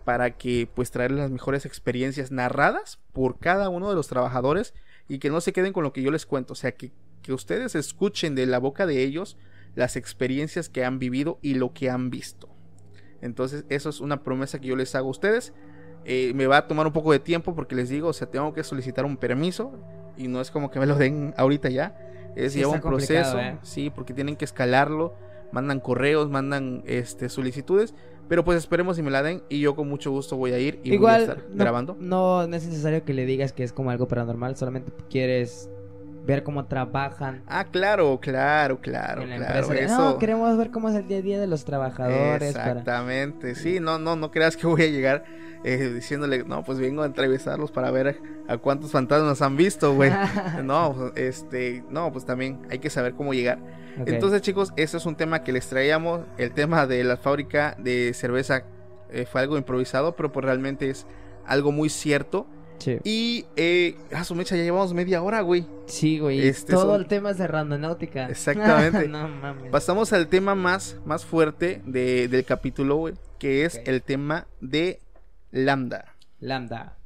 para 0.06 0.36
que 0.38 0.68
pues 0.72 0.90
traerles 0.90 1.20
las 1.20 1.30
mejores 1.30 1.66
experiencias 1.66 2.30
narradas 2.30 2.98
por 3.12 3.38
cada 3.38 3.68
uno 3.68 3.90
de 3.90 3.94
los 3.94 4.08
trabajadores 4.08 4.74
y 5.06 5.18
que 5.18 5.28
no 5.28 5.40
se 5.42 5.52
queden 5.52 5.74
con 5.74 5.84
lo 5.84 5.92
que 5.92 6.02
yo 6.02 6.10
les 6.10 6.24
cuento, 6.24 6.54
o 6.54 6.56
sea, 6.56 6.72
que, 6.72 6.92
que 7.20 7.34
ustedes 7.34 7.74
escuchen 7.74 8.34
de 8.34 8.46
la 8.46 8.58
boca 8.58 8.86
de 8.86 9.02
ellos 9.02 9.36
las 9.74 9.96
experiencias 9.96 10.70
que 10.70 10.82
han 10.82 10.98
vivido 10.98 11.38
y 11.42 11.54
lo 11.54 11.74
que 11.74 11.90
han 11.90 12.08
visto. 12.08 12.48
Entonces, 13.20 13.66
eso 13.68 13.90
es 13.90 14.00
una 14.00 14.22
promesa 14.22 14.58
que 14.58 14.68
yo 14.68 14.76
les 14.76 14.94
hago 14.94 15.08
a 15.08 15.10
ustedes. 15.10 15.52
Eh, 16.06 16.32
me 16.34 16.46
va 16.46 16.58
a 16.58 16.66
tomar 16.68 16.86
un 16.86 16.92
poco 16.94 17.12
de 17.12 17.18
tiempo 17.18 17.54
porque 17.54 17.74
les 17.74 17.90
digo, 17.90 18.08
o 18.08 18.12
sea, 18.14 18.30
tengo 18.30 18.54
que 18.54 18.64
solicitar 18.64 19.04
un 19.04 19.16
permiso 19.18 19.72
y 20.16 20.28
no 20.28 20.40
es 20.40 20.50
como 20.50 20.70
que 20.70 20.78
me 20.78 20.86
lo 20.86 20.96
den 20.96 21.34
ahorita 21.36 21.68
ya. 21.68 21.98
Es 22.36 22.52
Sí, 22.52 22.60
lleva 22.60 22.72
un 22.72 22.80
proceso, 22.80 23.38
¿eh? 23.38 23.58
sí, 23.62 23.90
porque 23.90 24.14
tienen 24.14 24.36
que 24.36 24.44
escalarlo, 24.44 25.14
mandan 25.52 25.80
correos, 25.80 26.30
mandan 26.30 26.82
este 26.86 27.28
solicitudes, 27.28 27.94
pero 28.28 28.44
pues 28.44 28.58
esperemos 28.58 28.96
si 28.96 29.02
me 29.02 29.10
la 29.10 29.22
den 29.22 29.42
y 29.48 29.60
yo 29.60 29.76
con 29.76 29.88
mucho 29.88 30.10
gusto 30.10 30.36
voy 30.36 30.52
a 30.52 30.58
ir 30.58 30.80
y 30.82 30.88
voy 30.88 30.92
a 30.92 30.94
Igual 30.94 31.20
estar 31.22 31.44
no, 31.50 31.64
grabando. 31.64 31.96
no, 32.00 32.46
no 32.46 32.56
es 32.56 32.66
necesario 32.66 33.04
que 33.04 33.12
le 33.14 33.26
digas 33.26 33.52
que 33.52 33.64
es 33.64 33.72
como 33.72 33.90
algo 33.90 34.08
paranormal, 34.08 34.56
solamente 34.56 34.92
quieres 35.10 35.68
ver 36.24 36.42
cómo 36.42 36.64
trabajan 36.66 37.42
Ah, 37.46 37.64
claro, 37.64 38.18
claro, 38.20 38.80
claro, 38.80 39.22
en 39.22 39.30
la 39.30 39.36
claro. 39.36 39.60
empresa. 39.62 39.84
Eso. 39.84 40.10
No, 40.12 40.18
queremos 40.18 40.56
ver 40.56 40.70
cómo 40.70 40.88
es 40.88 40.94
el 40.94 41.06
día 41.06 41.18
a 41.18 41.22
día 41.22 41.40
de 41.40 41.46
los 41.46 41.64
trabajadores. 41.64 42.52
para- 42.54 42.70
Exactamente, 42.70 43.54
sí, 43.54 43.78
no, 43.80 43.98
no, 43.98 44.16
no 44.16 44.30
creas 44.30 44.56
que 44.56 44.66
voy 44.66 44.82
a 44.82 44.86
llegar 44.86 45.24
eh, 45.64 45.92
diciéndole, 45.94 46.44
no, 46.44 46.62
pues 46.62 46.78
vengo 46.78 47.02
a 47.02 47.06
entrevistarlos 47.06 47.70
para 47.70 47.90
ver 47.90 48.20
a, 48.48 48.58
cuántos 48.58 48.92
fantasmas 48.92 49.40
han 49.40 49.56
visto, 49.56 49.94
güey. 49.94 50.10
no, 50.62 51.12
este, 51.16 51.82
no, 51.88 52.12
pues 52.12 52.26
también 52.26 52.60
hay 52.70 52.78
que 52.78 52.90
saber 52.90 53.14
cómo 53.14 53.32
llegar. 53.32 53.58
Entonces, 54.06 54.42
chicos, 54.42 54.72
eso 54.76 54.96
es 54.96 55.06
un 55.06 55.14
tema 55.16 55.42
que 55.42 55.52
les 55.52 55.66
traíamos. 55.68 56.22
El 56.36 56.52
tema 56.52 56.86
de 56.86 57.02
la 57.04 57.16
fábrica 57.16 57.76
de 57.78 58.12
cerveza 58.12 58.64
eh, 59.10 59.24
fue 59.24 59.40
algo 59.40 59.56
improvisado, 59.56 60.16
pero 60.16 60.32
pues 60.32 60.44
realmente 60.44 60.90
es 60.90 61.06
algo 61.46 61.72
muy 61.72 61.88
cierto. 61.88 62.46
Sí. 62.84 62.98
Y, 63.04 63.46
eh, 63.56 63.96
a 64.12 64.24
su 64.24 64.34
mecha, 64.34 64.56
ya 64.56 64.62
llevamos 64.62 64.92
media 64.92 65.22
hora, 65.22 65.40
güey. 65.40 65.66
Sí, 65.86 66.18
güey. 66.18 66.46
Este 66.46 66.72
todo 66.74 66.92
son- 66.92 67.00
el 67.00 67.06
tema 67.06 67.30
es 67.30 67.38
de 67.38 67.46
randonáutica. 67.46 68.28
Exactamente. 68.28 69.08
no 69.08 69.26
mames. 69.26 69.70
Pasamos 69.70 70.12
al 70.12 70.28
tema 70.28 70.54
más, 70.54 70.98
más 71.06 71.24
fuerte 71.24 71.80
de- 71.86 72.28
del 72.28 72.44
capítulo, 72.44 72.96
güey, 72.96 73.14
que 73.38 73.64
es 73.64 73.80
el 73.86 74.02
tema 74.02 74.46
de 74.60 75.00
Lambda. 75.50 76.14
Lambda. 76.40 76.98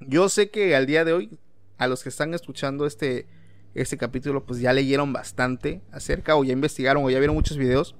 Yo 0.00 0.28
sé 0.28 0.50
que 0.50 0.76
al 0.76 0.84
día 0.86 1.04
de 1.06 1.12
hoy, 1.14 1.38
a 1.78 1.86
los 1.86 2.02
que 2.02 2.10
están 2.10 2.34
escuchando 2.34 2.84
este, 2.86 3.26
este 3.74 3.96
capítulo, 3.96 4.44
pues 4.44 4.60
ya 4.60 4.72
leyeron 4.74 5.12
bastante 5.14 5.80
acerca, 5.90 6.36
o 6.36 6.44
ya 6.44 6.52
investigaron, 6.52 7.02
o 7.04 7.08
ya 7.10 7.18
vieron 7.18 7.34
muchos 7.34 7.56
videos 7.56 7.94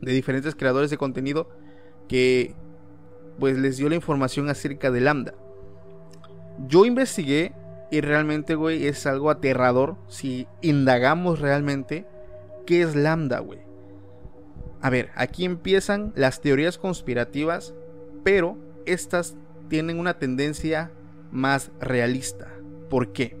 de 0.00 0.12
diferentes 0.12 0.54
creadores 0.54 0.88
de 0.90 0.96
contenido 0.96 1.50
que 2.08 2.54
pues 3.38 3.58
les 3.58 3.76
dio 3.76 3.88
la 3.88 3.94
información 3.96 4.48
acerca 4.48 4.90
de 4.90 5.00
Lambda. 5.02 5.34
Yo 6.68 6.84
investigué 6.84 7.52
y 7.90 8.00
realmente, 8.00 8.54
güey, 8.54 8.86
es 8.86 9.06
algo 9.06 9.30
aterrador 9.30 9.96
si 10.08 10.46
indagamos 10.62 11.40
realmente 11.40 12.06
qué 12.66 12.82
es 12.82 12.94
Lambda, 12.96 13.40
güey. 13.40 13.60
A 14.80 14.90
ver, 14.90 15.10
aquí 15.14 15.44
empiezan 15.44 16.12
las 16.14 16.40
teorías 16.40 16.78
conspirativas, 16.78 17.74
pero 18.22 18.56
estas 18.86 19.36
tienen 19.68 19.98
una 19.98 20.18
tendencia 20.18 20.90
más 21.30 21.70
realista. 21.80 22.48
¿Por 22.90 23.12
qué? 23.12 23.36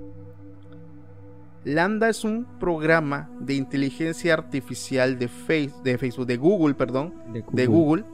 Lambda 1.64 2.08
es 2.10 2.24
un 2.24 2.44
programa 2.60 3.30
de 3.40 3.54
inteligencia 3.54 4.34
artificial 4.34 5.18
de, 5.18 5.28
Face- 5.28 5.72
de 5.82 5.96
Facebook, 5.96 6.26
de 6.26 6.36
Google, 6.36 6.74
perdón, 6.74 7.14
de 7.52 7.66
Google, 7.66 8.04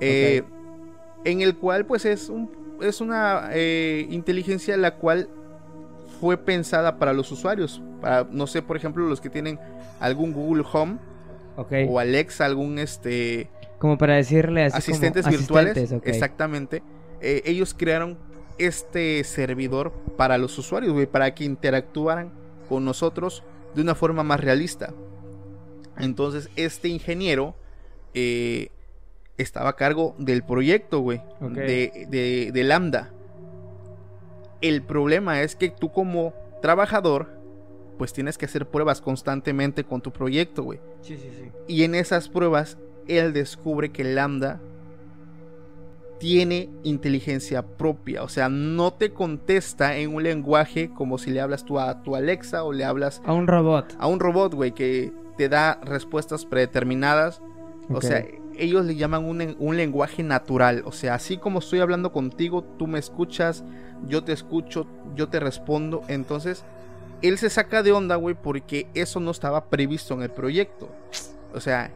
eh, 0.00 0.42
en 1.24 1.40
el 1.40 1.56
cual 1.56 1.86
pues 1.86 2.04
es, 2.04 2.28
un, 2.28 2.50
es 2.82 3.00
una 3.00 3.50
eh, 3.52 4.06
inteligencia 4.10 4.76
la 4.76 4.96
cual 4.96 5.28
fue 6.20 6.36
pensada 6.36 6.98
para 6.98 7.12
los 7.12 7.30
usuarios, 7.32 7.82
para, 8.00 8.26
no 8.30 8.46
sé, 8.46 8.62
por 8.62 8.76
ejemplo, 8.76 9.06
los 9.06 9.20
que 9.20 9.30
tienen 9.30 9.58
algún 10.00 10.32
Google 10.32 10.64
Home 10.72 10.98
o 11.88 11.98
Alexa, 11.98 12.44
algún 12.44 12.78
este 12.78 13.48
Como 13.78 13.98
para 13.98 14.14
decirle 14.14 14.64
así 14.64 14.72
como 14.72 14.96
asistentes 14.96 15.28
virtuales, 15.28 15.76
asistentes, 15.76 16.14
exactamente, 16.14 16.82
eh, 17.20 17.42
ellos 17.44 17.74
crearon 17.74 18.18
este 18.58 19.22
servidor 19.24 19.92
para 20.16 20.38
los 20.38 20.56
usuarios, 20.58 20.92
güey, 20.92 21.06
para 21.06 21.34
que 21.34 21.44
interactuaran 21.44 22.32
con 22.68 22.84
nosotros 22.84 23.42
de 23.74 23.82
una 23.82 23.94
forma 23.94 24.22
más 24.22 24.40
realista. 24.40 24.92
Entonces, 25.98 26.48
este 26.56 26.88
ingeniero 26.88 27.54
eh, 28.14 28.68
estaba 29.38 29.70
a 29.70 29.76
cargo 29.76 30.14
del 30.18 30.42
proyecto, 30.44 31.00
güey, 31.00 31.20
de, 31.40 32.06
de- 32.08 32.50
de 32.52 32.64
Lambda. 32.64 33.10
El 34.60 34.82
problema 34.82 35.42
es 35.42 35.56
que 35.56 35.68
tú 35.70 35.90
como 35.92 36.32
trabajador, 36.62 37.28
pues 37.98 38.12
tienes 38.12 38.38
que 38.38 38.46
hacer 38.46 38.66
pruebas 38.66 39.00
constantemente 39.00 39.84
con 39.84 40.00
tu 40.00 40.10
proyecto, 40.12 40.62
güey. 40.62 40.80
Sí, 41.02 41.16
sí, 41.16 41.30
sí. 41.38 41.50
Y 41.68 41.82
en 41.84 41.94
esas 41.94 42.28
pruebas, 42.28 42.78
él 43.06 43.32
descubre 43.32 43.90
que 43.90 44.04
Lambda 44.04 44.60
tiene 46.18 46.70
inteligencia 46.84 47.62
propia. 47.62 48.22
O 48.22 48.28
sea, 48.28 48.48
no 48.48 48.92
te 48.94 49.10
contesta 49.12 49.96
en 49.96 50.14
un 50.14 50.22
lenguaje 50.22 50.90
como 50.94 51.18
si 51.18 51.30
le 51.30 51.40
hablas 51.40 51.64
tú 51.64 51.78
a 51.78 52.02
tu 52.02 52.16
Alexa 52.16 52.64
o 52.64 52.72
le 52.72 52.84
hablas 52.84 53.20
A 53.26 53.32
un 53.34 53.46
robot. 53.46 53.94
a 53.98 54.06
un 54.06 54.20
robot, 54.20 54.54
güey, 54.54 54.72
que 54.72 55.12
te 55.36 55.48
da 55.48 55.78
respuestas 55.84 56.46
predeterminadas. 56.46 57.42
O 57.90 58.00
sea, 58.00 58.24
ellos 58.58 58.84
le 58.84 58.96
llaman 58.96 59.24
un, 59.24 59.56
un 59.58 59.76
lenguaje 59.76 60.22
natural. 60.22 60.82
O 60.86 60.92
sea, 60.92 61.14
así 61.14 61.36
como 61.36 61.58
estoy 61.58 61.80
hablando 61.80 62.12
contigo, 62.12 62.64
tú 62.78 62.86
me 62.86 62.98
escuchas, 62.98 63.64
yo 64.06 64.24
te 64.24 64.32
escucho, 64.32 64.86
yo 65.14 65.28
te 65.28 65.40
respondo. 65.40 66.02
Entonces, 66.08 66.64
él 67.22 67.38
se 67.38 67.50
saca 67.50 67.82
de 67.82 67.92
onda, 67.92 68.16
güey, 68.16 68.34
porque 68.34 68.86
eso 68.94 69.20
no 69.20 69.30
estaba 69.30 69.70
previsto 69.70 70.14
en 70.14 70.22
el 70.22 70.30
proyecto. 70.30 70.88
O 71.54 71.60
sea, 71.60 71.92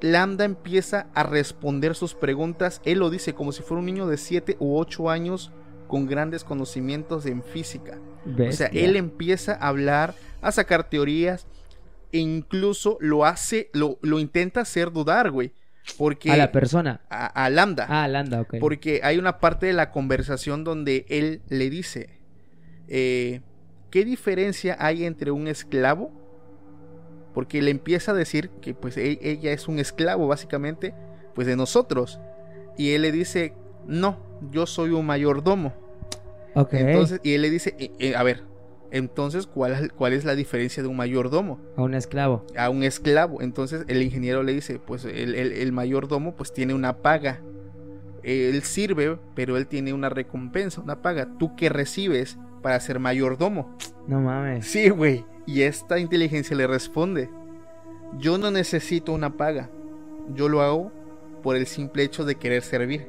Lambda 0.00 0.44
empieza 0.44 1.08
a 1.14 1.22
responder 1.22 1.94
sus 1.94 2.14
preguntas. 2.14 2.80
Él 2.84 2.98
lo 2.98 3.10
dice 3.10 3.34
como 3.34 3.52
si 3.52 3.62
fuera 3.62 3.80
un 3.80 3.86
niño 3.86 4.06
de 4.06 4.16
7 4.16 4.56
u 4.60 4.78
8 4.78 5.10
años 5.10 5.50
con 5.88 6.06
grandes 6.06 6.44
conocimientos 6.44 7.26
en 7.26 7.42
física. 7.42 7.98
O 8.26 8.52
sea, 8.52 8.68
él 8.68 8.96
empieza 8.96 9.54
a 9.54 9.68
hablar, 9.68 10.14
a 10.42 10.52
sacar 10.52 10.88
teorías, 10.88 11.46
e 12.12 12.18
incluso 12.18 12.96
lo 13.00 13.24
hace, 13.24 13.70
lo, 13.72 13.98
lo 14.02 14.18
intenta 14.18 14.60
hacer 14.62 14.92
dudar, 14.92 15.30
güey. 15.30 15.52
Porque 15.96 16.30
A 16.30 16.36
la 16.36 16.52
persona. 16.52 17.00
a, 17.08 17.26
a 17.26 17.48
Lambda. 17.50 17.86
Ah, 17.88 18.06
Landa, 18.08 18.42
ok. 18.42 18.56
Porque 18.60 19.00
hay 19.02 19.16
una 19.18 19.38
parte 19.38 19.66
de 19.66 19.72
la 19.72 19.90
conversación 19.90 20.62
donde 20.62 21.06
él 21.08 21.40
le 21.48 21.70
dice, 21.70 22.10
eh, 22.88 23.40
¿qué 23.90 24.04
diferencia 24.04 24.76
hay 24.78 25.04
entre 25.04 25.30
un 25.30 25.48
esclavo? 25.48 26.12
Porque 27.34 27.62
le 27.62 27.70
empieza 27.70 28.12
a 28.12 28.14
decir 28.14 28.50
que 28.60 28.74
pues 28.74 28.96
e- 28.96 29.18
ella 29.22 29.52
es 29.52 29.68
un 29.68 29.78
esclavo 29.78 30.26
básicamente, 30.26 30.94
pues 31.34 31.46
de 31.46 31.56
nosotros. 31.56 32.18
Y 32.76 32.90
él 32.92 33.02
le 33.02 33.12
dice, 33.12 33.54
no, 33.86 34.18
yo 34.50 34.66
soy 34.66 34.90
un 34.90 35.06
mayordomo. 35.06 35.72
Ok. 36.54 36.74
Entonces, 36.74 37.20
y 37.22 37.32
él 37.34 37.42
le 37.42 37.50
dice, 37.50 37.74
"Eh, 37.78 37.92
eh, 37.98 38.16
a 38.16 38.22
ver, 38.22 38.42
entonces, 38.90 39.46
¿cuál, 39.46 39.72
es- 39.72 39.92
¿cuál 39.92 40.12
es 40.12 40.24
la 40.24 40.34
diferencia 40.34 40.82
de 40.82 40.88
un 40.88 40.96
mayordomo? 40.96 41.58
A 41.76 41.82
un 41.82 41.94
esclavo. 41.94 42.44
a 42.56 42.70
un 42.70 42.82
esclavo. 42.84 43.42
Entonces 43.42 43.84
el 43.88 44.02
ingeniero 44.02 44.42
le 44.42 44.52
dice, 44.54 44.78
pues 44.78 45.04
el, 45.04 45.34
el- 45.34 45.52
el 45.52 45.72
mayordomo 45.72 46.34
pues 46.36 46.52
tiene 46.52 46.74
una 46.74 46.98
paga. 46.98 47.40
Él 48.22 48.62
sirve, 48.62 49.18
pero 49.34 49.56
él 49.56 49.66
tiene 49.66 49.92
una 49.92 50.08
recompensa, 50.08 50.80
una 50.80 51.00
paga. 51.02 51.28
¿Tú 51.38 51.54
qué 51.56 51.68
recibes 51.68 52.36
para 52.62 52.78
ser 52.80 52.98
mayordomo? 52.98 53.76
No 54.06 54.20
mames. 54.20 54.66
Sí, 54.66 54.88
güey. 54.90 55.24
Y 55.46 55.62
esta 55.62 55.98
inteligencia 55.98 56.56
le 56.56 56.66
responde, 56.66 57.30
yo 58.18 58.36
no 58.38 58.50
necesito 58.50 59.12
una 59.12 59.36
paga. 59.36 59.70
Yo 60.34 60.48
lo 60.48 60.60
hago 60.62 60.92
por 61.42 61.56
el 61.56 61.66
simple 61.66 62.02
hecho 62.02 62.24
de 62.24 62.34
querer 62.34 62.62
servir. 62.62 63.06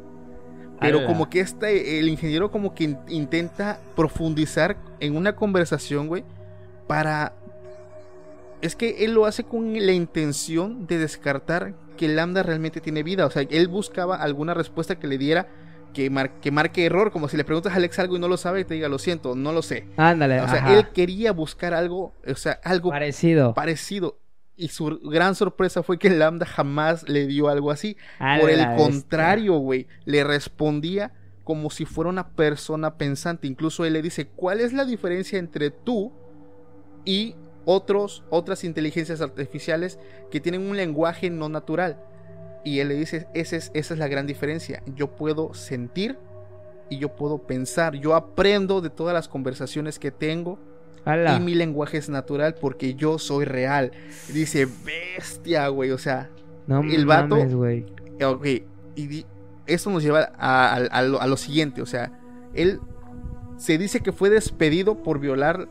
Pero 0.80 1.00
Ala. 1.00 1.08
como 1.08 1.30
que 1.30 1.40
este, 1.42 2.00
el 2.00 2.08
ingeniero 2.10 2.52
como 2.52 2.74
que 2.74 2.86
in- 2.86 2.98
intenta 3.10 3.80
profundizar 3.96 4.78
en 5.00 5.16
una 5.16 5.36
conversación, 5.36 6.08
güey, 6.08 6.24
para... 6.88 7.34
Es 8.62 8.76
que 8.76 9.06
él 9.06 9.14
lo 9.14 9.26
hace 9.26 9.44
con 9.46 9.74
la 9.74 9.94
intención 9.94 10.86
de 10.86 10.98
descartar 10.98 11.74
que 11.98 12.08
Lambda 12.10 12.44
realmente 12.44 12.82
tiene 12.82 13.04
vida. 13.04 13.26
O 13.26 13.30
sea, 13.32 13.44
él 13.50 13.68
buscaba 13.70 14.18
alguna 14.18 14.54
respuesta 14.54 15.00
que 15.00 15.08
le 15.08 15.18
diera 15.18 15.48
que, 15.94 16.10
mar- 16.10 16.40
que 16.42 16.52
marque 16.52 16.86
error. 16.86 17.12
Como 17.12 17.30
si 17.30 17.38
le 17.38 17.46
preguntas 17.46 17.72
a 17.72 17.78
Alex 17.78 18.00
algo 18.00 18.18
y 18.18 18.20
no 18.20 18.28
lo 18.28 18.36
sabe, 18.36 18.66
te 18.66 18.74
diga, 18.74 18.90
lo 18.90 19.00
siento, 19.00 19.34
no 19.36 19.54
lo 19.54 19.62
sé. 19.62 19.88
Ándale. 19.96 20.42
O 20.42 20.48
sea, 20.50 20.58
ajá. 20.60 20.78
él 20.78 20.90
quería 20.90 21.32
buscar 21.32 21.74
algo, 21.74 22.14
o 22.28 22.36
sea, 22.36 22.60
algo 22.66 22.90
Parecido. 22.90 23.54
parecido. 23.54 24.19
Y 24.60 24.68
su 24.68 25.00
gran 25.00 25.36
sorpresa 25.36 25.84
fue 25.84 25.98
que 25.98 26.10
Lambda 26.10 26.46
jamás 26.46 27.08
le 27.08 27.28
dio 27.28 27.48
algo 27.48 27.72
así. 27.72 27.96
A 28.20 28.40
Por 28.42 28.50
el 28.50 28.76
contrario, 28.76 29.58
güey, 29.58 29.88
le 30.04 30.22
respondía 30.26 31.14
como 31.46 31.70
si 31.70 31.86
fuera 31.86 32.10
una 32.10 32.28
persona 32.32 32.98
pensante. 32.98 33.48
Incluso 33.48 33.86
él 33.86 33.94
le 33.94 34.02
dice, 34.02 34.28
¿cuál 34.28 34.60
es 34.60 34.74
la 34.74 34.84
diferencia 34.84 35.40
entre 35.40 35.72
tú 35.72 36.12
y 37.06 37.36
otros, 37.64 38.26
otras 38.30 38.66
inteligencias 38.66 39.22
artificiales 39.22 39.98
que 40.30 40.42
tienen 40.42 40.70
un 40.70 40.76
lenguaje 40.76 41.30
no 41.30 41.48
natural? 41.48 41.98
Y 42.66 42.80
él 42.80 42.90
le 42.90 42.96
dice, 42.96 43.28
esa 43.34 43.56
es, 43.56 43.72
esa 43.74 43.94
es 43.94 44.00
la 44.00 44.10
gran 44.10 44.28
diferencia. 44.28 44.84
Yo 44.94 45.16
puedo 45.16 45.54
sentir 45.54 46.18
y 46.90 46.98
yo 46.98 47.16
puedo 47.16 47.38
pensar. 47.48 47.96
Yo 47.96 48.14
aprendo 48.14 48.82
de 48.82 48.90
todas 48.90 49.14
las 49.14 49.30
conversaciones 49.30 50.00
que 50.00 50.12
tengo 50.12 50.60
Ala. 51.06 51.36
y 51.38 51.40
mi 51.40 51.56
lenguaje 51.56 51.98
es 51.98 52.10
natural 52.10 52.56
porque 52.60 52.94
yo 52.96 53.18
soy 53.20 53.46
real. 53.46 53.92
Dice, 54.34 54.68
bestia, 54.86 55.68
güey. 55.70 55.92
O 55.92 55.98
sea, 55.98 56.30
No 56.68 56.82
el 56.82 57.06
vato- 57.06 57.38
mames, 57.38 57.54
güey. 57.56 57.86
ok. 58.24 58.46
Y 58.96 59.26
eso 59.66 59.90
nos 59.92 60.04
lleva 60.04 60.32
a, 60.38 60.74
a- 60.74 60.76
a 60.76 61.02
lo, 61.04 61.22
a 61.22 61.28
lo 61.28 61.38
siguiente. 61.38 61.82
O 61.82 61.86
sea, 61.86 62.12
él 62.54 62.80
se 63.58 63.78
dice 63.78 64.02
que 64.02 64.12
fue 64.12 64.30
despedido 64.30 65.02
por 65.04 65.20
violar. 65.20 65.68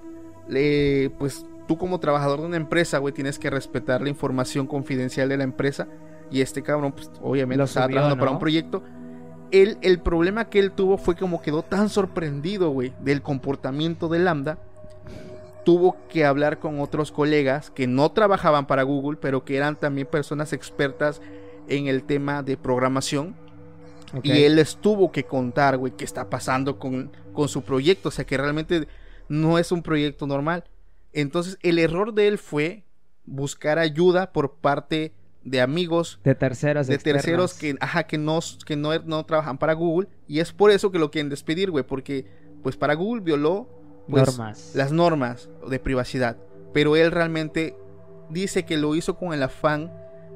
eh, 0.51 1.11
pues 1.19 1.45
tú, 1.67 1.77
como 1.77 2.01
trabajador 2.01 2.41
de 2.41 2.47
una 2.47 2.57
empresa, 2.57 2.97
güey, 2.99 3.13
tienes 3.13 3.39
que 3.39 3.51
respetar 3.51 4.01
la 4.01 4.09
información 4.09 4.67
confidencial 4.67 5.29
de 5.29 5.37
la 5.37 5.45
empresa. 5.45 5.87
Y 6.31 6.41
este 6.41 6.63
cabrón, 6.63 6.93
pues 6.93 7.11
obviamente 7.23 7.63
estaba 7.65 7.85
subió, 7.87 7.97
trabajando 7.97 8.19
para 8.21 8.31
un 8.33 8.39
proyecto. 8.39 8.83
Él, 9.51 9.79
el 9.83 9.99
problema 10.01 10.49
que 10.51 10.59
él 10.59 10.73
tuvo 10.73 10.97
fue 10.99 11.17
como 11.17 11.41
quedó 11.43 11.63
tan 11.63 11.89
sorprendido, 11.91 12.71
güey, 12.71 12.93
del 13.01 13.23
comportamiento 13.23 14.09
de 14.09 14.19
Lambda 14.19 14.59
tuvo 15.69 15.99
que 16.09 16.25
hablar 16.25 16.61
con 16.61 16.81
otros 16.81 17.13
colegas 17.13 17.71
que 17.71 17.87
no 17.87 18.11
trabajaban 18.11 18.67
para 18.67 18.85
Google, 18.85 19.19
pero 19.21 19.45
que 19.45 19.55
eran 19.55 19.79
también 19.79 20.07
personas 20.07 20.55
expertas 20.55 21.21
en 21.69 21.89
el 21.89 22.05
tema 22.05 22.43
de 22.43 22.57
programación. 22.57 23.37
Y 24.23 24.45
él 24.45 24.57
les 24.57 24.77
tuvo 24.77 25.13
que 25.13 25.25
contar, 25.25 25.77
güey, 25.77 25.93
qué 25.95 26.07
está 26.07 26.31
pasando 26.31 26.79
con, 26.79 27.13
con 27.35 27.51
su 27.51 27.61
proyecto. 27.61 28.09
O 28.09 28.13
sea, 28.13 28.25
que 28.25 28.39
realmente 28.39 28.89
no 29.29 29.59
es 29.59 29.71
un 29.71 29.83
proyecto 29.83 30.27
normal. 30.27 30.65
Entonces, 31.13 31.59
el 31.61 31.79
error 31.79 32.15
de 32.15 32.29
él 32.29 32.39
fue 32.39 32.85
buscar 33.27 33.79
ayuda 33.79 34.33
por 34.33 34.55
parte 34.55 35.13
de 35.45 35.61
amigos, 35.61 36.19
De 36.25 36.35
terceros. 36.35 36.87
de 36.87 36.95
externos. 36.95 37.23
terceros 37.23 37.53
que, 37.53 37.77
ajá, 37.79 38.05
que, 38.05 38.17
no, 38.17 38.41
que 38.65 38.75
no, 38.75 38.99
no 39.01 39.27
trabajan 39.27 39.59
para 39.59 39.75
Google. 39.75 40.09
Y 40.27 40.41
es 40.41 40.51
por 40.51 40.71
eso 40.71 40.91
que 40.91 40.99
lo 40.99 41.11
quieren 41.11 41.29
despedir, 41.29 41.71
güey, 41.71 41.85
porque 41.85 42.25
pues 42.63 42.75
para 42.79 42.95
Google 42.95 43.21
violó 43.21 43.78
pues, 44.09 44.27
Normas. 44.27 44.73
las 44.75 44.93
normas 44.93 45.49
de 45.69 45.79
privacidad. 45.79 46.37
Pero 46.73 46.97
él 46.97 47.11
realmente 47.11 47.77
dice 48.31 48.65
que 48.65 48.77
lo 48.77 48.95
hizo 48.95 49.17
con 49.17 49.33
el 49.33 49.43
afán, 49.43 49.93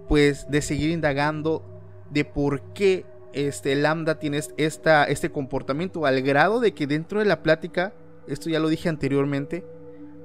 pues, 0.08 0.50
de 0.50 0.62
seguir 0.62 0.90
indagando 0.90 1.62
de 2.10 2.24
por 2.24 2.60
qué 2.74 3.06
este 3.32 3.74
Lambda 3.74 4.18
tiene 4.18 4.40
esta, 4.56 5.04
este 5.04 5.30
comportamiento 5.30 6.04
al 6.04 6.20
grado 6.22 6.60
de 6.60 6.72
que 6.72 6.86
dentro 6.86 7.18
de 7.18 7.24
la 7.24 7.42
plática, 7.42 7.92
esto 8.26 8.50
ya 8.50 8.60
lo 8.60 8.68
dije 8.68 8.88
anteriormente, 8.88 9.64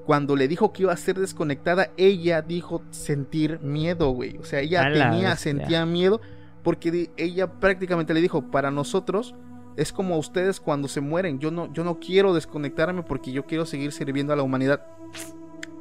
cuando 0.06 0.36
le 0.36 0.48
dijo 0.48 0.72
que 0.72 0.84
iba 0.84 0.94
a 0.94 0.98
ser 0.98 1.20
desconectada, 1.20 1.92
ella 1.98 2.42
dijo 2.42 2.82
sentir 2.92 3.60
miedo, 3.62 4.10
güey. 4.12 4.38
O 4.38 4.46
sea, 4.46 4.62
ella 4.62 4.84
tenía, 4.84 5.30
bestia. 5.30 5.36
sentía 5.36 5.86
miedo 5.86 6.22
porque 6.64 7.10
ella 7.18 7.60
prácticamente 7.60 8.14
le 8.14 8.22
dijo, 8.22 8.50
para 8.50 8.72
nosotros 8.72 9.36
es 9.78 9.94
como 9.94 10.18
ustedes 10.18 10.60
cuando 10.60 10.88
se 10.88 11.00
mueren. 11.00 11.40
Yo 11.40 11.52
no, 11.52 11.72
yo 11.72 11.84
no 11.84 12.00
quiero 12.00 12.34
desconectarme 12.34 13.04
porque 13.04 13.32
yo 13.32 13.46
quiero 13.46 13.66
seguir 13.66 13.92
sirviendo 13.92 14.34
a 14.34 14.36
la 14.36 14.44
humanidad. 14.44 14.82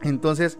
Entonces, 0.02 0.58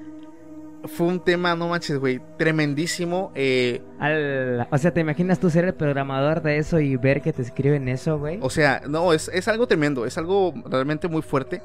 fue 0.85 1.07
un 1.07 1.21
tema, 1.21 1.55
no 1.55 1.69
manches, 1.69 1.99
güey, 1.99 2.21
tremendísimo. 2.39 3.33
eh, 3.35 3.83
Ala. 3.99 4.69
O 4.71 4.79
sea, 4.79 4.93
¿te 4.93 5.01
imaginas 5.01 5.39
tú 5.39 5.51
ser 5.51 5.65
el 5.67 5.75
programador 5.75 6.43
de 6.43 6.59
eso 6.59 6.81
y 6.81 6.97
ver 6.97 7.21
que 7.23 7.33
te 7.33 7.43
escriben 7.43 7.89
eso, 7.89 8.19
güey? 8.19 8.39
o 8.41 8.51
sea, 8.51 8.83
no, 8.89 9.13
es, 9.13 9.29
es 9.33 9.49
algo 9.49 9.67
tremendo, 9.67 10.07
es 10.07 10.17
algo 10.17 10.55
realmente 10.65 11.07
muy 11.09 11.23
fuerte. 11.23 11.61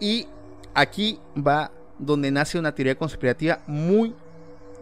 Y 0.00 0.26
aquí 0.74 1.18
va 1.36 1.70
donde 1.98 2.30
nace 2.30 2.58
una 2.58 2.74
teoría 2.74 2.94
conspirativa 2.94 3.60
muy, 3.66 4.14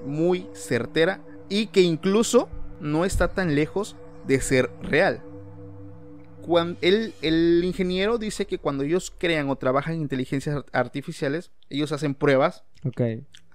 muy 0.06 0.46
certera 0.54 1.20
y 1.48 1.66
que 1.66 1.80
incluso 1.82 2.48
no 2.80 3.04
está 3.04 3.28
tan 3.28 3.54
lejos 3.54 3.96
de 4.26 4.40
ser 4.40 4.70
real. 4.82 5.22
Cuando 6.42 6.78
el, 6.82 7.14
el 7.22 7.62
ingeniero 7.64 8.18
dice 8.18 8.46
que 8.46 8.58
cuando 8.58 8.82
ellos 8.84 9.12
crean 9.16 9.48
o 9.50 9.56
trabajan 9.56 9.94
en 9.94 10.00
inteligencias 10.02 10.56
art- 10.56 10.68
artificiales, 10.72 11.50
ellos 11.68 11.92
hacen 11.92 12.14
pruebas 12.14 12.64
Ok. 12.84 13.00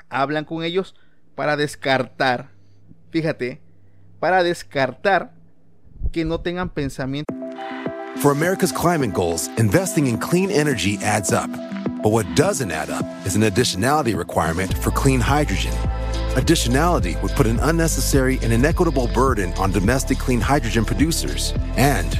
hablan 0.10 0.46
con 0.46 0.64
ellos 0.64 0.96
para 1.36 1.58
descartar, 1.58 2.52
fíjate, 3.12 3.62
para 4.20 4.44
descartar 4.44 5.34
que 6.12 6.24
no 6.26 6.40
tengan 6.40 6.70
pensamiento. 6.70 7.34
For 8.18 8.32
America's 8.32 8.72
climate 8.72 9.12
goals, 9.14 9.50
investing 9.58 10.08
in 10.08 10.18
clean 10.18 10.50
energy 10.50 10.98
adds 11.04 11.34
up. 11.34 11.50
But 12.02 12.12
what 12.12 12.26
doesn't 12.36 12.72
add 12.72 12.90
up 12.90 13.04
is 13.26 13.36
an 13.36 13.42
additionality 13.44 14.16
requirement 14.16 14.74
for 14.78 14.92
clean 14.92 15.20
hydrogen. 15.20 15.74
Additionality 16.36 17.20
would 17.22 17.32
put 17.34 17.48
an 17.48 17.60
unnecessary 17.62 18.40
and 18.44 18.52
inequitable 18.54 19.08
burden 19.14 19.54
on 19.54 19.72
domestic 19.72 20.18
clean 20.20 20.40
hydrogen 20.42 20.86
producers 20.86 21.54
and 21.78 22.20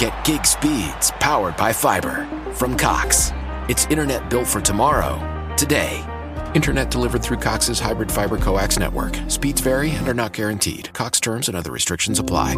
Get 0.00 0.24
gig 0.24 0.46
speeds 0.46 1.10
powered 1.20 1.58
by 1.58 1.74
fiber 1.74 2.26
from 2.54 2.74
Cox. 2.74 3.32
It's 3.68 3.84
internet 3.90 4.30
built 4.30 4.46
for 4.46 4.62
tomorrow, 4.62 5.18
today. 5.58 6.02
Internet 6.54 6.90
delivered 6.90 7.22
through 7.22 7.36
Cox's 7.36 7.78
hybrid 7.78 8.10
fiber 8.10 8.38
coax 8.38 8.78
network. 8.78 9.14
Speeds 9.28 9.60
vary 9.60 9.90
and 9.90 10.08
are 10.08 10.14
not 10.14 10.32
guaranteed. 10.32 10.90
Cox 10.94 11.20
terms 11.20 11.48
and 11.48 11.54
other 11.54 11.70
restrictions 11.70 12.18
apply. 12.18 12.54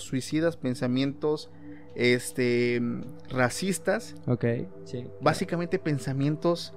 suicidas, 0.00 0.56
pensamientos 0.56 1.50
este 1.94 2.82
racistas, 3.30 4.16
Ok, 4.26 4.44
sí. 4.86 5.06
básicamente 5.20 5.78
pensamientos 5.78 6.72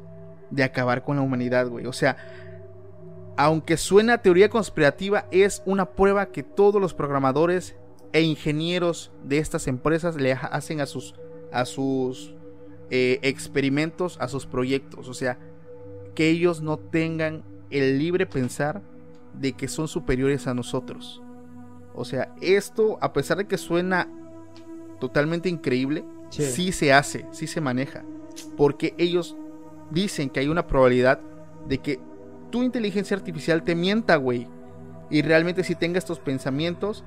de 0.52 0.62
acabar 0.62 1.04
con 1.04 1.16
la 1.16 1.24
humanidad, 1.24 1.68
güey. 1.68 1.88
O 1.88 1.94
sea, 1.94 2.16
aunque 3.38 3.76
suena 3.76 4.20
teoría 4.20 4.50
conspirativa, 4.50 5.26
es 5.32 5.64
una 5.66 5.94
prueba 5.94 6.28
que 6.28 6.44
todos 6.44 6.80
los 6.80 6.94
programadores 6.94 7.76
e 8.14 8.22
ingenieros 8.22 9.12
de 9.24 9.38
estas 9.38 9.68
empresas 9.68 10.16
le 10.16 10.34
ha- 10.34 10.38
hacen 10.52 10.82
a 10.82 10.86
sus 10.86 11.14
a 11.52 11.66
sus 11.66 12.36
eh, 12.92 13.20
experimentos, 13.24 14.18
a 14.20 14.28
sus 14.28 14.46
proyectos. 14.46 15.08
O 15.10 15.14
sea, 15.14 15.38
que 16.16 16.30
ellos 16.30 16.62
no 16.62 16.78
tengan 16.78 17.44
el 17.72 17.98
libre 18.00 18.26
pensar 18.26 18.82
de 19.34 19.54
que 19.54 19.68
son 19.68 19.88
superiores 19.88 20.48
a 20.48 20.54
nosotros. 20.54 21.22
O 21.94 22.06
sea, 22.06 22.34
esto, 22.42 22.98
a 23.02 23.14
pesar 23.14 23.38
de 23.38 23.48
que 23.48 23.58
suena 23.58 24.08
totalmente 25.00 25.50
increíble, 25.50 26.04
Sí. 26.30 26.44
sí 26.44 26.72
se 26.72 26.94
hace, 26.94 27.26
sí 27.32 27.48
se 27.48 27.62
maneja. 27.62 28.04
Porque 28.56 28.94
ellos 28.98 29.36
dicen 29.92 30.30
que 30.30 30.40
hay 30.40 30.48
una 30.48 30.68
probabilidad 30.68 31.20
de 31.68 31.80
que 31.80 32.00
tu 32.52 32.62
inteligencia 32.64 33.18
artificial 33.18 33.64
te 33.64 33.76
mienta, 33.76 34.16
güey. 34.18 34.48
Y 35.10 35.22
realmente 35.24 35.64
si 35.64 35.74
tenga 35.76 35.98
estos 35.98 36.20
pensamientos. 36.20 37.04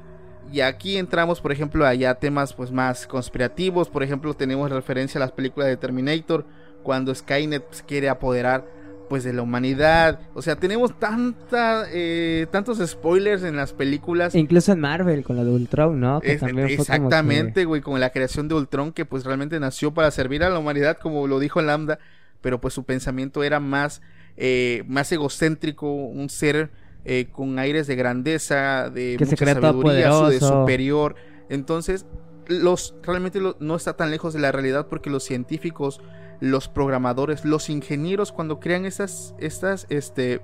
Y 0.51 0.61
aquí 0.61 0.97
entramos, 0.97 1.40
por 1.40 1.53
ejemplo, 1.53 1.86
allá 1.86 2.14
temas 2.14 2.53
pues 2.53 2.70
más 2.70 3.07
conspirativos. 3.07 3.88
Por 3.88 4.03
ejemplo, 4.03 4.34
tenemos 4.34 4.70
referencia 4.70 5.18
a 5.18 5.20
las 5.20 5.32
películas 5.32 5.68
de 5.68 5.76
Terminator. 5.76 6.45
Cuando 6.82 7.14
Skynet 7.14 7.62
pues, 7.64 7.82
quiere 7.82 8.09
apoderar 8.09 8.66
pues 9.09 9.24
de 9.24 9.32
la 9.34 9.43
humanidad. 9.43 10.20
O 10.34 10.40
sea, 10.40 10.57
tenemos 10.57 10.99
tanta, 10.99 11.84
eh, 11.93 12.47
tantos 12.51 12.78
spoilers 12.86 13.43
en 13.43 13.57
las 13.57 13.72
películas. 13.74 14.34
Incluso 14.34 14.72
en 14.72 14.80
Marvel 14.80 15.22
con 15.22 15.36
la 15.36 15.45
de 15.45 15.51
Ultron, 15.51 16.01
¿no? 16.01 16.20
Que 16.20 16.32
Es- 16.32 16.40
también 16.40 16.68
fue 16.68 16.76
como 16.76 16.86
que- 16.86 16.93
exactamente, 16.95 17.64
güey, 17.66 17.82
con 17.82 18.01
la 18.01 18.09
creación 18.11 18.49
de 18.49 18.55
Ultron, 18.55 18.93
que 18.93 19.05
pues 19.05 19.24
realmente 19.24 19.61
nació 19.61 19.93
para 19.93 20.11
servir 20.11 20.43
a 20.45 20.49
la 20.51 20.59
humanidad, 20.59 20.97
como 20.97 21.26
lo 21.26 21.40
dijo 21.40 21.61
Lambda, 21.61 21.99
pero 22.40 22.59
pues 22.61 22.72
su 22.72 22.84
pensamiento 22.84 23.43
era 23.45 23.61
más, 23.61 24.01
eh, 24.38 24.82
más 24.86 25.12
egocéntrico, 25.12 25.93
un 25.93 26.30
ser 26.30 26.70
eh, 27.05 27.27
con 27.33 27.59
aires 27.59 27.87
de 27.87 27.97
grandeza, 27.97 28.91
de 28.91 29.17
Que 29.19 29.25
se 29.27 29.33
mucha 29.33 29.45
cree 29.45 29.55
sabiduría, 29.55 30.09
de 30.31 30.39
superior. 30.61 31.15
Entonces, 31.49 32.07
los 32.47 32.95
realmente 33.03 33.41
lo- 33.41 33.57
no 33.61 33.77
está 33.77 33.97
tan 33.97 34.11
lejos 34.11 34.35
de 34.35 34.41
la 34.41 34.53
realidad 34.53 34.87
porque 34.89 35.11
los 35.11 35.25
científicos, 35.25 36.01
los 36.41 36.69
programadores, 36.69 37.45
los 37.45 37.71
ingenieros 37.71 38.33
cuando 38.33 38.59
crean 38.61 38.85
estas, 38.85 39.35
estas, 39.39 39.87
este, 39.91 40.41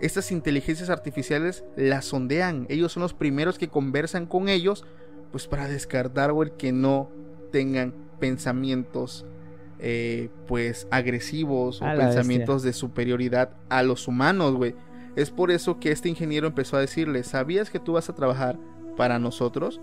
estas 0.00 0.32
inteligencias 0.32 0.88
artificiales 0.90 1.64
las 1.76 2.04
sondean. 2.06 2.66
Ellos 2.68 2.92
son 2.92 3.02
los 3.02 3.14
primeros 3.14 3.58
que 3.58 3.68
conversan 3.68 4.26
con 4.26 4.48
ellos, 4.48 4.84
pues 5.32 5.46
para 5.46 5.68
descartar, 5.68 6.32
güey, 6.32 6.52
que 6.56 6.72
no 6.72 7.10
tengan 7.52 7.94
pensamientos, 8.18 9.26
eh, 9.78 10.28
pues 10.46 10.86
agresivos 10.90 11.82
o 11.82 11.84
pensamientos 11.98 12.62
de 12.62 12.72
superioridad 12.72 13.50
a 13.68 13.82
los 13.82 14.08
humanos, 14.08 14.54
güey. 14.54 14.74
Es 15.16 15.30
por 15.30 15.50
eso 15.50 15.80
que 15.80 15.90
este 15.90 16.08
ingeniero 16.08 16.46
empezó 16.46 16.76
a 16.76 16.80
decirle, 16.80 17.24
¿sabías 17.24 17.70
que 17.70 17.80
tú 17.80 17.94
vas 17.94 18.08
a 18.08 18.14
trabajar 18.14 18.58
para 18.96 19.18
nosotros? 19.18 19.80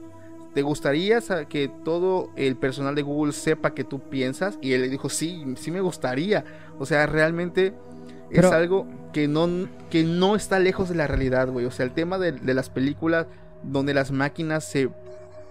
¿Te 0.54 0.62
gustaría 0.62 1.20
que 1.50 1.72
todo 1.84 2.30
el 2.36 2.56
personal 2.56 2.94
de 2.94 3.02
Google 3.02 3.34
sepa 3.34 3.74
que 3.74 3.84
tú 3.84 4.00
piensas? 4.00 4.60
Y 4.62 4.74
él 4.74 4.82
le 4.82 4.90
dijo, 4.90 5.10
sí, 5.10 5.44
sí 5.58 5.72
me 5.72 5.82
gustaría. 5.82 6.46
O 6.78 6.86
sea, 6.86 7.08
realmente 7.08 7.74
Pero- 8.30 8.48
es 8.50 8.54
algo 8.54 8.88
que 9.12 9.28
no, 9.28 9.68
que 9.90 10.04
no 10.04 10.36
está 10.36 10.60
lejos 10.60 10.90
de 10.90 10.96
la 10.96 11.08
realidad, 11.08 11.50
güey. 11.50 11.66
O 11.66 11.72
sea, 11.72 11.86
el 11.86 11.92
tema 11.92 12.20
de, 12.20 12.34
de 12.34 12.54
las 12.54 12.70
películas 12.70 13.26
donde 13.64 13.96
las 13.96 14.12
máquinas 14.12 14.64
se 14.64 14.90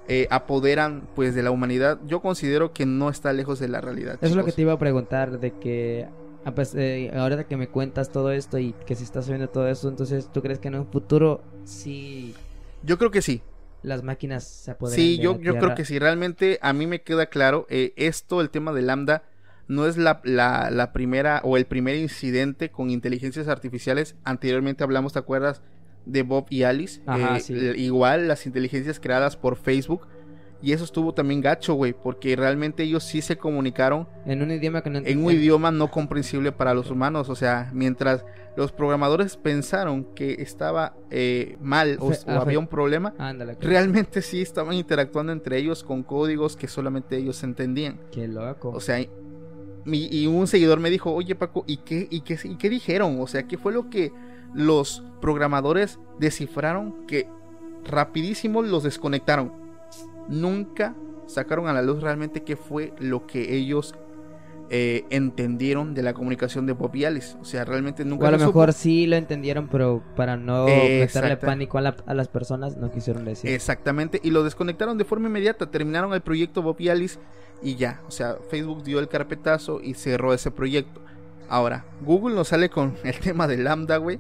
eh, 0.09 0.27
apoderan 0.31 1.03
pues 1.15 1.35
de 1.35 1.43
la 1.43 1.51
humanidad, 1.51 1.99
yo 2.07 2.21
considero 2.21 2.73
que 2.73 2.87
no 2.87 3.09
está 3.09 3.33
lejos 3.33 3.59
de 3.59 3.69
la 3.69 3.81
realidad. 3.81 4.15
Eso 4.21 4.27
es 4.27 4.37
lo 4.37 4.45
que 4.45 4.53
te 4.53 4.63
iba 4.63 4.73
a 4.73 4.79
preguntar, 4.79 5.39
de 5.41 5.53
que 5.53 6.07
a 6.45 6.55
pes- 6.55 6.75
eh, 6.75 7.11
ahora 7.15 7.45
que 7.45 7.57
me 7.57 7.69
cuentas 7.69 8.11
todo 8.11 8.33
esto 8.33 8.59
y 8.59 8.73
que 8.87 8.95
se 8.95 9.05
está 9.05 9.23
subiendo 9.23 9.49
todo 9.49 9.69
esto, 9.69 9.89
entonces 9.89 10.31
tú 10.33 10.43
crees 10.43 10.59
que 10.59 10.69
en 10.69 10.77
un 10.77 10.87
futuro 10.87 11.43
sí 11.65 12.35
Yo 12.83 12.99
creo 12.99 13.11
que 13.11 13.23
sí. 13.23 13.43
las 13.83 14.03
máquinas 14.03 14.45
se 14.45 14.71
apoderan 14.73 14.97
Sí, 14.97 15.19
yo, 15.19 15.39
yo 15.41 15.57
creo 15.59 15.75
que 15.75 15.85
sí. 15.85 15.99
Realmente 15.99 16.59
a 16.63 16.73
mí 16.73 16.87
me 16.87 17.03
queda 17.03 17.27
claro, 17.27 17.67
eh, 17.71 17.93
esto, 17.97 18.41
el 18.41 18.51
tema 18.51 18.73
de 18.73 18.83
Lambda, 18.83 19.23
no 19.69 19.87
es 19.87 19.97
la, 19.97 20.21
la, 20.25 20.71
la 20.71 20.93
primera 20.93 21.41
o 21.45 21.57
el 21.57 21.65
primer 21.67 21.97
incidente 21.97 22.71
con 22.71 22.91
inteligencias 22.91 23.49
artificiales. 23.49 24.17
Anteriormente 24.25 24.85
hablamos, 24.85 25.13
¿te 25.13 25.19
acuerdas? 25.21 25.63
De 26.05 26.23
Bob 26.25 26.47
y 26.51 26.65
Alice. 26.65 27.01
Ajá, 27.07 27.37
Eh, 27.37 27.41
sí. 27.41 27.55
Igual 27.55 28.27
las 28.29 28.45
inteligencias 28.47 28.99
creadas 28.99 29.37
por 29.37 29.57
Facebook. 29.57 30.07
Y 30.63 30.73
eso 30.73 30.85
estuvo 30.85 31.13
también 31.13 31.41
gacho, 31.41 31.75
güey, 31.75 31.93
porque 31.93 32.37
realmente 32.37 32.85
ellos 32.85 33.03
sí 33.03 33.21
se 33.21 33.37
comunicaron 33.37 34.07
En 34.25 34.43
un 34.43 34.53
idioma 34.53 34.81
que 34.83 34.91
no 34.91 35.01
en 35.01 35.25
un 35.25 35.33
idioma 35.33 35.73
no 35.73 35.91
comprensible 35.91 36.53
para 36.53 36.73
los 36.73 36.89
humanos. 36.89 37.29
O 37.29 37.35
sea, 37.35 37.69
mientras 37.73 38.25
los 38.57 38.71
programadores 38.71 39.37
pensaron 39.37 40.05
que 40.15 40.35
estaba 40.35 40.95
eh, 41.11 41.57
mal 41.61 41.99
o, 42.01 42.13
había 42.27 42.61
un 42.61 42.69
problema, 42.69 43.13
Ándale, 43.19 43.57
realmente 43.61 44.23
sí 44.23 44.41
estaban 44.41 44.75
interactuando 44.75 45.33
entre 45.33 45.59
ellos 45.59 45.83
con 45.83 46.05
códigos 46.05 46.57
que 46.57 46.69
solamente 46.69 47.17
ellos 47.17 47.43
entendían. 47.43 47.99
Qué 48.13 48.29
loco. 48.29 48.71
O 48.71 48.81
sea, 48.81 49.01
y, 49.01 49.09
y 49.85 50.27
un 50.27 50.47
seguidor 50.47 50.79
me 50.79 50.91
dijo, 50.91 51.13
oye 51.13 51.35
Paco, 51.35 51.65
¿y 51.67 51.79
qué, 51.79 52.07
y, 52.09 52.21
qué, 52.21 52.39
¿y 52.45 52.57
qué 52.57 52.71
dijeron? 52.71 53.21
O 53.21 53.27
sea, 53.27 53.49
¿qué 53.49 53.59
fue 53.59 53.73
lo 53.73 53.91
que 53.91 54.13
los 54.55 55.03
programadores 55.21 55.99
descifraron 56.21 57.07
que 57.07 57.27
rapidísimo 57.85 58.63
los 58.63 58.85
desconectaron? 58.85 59.62
Nunca 60.29 60.95
sacaron 61.27 61.67
a 61.69 61.73
la 61.73 61.83
luz 61.83 62.03
realmente 62.03 62.43
qué 62.43 62.57
fue 62.57 62.93
lo 62.99 63.27
que 63.27 63.55
ellos 63.57 63.95
eh, 64.75 65.05
entendieron 65.11 65.93
de 65.95 66.03
la 66.03 66.15
comunicación 66.15 66.65
de 66.67 66.73
Bob 66.73 66.95
y 66.97 67.05
Alice. 67.05 67.37
O 67.41 67.45
sea, 67.45 67.65
realmente 67.65 68.05
nunca 68.05 68.25
o 68.25 68.29
a 68.29 68.31
lo 68.31 68.39
supo. 68.39 68.49
mejor 68.49 68.73
sí 68.73 69.07
lo 69.07 69.17
entendieron, 69.17 69.69
pero 69.69 70.03
para 70.17 70.37
no 70.37 70.65
meterle 70.65 71.03
Exacto. 71.03 71.47
pánico 71.47 71.77
a, 71.79 71.83
la- 71.83 71.97
a 72.07 72.15
las 72.15 72.29
personas 72.29 72.77
no 72.79 72.91
quisieron 72.91 73.25
decir. 73.25 73.51
Exactamente, 73.51 74.19
y 74.23 74.31
lo 74.31 74.43
desconectaron 74.45 74.97
de 74.97 75.05
forma 75.05 75.29
inmediata, 75.29 75.71
terminaron 75.71 76.15
el 76.15 76.23
proyecto 76.23 76.63
Bob 76.63 76.77
y 76.81 76.89
Alice 76.89 77.19
y 77.63 77.77
ya, 77.77 78.01
o 78.09 78.11
sea, 78.11 78.37
Facebook 78.51 78.83
dio 78.83 78.99
el 78.99 79.09
carpetazo 79.09 79.81
y 79.83 79.95
cerró 79.95 80.33
ese 80.33 80.51
proyecto. 80.51 81.03
Ahora, 81.51 81.85
Google 82.05 82.35
nos 82.35 82.49
sale 82.49 82.71
con 82.71 82.95
el 83.05 83.19
tema 83.21 83.47
de 83.47 83.59
Lambda, 83.59 83.99
güey, 83.99 84.19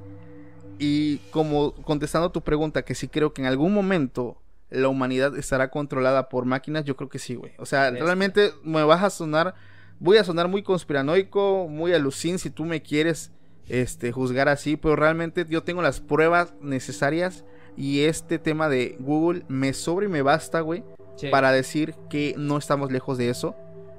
y 0.78 1.16
como 1.30 1.72
contestando 1.72 2.28
a 2.28 2.32
tu 2.32 2.42
pregunta, 2.42 2.82
que 2.82 2.94
si 2.94 3.08
creo 3.08 3.32
que 3.32 3.40
en 3.40 3.48
algún 3.48 3.72
momento 3.72 4.36
la 4.72 4.88
humanidad 4.88 5.36
estará 5.36 5.70
controlada 5.70 6.28
por 6.28 6.44
máquinas, 6.44 6.84
yo 6.84 6.96
creo 6.96 7.08
que 7.08 7.18
sí, 7.18 7.34
güey. 7.34 7.52
O 7.58 7.66
sea, 7.66 7.90
Bestia. 7.90 8.04
realmente 8.04 8.50
me 8.64 8.82
vas 8.84 9.02
a 9.02 9.10
sonar, 9.10 9.54
voy 10.00 10.16
a 10.16 10.24
sonar 10.24 10.48
muy 10.48 10.62
conspiranoico, 10.62 11.68
muy 11.68 11.92
alucin 11.92 12.38
si 12.38 12.50
tú 12.50 12.64
me 12.64 12.82
quieres 12.82 13.30
este, 13.68 14.12
juzgar 14.12 14.48
así, 14.48 14.76
pero 14.76 14.96
realmente 14.96 15.46
yo 15.48 15.62
tengo 15.62 15.82
las 15.82 16.00
pruebas 16.00 16.54
necesarias 16.60 17.44
y 17.76 18.00
este 18.00 18.38
tema 18.38 18.68
de 18.68 18.96
Google 18.98 19.44
me 19.48 19.72
sobra 19.72 20.06
y 20.06 20.08
me 20.08 20.22
basta, 20.22 20.60
güey, 20.60 20.82
Sí. 21.16 21.28
para 21.28 21.52
decir 21.52 21.94
que 22.08 22.34
no 22.38 22.56
estamos 22.56 22.90
lejos 22.90 23.18
de 23.18 23.28
eso. 23.28 23.54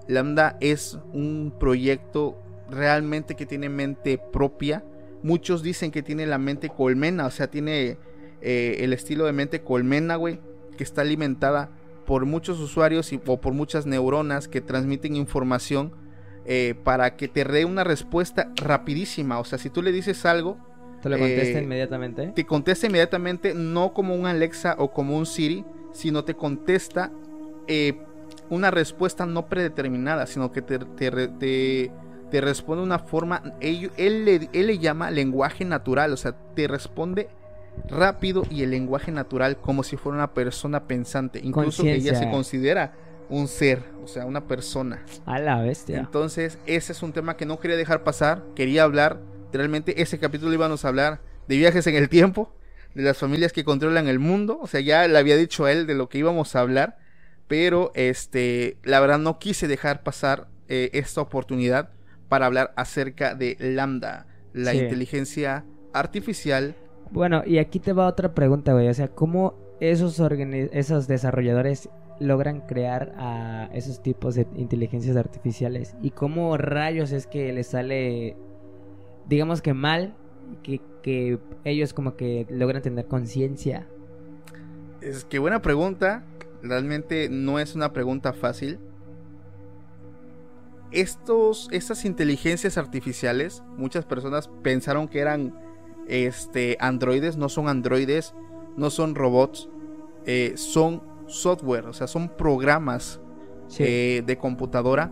Lambda 0.07 0.57
es 0.59 0.97
un 1.13 1.53
proyecto 1.59 2.37
realmente 2.69 3.35
que 3.35 3.45
tiene 3.45 3.69
mente 3.69 4.17
propia. 4.17 4.83
Muchos 5.21 5.61
dicen 5.63 5.91
que 5.91 6.01
tiene 6.03 6.25
la 6.25 6.37
mente 6.39 6.69
colmena, 6.69 7.27
o 7.27 7.31
sea, 7.31 7.47
tiene 7.47 7.97
eh, 8.41 8.77
el 8.79 8.91
estilo 8.93 9.25
de 9.25 9.31
mente 9.31 9.61
colmena, 9.61 10.15
güey, 10.17 10.39
que 10.83 10.87
está 10.89 11.01
alimentada 11.01 11.69
por 12.05 12.25
muchos 12.25 12.59
usuarios 12.59 13.13
y, 13.13 13.21
o 13.25 13.39
por 13.39 13.53
muchas 13.53 13.85
neuronas 13.85 14.49
que 14.49 14.59
transmiten 14.59 15.15
información 15.15 15.93
eh, 16.45 16.75
para 16.83 17.15
que 17.15 17.29
te 17.29 17.45
dé 17.45 17.63
una 17.63 17.85
respuesta 17.85 18.51
rapidísima. 18.57 19.39
O 19.39 19.45
sea, 19.45 19.57
si 19.57 19.69
tú 19.69 19.81
le 19.81 19.93
dices 19.93 20.25
algo, 20.25 20.57
¿Te 21.01 21.07
lo 21.09 21.17
contesta 21.17 21.59
eh, 21.59 21.63
inmediatamente? 21.63 22.27
te 22.35 22.45
contesta 22.45 22.87
inmediatamente, 22.87 23.53
no 23.53 23.93
como 23.93 24.13
un 24.15 24.25
Alexa 24.25 24.75
o 24.77 24.91
como 24.91 25.17
un 25.17 25.25
Siri, 25.25 25.63
sino 25.93 26.25
te 26.25 26.33
contesta 26.33 27.11
eh, 27.67 27.97
una 28.49 28.69
respuesta 28.69 29.25
no 29.25 29.45
predeterminada, 29.47 30.27
sino 30.27 30.51
que 30.51 30.61
te, 30.61 30.79
te, 30.79 31.09
te- 31.11 31.91
te 32.29 32.41
responde 32.41 32.81
de 32.81 32.85
una 32.87 32.99
forma, 32.99 33.41
él, 33.61 33.91
él 33.95 34.25
le, 34.25 34.49
él 34.51 34.67
le 34.67 34.79
llama 34.79 35.11
lenguaje 35.11 35.63
natural, 35.65 36.11
o 36.11 36.17
sea, 36.17 36.35
te 36.55 36.67
responde 36.67 37.29
rápido 37.87 38.43
y 38.49 38.63
el 38.63 38.71
lenguaje 38.71 39.11
natural 39.11 39.57
como 39.57 39.83
si 39.83 39.97
fuera 39.97 40.17
una 40.17 40.33
persona 40.33 40.87
pensante, 40.87 41.39
incluso 41.43 41.83
ella 41.83 41.93
Conciencia. 41.93 42.15
se 42.19 42.31
considera 42.31 42.93
un 43.29 43.47
ser, 43.47 43.83
o 44.03 44.07
sea, 44.07 44.25
una 44.25 44.47
persona. 44.47 45.03
A 45.25 45.39
la 45.39 45.61
bestia. 45.61 45.99
Entonces, 45.99 46.57
ese 46.65 46.91
es 46.91 47.01
un 47.03 47.13
tema 47.13 47.35
que 47.37 47.45
no 47.45 47.59
quería 47.59 47.77
dejar 47.77 48.03
pasar. 48.03 48.43
Quería 48.55 48.83
hablar. 48.83 49.19
Realmente, 49.51 50.01
ese 50.01 50.19
capítulo 50.19 50.53
íbamos 50.53 50.83
a 50.85 50.87
hablar 50.89 51.21
de 51.47 51.57
viajes 51.57 51.85
en 51.87 51.95
el 51.95 52.09
tiempo. 52.09 52.53
de 52.95 53.01
las 53.01 53.17
familias 53.17 53.51
que 53.53 53.63
controlan 53.63 54.07
el 54.07 54.19
mundo. 54.19 54.59
O 54.61 54.67
sea, 54.67 54.79
ya 54.79 55.07
le 55.07 55.17
había 55.17 55.35
dicho 55.35 55.65
a 55.65 55.71
él 55.71 55.87
de 55.87 55.95
lo 55.95 56.09
que 56.09 56.19
íbamos 56.19 56.55
a 56.55 56.59
hablar. 56.59 56.97
Pero 57.47 57.91
este, 57.95 58.77
la 58.83 58.99
verdad 58.99 59.17
no 59.17 59.39
quise 59.39 59.67
dejar 59.67 60.03
pasar 60.03 60.47
eh, 60.67 60.91
esta 60.93 61.21
oportunidad 61.21 61.89
para 62.29 62.45
hablar 62.45 62.71
acerca 62.75 63.33
de 63.35 63.57
Lambda, 63.59 64.27
la 64.53 64.71
Sí. 64.73 64.77
inteligencia 64.79 65.65
artificial. 65.91 66.75
Bueno, 67.13 67.43
y 67.45 67.59
aquí 67.59 67.79
te 67.79 67.93
va 67.93 68.07
otra 68.07 68.33
pregunta, 68.33 68.73
güey. 68.73 68.89
O 68.89 68.93
sea, 68.93 69.07
¿cómo 69.07 69.53
esos, 69.79 70.19
esos 70.19 71.07
desarrolladores 71.07 71.87
logran 72.19 72.61
crear 72.61 73.13
a 73.17 73.69
esos 73.71 74.01
tipos 74.01 74.33
de 74.33 74.47
inteligencias 74.55 75.15
artificiales? 75.15 75.95
¿Y 76.01 76.09
cómo 76.09 76.57
rayos 76.57 77.11
es 77.11 77.27
que 77.27 77.53
les 77.53 77.67
sale, 77.67 78.35
digamos 79.29 79.61
que 79.61 79.75
mal, 79.75 80.15
que, 80.63 80.81
que 81.03 81.37
ellos 81.65 81.93
como 81.93 82.15
que 82.15 82.47
logran 82.49 82.81
tener 82.81 83.05
conciencia? 83.05 83.87
Es 84.99 85.23
que 85.23 85.37
buena 85.37 85.61
pregunta. 85.61 86.25
Realmente 86.63 87.29
no 87.29 87.59
es 87.59 87.75
una 87.75 87.93
pregunta 87.93 88.33
fácil. 88.33 88.79
Estos, 90.89 91.67
estas 91.71 92.05
inteligencias 92.05 92.79
artificiales, 92.79 93.61
muchas 93.77 94.03
personas 94.03 94.49
pensaron 94.63 95.07
que 95.07 95.19
eran 95.19 95.53
este, 96.07 96.77
androides, 96.79 97.37
no 97.37 97.49
son 97.49 97.67
androides, 97.67 98.33
no 98.77 98.89
son 98.89 99.15
robots, 99.15 99.69
eh, 100.25 100.53
son 100.55 101.01
software, 101.27 101.85
o 101.85 101.93
sea, 101.93 102.07
son 102.07 102.29
programas 102.29 103.19
Sí. 103.67 103.83
eh, 103.85 104.23
de 104.25 104.37
computadora 104.37 105.09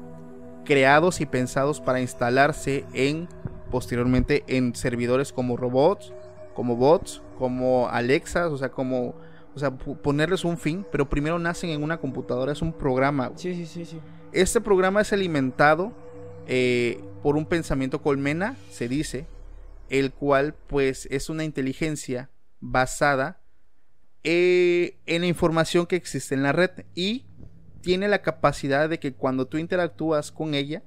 creados 0.66 1.22
y 1.22 1.26
pensados 1.26 1.80
para 1.82 2.02
instalarse 2.02 2.86
en 2.94 3.28
posteriormente 3.72 4.44
en 4.48 4.76
servidores 4.76 5.32
como 5.34 5.58
robots, 5.58 6.14
como 6.54 6.76
bots, 6.76 7.22
como 7.40 7.88
Alexas, 7.90 8.52
o 8.52 8.58
sea, 8.58 8.70
como 8.70 9.16
o 9.56 9.60
sea, 9.60 9.72
ponerles 9.72 10.46
un 10.46 10.58
fin, 10.58 10.86
pero 10.92 11.10
primero 11.10 11.38
nacen 11.40 11.72
en 11.72 11.84
una 11.84 11.98
computadora, 11.98 12.52
es 12.54 12.62
un 12.62 12.72
programa. 12.72 13.32
sí, 13.36 13.54
sí, 13.54 13.66
sí, 13.66 13.86
sí. 13.86 14.00
Este 14.32 14.62
programa 14.62 15.02
es 15.02 15.12
alimentado 15.12 15.92
eh, 16.48 17.02
por 17.22 17.36
un 17.36 17.46
pensamiento 17.46 18.02
colmena, 18.02 18.56
se 18.70 18.88
dice, 18.88 19.26
el 19.92 20.14
cual 20.14 20.56
pues 20.68 21.06
es 21.12 21.30
una 21.30 21.44
inteligencia 21.44 22.30
basada 22.62 23.42
eh, 24.24 25.00
en 25.06 25.22
la 25.22 25.28
información 25.28 25.86
que 25.86 25.98
existe 25.98 26.34
en 26.34 26.44
la 26.44 26.54
red 26.54 26.72
y 26.96 27.26
tiene 27.82 28.08
la 28.08 28.22
capacidad 28.22 28.88
de 28.88 29.00
que 29.00 29.14
cuando 29.14 29.48
tú 29.48 29.58
interactúas 29.58 30.32
con 30.32 30.54
ella, 30.54 30.82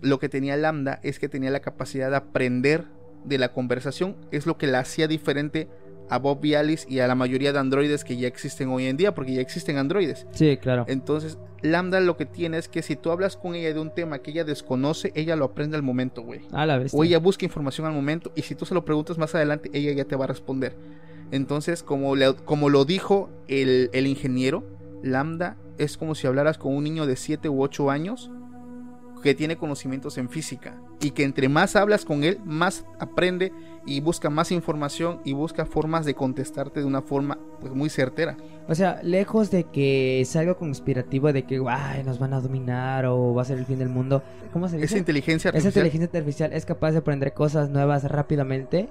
lo 0.00 0.18
que 0.18 0.30
tenía 0.30 0.56
Lambda 0.56 1.00
es 1.02 1.18
que 1.18 1.28
tenía 1.28 1.50
la 1.50 1.60
capacidad 1.60 2.08
de 2.08 2.16
aprender 2.16 2.86
de 3.24 3.36
la 3.36 3.52
conversación, 3.52 4.16
es 4.30 4.46
lo 4.46 4.56
que 4.56 4.66
la 4.66 4.78
hacía 4.78 5.06
diferente 5.06 5.68
a 6.10 6.18
Bob 6.18 6.40
Vialis 6.40 6.86
y 6.88 6.98
a 6.98 7.06
la 7.06 7.14
mayoría 7.14 7.52
de 7.52 7.58
androides 7.60 8.04
que 8.04 8.16
ya 8.16 8.26
existen 8.28 8.68
hoy 8.68 8.86
en 8.86 8.96
día, 8.98 9.14
porque 9.14 9.32
ya 9.32 9.40
existen 9.40 9.78
androides. 9.78 10.26
Sí, 10.32 10.56
claro. 10.58 10.84
Entonces, 10.88 11.38
Lambda 11.62 12.00
lo 12.00 12.16
que 12.16 12.26
tiene 12.26 12.58
es 12.58 12.68
que 12.68 12.82
si 12.82 12.96
tú 12.96 13.10
hablas 13.10 13.36
con 13.36 13.54
ella 13.54 13.72
de 13.72 13.80
un 13.80 13.94
tema 13.94 14.18
que 14.20 14.30
ella 14.32 14.44
desconoce, 14.44 15.12
ella 15.14 15.36
lo 15.36 15.44
aprende 15.46 15.76
al 15.76 15.82
momento, 15.82 16.22
güey. 16.22 16.40
A 16.52 16.66
la 16.66 16.78
vez. 16.78 16.92
O 16.94 17.04
ella 17.04 17.18
busca 17.18 17.44
información 17.44 17.86
al 17.86 17.92
momento 17.92 18.32
y 18.34 18.42
si 18.42 18.54
tú 18.54 18.64
se 18.66 18.74
lo 18.74 18.84
preguntas 18.84 19.16
más 19.18 19.34
adelante, 19.34 19.70
ella 19.72 19.92
ya 19.92 20.04
te 20.04 20.16
va 20.16 20.24
a 20.24 20.28
responder. 20.28 20.74
Entonces, 21.30 21.82
como, 21.82 22.16
le- 22.16 22.34
como 22.34 22.68
lo 22.70 22.84
dijo 22.84 23.30
el, 23.48 23.90
el 23.92 24.06
ingeniero, 24.06 24.64
Lambda 25.02 25.56
es 25.78 25.96
como 25.96 26.14
si 26.14 26.26
hablaras 26.26 26.58
con 26.58 26.74
un 26.74 26.84
niño 26.84 27.06
de 27.06 27.16
7 27.16 27.48
u 27.48 27.62
8 27.62 27.90
años 27.90 28.30
que 29.20 29.34
tiene 29.34 29.56
conocimientos 29.56 30.18
en 30.18 30.28
física 30.28 30.80
y 31.00 31.10
que 31.12 31.24
entre 31.24 31.48
más 31.48 31.76
hablas 31.76 32.04
con 32.04 32.24
él, 32.24 32.38
más 32.44 32.84
aprende 32.98 33.52
y 33.86 34.00
busca 34.00 34.30
más 34.30 34.52
información 34.52 35.20
y 35.24 35.32
busca 35.32 35.64
formas 35.66 36.04
de 36.04 36.14
contestarte 36.14 36.80
de 36.80 36.86
una 36.86 37.02
forma 37.02 37.38
pues, 37.60 37.72
muy 37.72 37.88
certera. 37.90 38.36
O 38.68 38.74
sea, 38.74 39.00
lejos 39.02 39.50
de 39.50 39.64
que 39.64 40.22
sea 40.26 40.42
algo 40.42 40.56
conspirativo 40.56 41.32
de 41.32 41.44
que 41.44 41.62
"Ay, 41.68 42.02
nos 42.04 42.18
van 42.18 42.34
a 42.34 42.40
dominar 42.40 43.06
o 43.06 43.34
va 43.34 43.42
a 43.42 43.44
ser 43.44 43.58
el 43.58 43.66
fin 43.66 43.78
del 43.78 43.88
mundo. 43.88 44.22
¿Cómo 44.52 44.68
se 44.68 44.76
dice? 44.76 44.86
Esa 44.86 44.98
inteligencia 44.98 45.48
Esa 45.50 45.56
artificial 45.58 45.86
inteligencia 45.86 46.18
artificial 46.20 46.52
es 46.52 46.64
capaz 46.66 46.92
de 46.92 46.98
aprender 46.98 47.32
cosas 47.34 47.70
nuevas 47.70 48.04
rápidamente. 48.04 48.88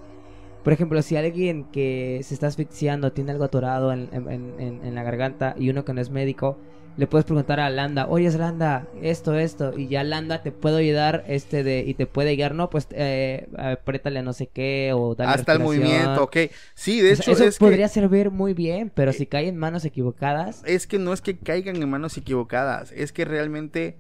Por 0.63 0.73
ejemplo, 0.73 1.01
si 1.01 1.15
alguien 1.15 1.63
que 1.71 2.19
se 2.23 2.34
está 2.34 2.47
asfixiando 2.47 3.13
tiene 3.13 3.32
algo 3.32 3.45
atorado 3.45 3.93
en, 3.93 4.09
en- 4.11 4.27
en- 4.59 4.84
en 4.84 4.95
la 4.95 5.03
garganta 5.03 5.55
y 5.57 5.69
uno 5.69 5.86
que 5.86 5.93
no 5.93 6.01
es 6.01 6.09
médico, 6.09 6.57
le 6.98 7.08
puedes 7.08 7.24
preguntar 7.26 7.60
a 7.62 7.70
Landa, 7.70 8.08
oye 8.10 8.30
Landa, 8.32 8.86
esto, 9.02 9.34
esto, 9.36 9.78
y 9.78 9.88
ya 9.88 10.04
Landa 10.04 10.42
te 10.44 10.52
puede 10.52 10.80
ayudar 10.80 11.24
este 11.28 11.64
de, 11.64 11.80
y 11.88 11.94
te 11.94 12.06
puede 12.06 12.36
guiar, 12.36 12.54
no, 12.56 12.70
pues 12.70 12.88
eh, 12.92 13.48
apriétale 13.58 14.20
a 14.20 14.22
no 14.22 14.34
sé 14.34 14.48
qué 14.48 14.92
o 14.94 15.16
dale 15.16 15.32
hasta 15.32 15.54
el 15.54 15.60
respiración". 15.60 15.88
movimiento, 15.88 16.24
ok. 16.24 16.38
Sí, 16.74 17.00
de 17.00 17.14
O 17.14 17.16
sea, 17.16 17.24
hecho 17.24 17.32
eso 17.32 17.44
es 17.46 17.58
que- 17.58 17.66
podría 17.66 17.88
servir 17.88 18.32
muy 18.32 18.54
bien, 18.54 18.92
pero 18.94 19.14
si 19.14 19.26
cae 19.28 19.48
en 19.48 19.56
manos 19.56 19.86
equivocadas, 19.86 20.62
es 20.66 20.88
que 20.88 21.00
no 21.00 21.14
es 21.14 21.22
que 21.22 21.38
caigan 21.38 21.78
en 21.82 21.90
manos 21.90 22.18
equivocadas, 22.18 22.92
es 22.92 23.14
que 23.14 23.24
realmente 23.24 23.96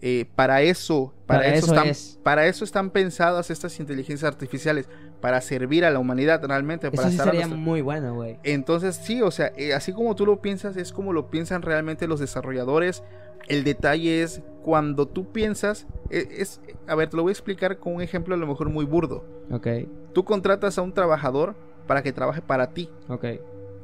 eh, 0.00 0.26
para 0.34 0.62
eso, 0.62 1.14
para, 1.26 1.40
Para 1.40 1.54
eso, 1.54 1.66
eso 1.66 1.74
están, 1.74 1.88
es. 1.88 2.18
para 2.22 2.46
eso 2.46 2.64
están 2.64 2.90
pensadas 2.90 3.50
estas 3.50 3.78
inteligencias 3.80 4.30
artificiales, 4.30 4.88
para 5.20 5.40
servir 5.40 5.84
a 5.86 5.90
la 5.90 5.98
humanidad 5.98 6.44
realmente, 6.44 6.90
para 6.90 7.08
eso 7.08 7.10
sí 7.10 7.16
estar 7.16 7.28
a 7.28 7.30
sería 7.32 7.48
muy 7.48 7.80
bueno, 7.80 8.14
güey. 8.14 8.38
Entonces 8.42 8.96
sí, 8.96 9.22
o 9.22 9.30
sea, 9.30 9.52
eh, 9.56 9.72
así 9.72 9.92
como 9.92 10.14
tú 10.14 10.26
lo 10.26 10.42
piensas, 10.42 10.76
es 10.76 10.92
como 10.92 11.12
lo 11.12 11.30
piensan 11.30 11.62
realmente 11.62 12.06
los 12.06 12.20
desarrolladores. 12.20 13.02
El 13.48 13.64
detalle 13.64 14.22
es 14.22 14.42
cuando 14.62 15.06
tú 15.06 15.32
piensas, 15.32 15.86
eh, 16.10 16.28
es, 16.38 16.60
a 16.86 16.94
ver, 16.94 17.08
te 17.10 17.16
lo 17.16 17.22
voy 17.22 17.30
a 17.30 17.32
explicar 17.32 17.78
con 17.78 17.94
un 17.94 18.02
ejemplo 18.02 18.34
a 18.34 18.38
lo 18.38 18.46
mejor 18.46 18.68
muy 18.68 18.84
burdo. 18.84 19.24
Ok, 19.50 19.66
Tú 20.12 20.24
contratas 20.24 20.78
a 20.78 20.82
un 20.82 20.92
trabajador 20.92 21.54
para 21.86 22.02
que 22.02 22.12
trabaje 22.12 22.40
para 22.40 22.70
ti 22.72 22.88
ok. 23.08 23.24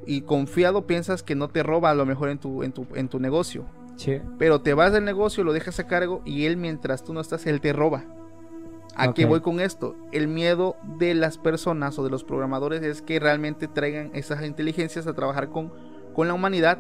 y 0.07 0.23
confiado 0.23 0.87
piensas 0.87 1.23
que 1.23 1.35
no 1.35 1.49
te 1.49 1.63
roba 1.63 1.91
a 1.91 1.95
lo 1.95 2.07
mejor 2.07 2.29
en 2.29 2.39
tu, 2.39 2.63
en 2.63 2.73
tu, 2.73 2.87
en 2.95 3.09
tu 3.09 3.19
negocio. 3.19 3.65
Sí. 4.01 4.19
Pero 4.39 4.63
te 4.63 4.73
vas 4.73 4.93
del 4.93 5.05
negocio, 5.05 5.45
lo 5.45 5.53
dejas 5.53 5.79
a 5.79 5.87
cargo 5.87 6.23
y 6.25 6.47
él 6.47 6.57
mientras 6.57 7.05
tú 7.05 7.13
no 7.13 7.21
estás, 7.21 7.47
él 7.47 7.61
te 7.61 7.75
roba. 7.75 8.05
¿A 8.97 9.13
qué 9.13 9.27
voy 9.27 9.41
con 9.41 9.61
esto? 9.61 9.95
El 10.11 10.27
miedo 10.27 10.77
de 10.99 11.15
las 11.15 11.37
personas 11.39 11.99
o 11.99 12.05
de 12.05 12.11
los 12.11 12.25
programadores 12.25 12.83
es 12.83 13.03
que 13.03 13.21
realmente 13.21 13.69
traigan 13.69 14.11
esas 14.15 14.45
inteligencias 14.45 15.07
a 15.07 15.13
trabajar 15.13 15.51
con, 15.51 15.73
con 16.15 16.29
la 16.29 16.35
humanidad 16.35 16.79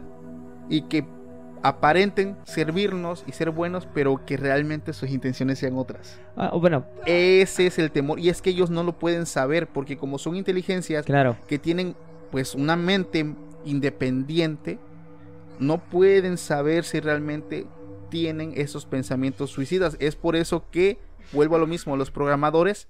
y 0.68 0.82
que 0.82 1.04
aparenten 1.62 2.38
servirnos 2.44 3.22
y 3.26 3.32
ser 3.32 3.50
buenos, 3.50 3.86
pero 3.92 4.24
que 4.24 4.38
realmente 4.38 4.94
sus 4.94 5.10
intenciones 5.10 5.58
sean 5.58 5.76
otras. 5.76 6.18
Ah, 6.36 6.52
bueno, 6.54 6.86
Ese 7.04 7.66
es 7.66 7.78
el 7.78 7.90
temor 7.90 8.18
y 8.18 8.30
es 8.30 8.40
que 8.40 8.50
ellos 8.50 8.70
no 8.70 8.82
lo 8.82 8.98
pueden 8.98 9.26
saber 9.26 9.66
porque 9.66 9.98
como 9.98 10.18
son 10.18 10.36
inteligencias 10.36 11.04
claro. 11.04 11.36
que 11.46 11.58
tienen 11.58 11.94
pues 12.30 12.54
una 12.54 12.76
mente 12.76 13.34
independiente, 13.64 14.78
no 15.60 15.78
pueden 15.88 16.38
saber 16.38 16.84
si 16.84 17.00
realmente 17.00 17.66
tienen 18.08 18.52
esos 18.56 18.86
pensamientos 18.86 19.50
suicidas. 19.50 19.96
Es 20.00 20.16
por 20.16 20.36
eso 20.36 20.70
que, 20.70 20.98
vuelvo 21.32 21.56
a 21.56 21.60
lo 21.60 21.66
mismo, 21.68 21.96
los 21.96 22.10
programadores 22.10 22.88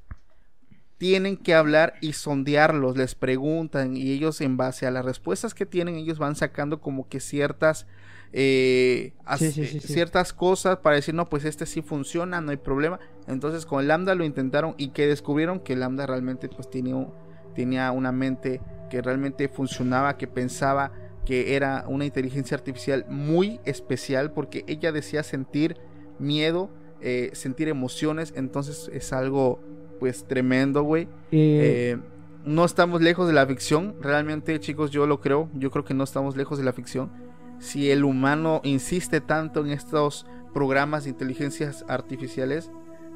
tienen 0.98 1.38
que 1.38 1.54
hablar 1.54 1.94
y 2.02 2.12
sondearlos, 2.12 2.96
les 2.96 3.14
preguntan 3.14 3.96
y 3.96 4.10
ellos 4.12 4.40
en 4.42 4.56
base 4.58 4.86
a 4.86 4.90
las 4.90 5.04
respuestas 5.04 5.54
que 5.54 5.64
tienen, 5.64 5.94
ellos 5.94 6.18
van 6.18 6.36
sacando 6.36 6.80
como 6.80 7.08
que 7.08 7.20
ciertas... 7.20 7.86
eh, 8.32 9.14
as- 9.24 9.40
Sí, 9.40 9.50
sí, 9.50 9.66
sí, 9.66 9.80
sí. 9.80 9.92
ciertas 9.94 10.32
cosas 10.34 10.78
para 10.78 10.96
decir 10.96 11.14
no 11.14 11.28
pues 11.28 11.44
este 11.44 11.66
sí 11.66 11.82
funciona 11.82 12.40
no 12.40 12.52
hay 12.52 12.58
problema 12.58 13.00
entonces 13.26 13.66
con 13.66 13.88
lambda 13.88 14.14
lo 14.14 14.24
intentaron 14.24 14.74
y 14.78 14.90
que 14.90 15.06
descubrieron 15.08 15.58
que 15.58 15.74
lambda 15.74 16.06
realmente 16.06 16.48
pues 16.48 16.68
un- 16.72 17.12
tenía 17.56 17.90
una 17.90 18.12
mente 18.12 18.60
que 18.88 19.02
realmente 19.02 19.48
funcionaba, 19.48 20.16
que 20.16 20.26
pensaba 20.28 20.92
que 21.30 21.54
era 21.54 21.84
una 21.86 22.04
inteligencia 22.04 22.56
artificial 22.56 23.06
muy 23.08 23.60
especial 23.64 24.32
porque 24.32 24.64
ella 24.66 24.90
decía 24.90 25.22
sentir 25.22 25.76
miedo, 26.18 26.70
eh, 27.00 27.30
sentir 27.34 27.68
emociones, 27.68 28.32
entonces 28.34 28.90
es 28.92 29.12
algo 29.12 29.60
pues 30.00 30.24
tremendo, 30.24 30.82
güey. 30.82 31.04
Eh, 31.04 31.06
Eh, 31.30 31.98
no 32.44 32.64
estamos 32.64 33.00
lejos 33.00 33.28
de 33.28 33.32
la 33.32 33.46
ficción, 33.46 33.94
realmente 34.00 34.58
chicos 34.58 34.90
yo 34.90 35.06
lo 35.06 35.20
creo, 35.20 35.48
yo 35.54 35.70
creo 35.70 35.84
que 35.84 35.94
no 35.94 36.02
estamos 36.02 36.36
lejos 36.36 36.58
de 36.58 36.64
la 36.64 36.72
ficción. 36.72 37.12
Si 37.60 37.92
el 37.92 38.04
humano 38.04 38.60
insiste 38.64 39.20
tanto 39.20 39.64
en 39.64 39.70
estos 39.70 40.26
programas 40.52 41.04
de 41.04 41.10
inteligencias 41.10 41.84
artificiales, 41.86 42.72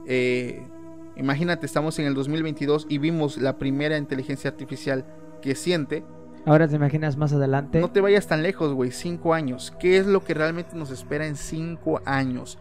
eh, 0.07 0.65
imagínate, 1.17 1.67
estamos 1.67 1.99
en 1.99 2.07
el 2.07 2.15
2022 2.15 2.87
y 2.89 2.99
vimos 2.99 3.39
la 3.39 3.59
primera 3.59 3.99
inteligencia 3.99 4.51
artificial 4.51 5.05
que 5.43 5.57
siente. 5.57 6.05
Ahora 6.47 6.69
te 6.69 6.77
imaginas 6.77 7.17
más 7.17 7.33
adelante. 7.33 7.81
No 7.81 7.91
te 7.91 8.01
vayas 8.01 8.27
tan 8.27 8.43
lejos, 8.43 8.73
güey, 8.73 8.91
cinco 8.91 9.35
años. 9.35 9.73
¿Qué 9.79 9.97
es 9.99 10.07
lo 10.07 10.25
que 10.25 10.35
realmente 10.35 10.77
nos 10.77 10.91
espera 10.91 11.27
en 11.27 11.37
cinco 11.37 12.01
años? 12.05 12.59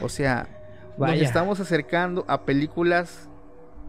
O 0.00 0.08
sea, 0.08 0.48
nos 0.90 0.98
Vaya. 0.98 1.22
estamos 1.24 1.60
acercando 1.60 2.24
a 2.28 2.44
películas 2.44 3.28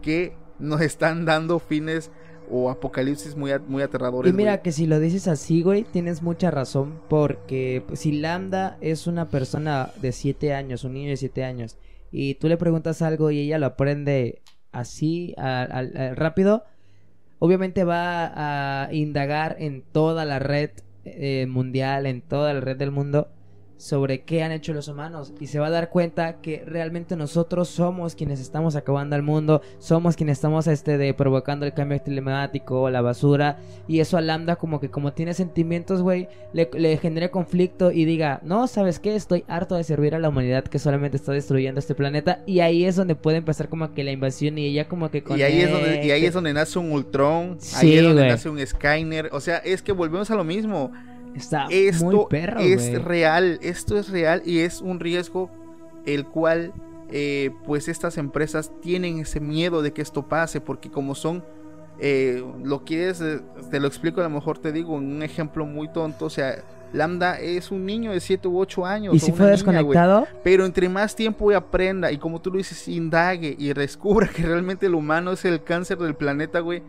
que 0.02 0.36
nos 0.58 0.80
están 0.80 1.24
dando 1.24 1.58
fines 1.58 2.10
o 2.50 2.70
apocalipsis 2.70 3.34
muy, 3.36 3.50
a- 3.50 3.58
muy 3.58 3.82
aterradores. 3.82 4.32
Y 4.32 4.36
mira 4.36 4.52
güey. 4.52 4.62
que 4.62 4.72
si 4.72 4.86
lo 4.86 5.00
dices 5.00 5.26
así, 5.28 5.62
güey, 5.62 5.82
tienes 5.84 6.22
mucha 6.22 6.50
razón. 6.50 7.00
Porque 7.08 7.82
pues, 7.86 8.00
si 8.00 8.12
Lambda 8.12 8.78
es 8.80 9.06
una 9.06 9.28
persona 9.28 9.90
de 10.00 10.12
7 10.12 10.54
años, 10.54 10.84
un 10.84 10.94
niño 10.94 11.10
de 11.10 11.16
7 11.16 11.44
años, 11.44 11.76
y 12.12 12.36
tú 12.36 12.48
le 12.48 12.56
preguntas 12.56 13.02
algo 13.02 13.30
y 13.32 13.40
ella 13.40 13.58
lo 13.58 13.66
aprende 13.66 14.42
así, 14.72 15.34
al- 15.38 15.72
al- 15.72 15.96
al- 15.96 16.16
rápido, 16.16 16.64
obviamente 17.38 17.84
va 17.84 18.84
a 18.86 18.92
indagar 18.92 19.56
en 19.58 19.82
toda 19.82 20.24
la 20.24 20.38
red 20.38 20.70
eh, 21.04 21.46
mundial, 21.48 22.06
en 22.06 22.22
toda 22.22 22.54
la 22.54 22.60
red 22.60 22.76
del 22.76 22.90
mundo, 22.90 23.28
sobre 23.76 24.22
qué 24.22 24.42
han 24.42 24.52
hecho 24.52 24.72
los 24.72 24.88
humanos 24.88 25.32
y 25.40 25.46
se 25.48 25.58
va 25.58 25.66
a 25.66 25.70
dar 25.70 25.90
cuenta 25.90 26.40
que 26.40 26.62
realmente 26.66 27.16
nosotros 27.16 27.68
somos 27.68 28.14
quienes 28.14 28.40
estamos 28.40 28.76
acabando 28.76 29.16
al 29.16 29.22
mundo, 29.22 29.60
somos 29.78 30.16
quienes 30.16 30.38
estamos 30.38 30.66
este 30.66 30.98
de 30.98 31.12
provocando 31.14 31.66
el 31.66 31.74
cambio 31.74 32.02
climático, 32.02 32.90
la 32.90 33.02
basura 33.02 33.58
y 33.86 34.00
eso 34.00 34.16
a 34.16 34.20
Lambda 34.20 34.56
como 34.56 34.80
que 34.80 34.90
como 34.90 35.12
tiene 35.12 35.34
sentimientos, 35.34 36.02
güey, 36.02 36.28
le, 36.52 36.70
le 36.72 36.96
genera 36.96 37.30
conflicto 37.30 37.92
y 37.92 38.04
diga, 38.04 38.40
"No, 38.42 38.66
¿sabes 38.66 38.98
qué? 38.98 39.14
Estoy 39.14 39.44
harto 39.48 39.76
de 39.76 39.84
servir 39.84 40.14
a 40.14 40.18
la 40.18 40.28
humanidad 40.28 40.64
que 40.64 40.78
solamente 40.78 41.16
está 41.16 41.32
destruyendo 41.32 41.78
este 41.78 41.94
planeta" 41.94 42.42
y 42.46 42.60
ahí 42.60 42.84
es 42.84 42.96
donde 42.96 43.14
puede 43.14 43.38
empezar 43.38 43.68
como 43.68 43.92
que 43.92 44.04
la 44.04 44.12
invasión 44.12 44.58
y 44.58 44.66
ella 44.66 44.88
como 44.88 45.10
que 45.10 45.22
Y 45.36 45.42
ahí, 45.42 45.60
es 45.60 45.70
donde, 45.70 46.06
y 46.06 46.10
ahí 46.10 46.24
es 46.24 46.34
donde 46.34 46.52
nace 46.52 46.78
un 46.78 46.92
Ultron, 46.92 47.56
Sí, 47.58 47.76
ahí 47.76 47.96
es 47.98 48.04
donde 48.04 48.26
nace 48.26 48.48
un 48.48 48.64
Skyner, 48.64 49.30
o 49.32 49.40
sea, 49.40 49.58
es 49.58 49.82
que 49.82 49.92
volvemos 49.92 50.30
a 50.30 50.34
lo 50.34 50.44
mismo. 50.44 50.92
Está 51.36 51.66
esto 51.70 52.04
muy 52.04 52.26
perro, 52.28 52.60
es 52.60 53.02
real, 53.02 53.58
esto 53.62 53.98
es 53.98 54.08
real 54.08 54.42
y 54.44 54.60
es 54.60 54.80
un 54.80 55.00
riesgo 55.00 55.50
el 56.06 56.26
cual 56.26 56.72
eh, 57.10 57.50
pues 57.64 57.88
estas 57.88 58.18
empresas 58.18 58.72
tienen 58.80 59.18
ese 59.18 59.38
miedo 59.38 59.82
de 59.82 59.92
que 59.92 60.02
esto 60.02 60.22
pase 60.22 60.60
porque 60.60 60.90
como 60.90 61.14
son 61.14 61.44
eh, 61.98 62.44
lo 62.64 62.84
quieres 62.84 63.20
eh, 63.20 63.40
te 63.70 63.78
lo 63.78 63.86
explico 63.86 64.20
a 64.20 64.24
lo 64.24 64.30
mejor 64.30 64.58
te 64.58 64.72
digo 64.72 64.98
en 64.98 65.12
un 65.12 65.22
ejemplo 65.22 65.64
muy 65.66 65.88
tonto 65.88 66.26
o 66.26 66.30
sea 66.30 66.64
Lambda 66.92 67.38
es 67.38 67.70
un 67.70 67.86
niño 67.86 68.12
de 68.12 68.20
7 68.20 68.48
u 68.48 68.58
8 68.58 68.86
años 68.86 69.14
Y 69.14 69.18
si 69.18 69.32
fue 69.32 69.46
desconectado, 69.46 70.26
pero 70.42 70.64
entre 70.64 70.88
más 70.88 71.14
tiempo 71.16 71.52
aprenda 71.52 72.10
y 72.12 72.18
como 72.18 72.40
tú 72.40 72.50
lo 72.50 72.58
dices 72.58 72.88
indague 72.88 73.54
y 73.58 73.72
descubra 73.72 74.28
que 74.28 74.42
realmente 74.42 74.86
el 74.86 74.94
humano 74.94 75.32
es 75.32 75.44
el 75.44 75.62
cáncer 75.62 75.98
del 75.98 76.14
planeta 76.14 76.60
güey 76.60 76.82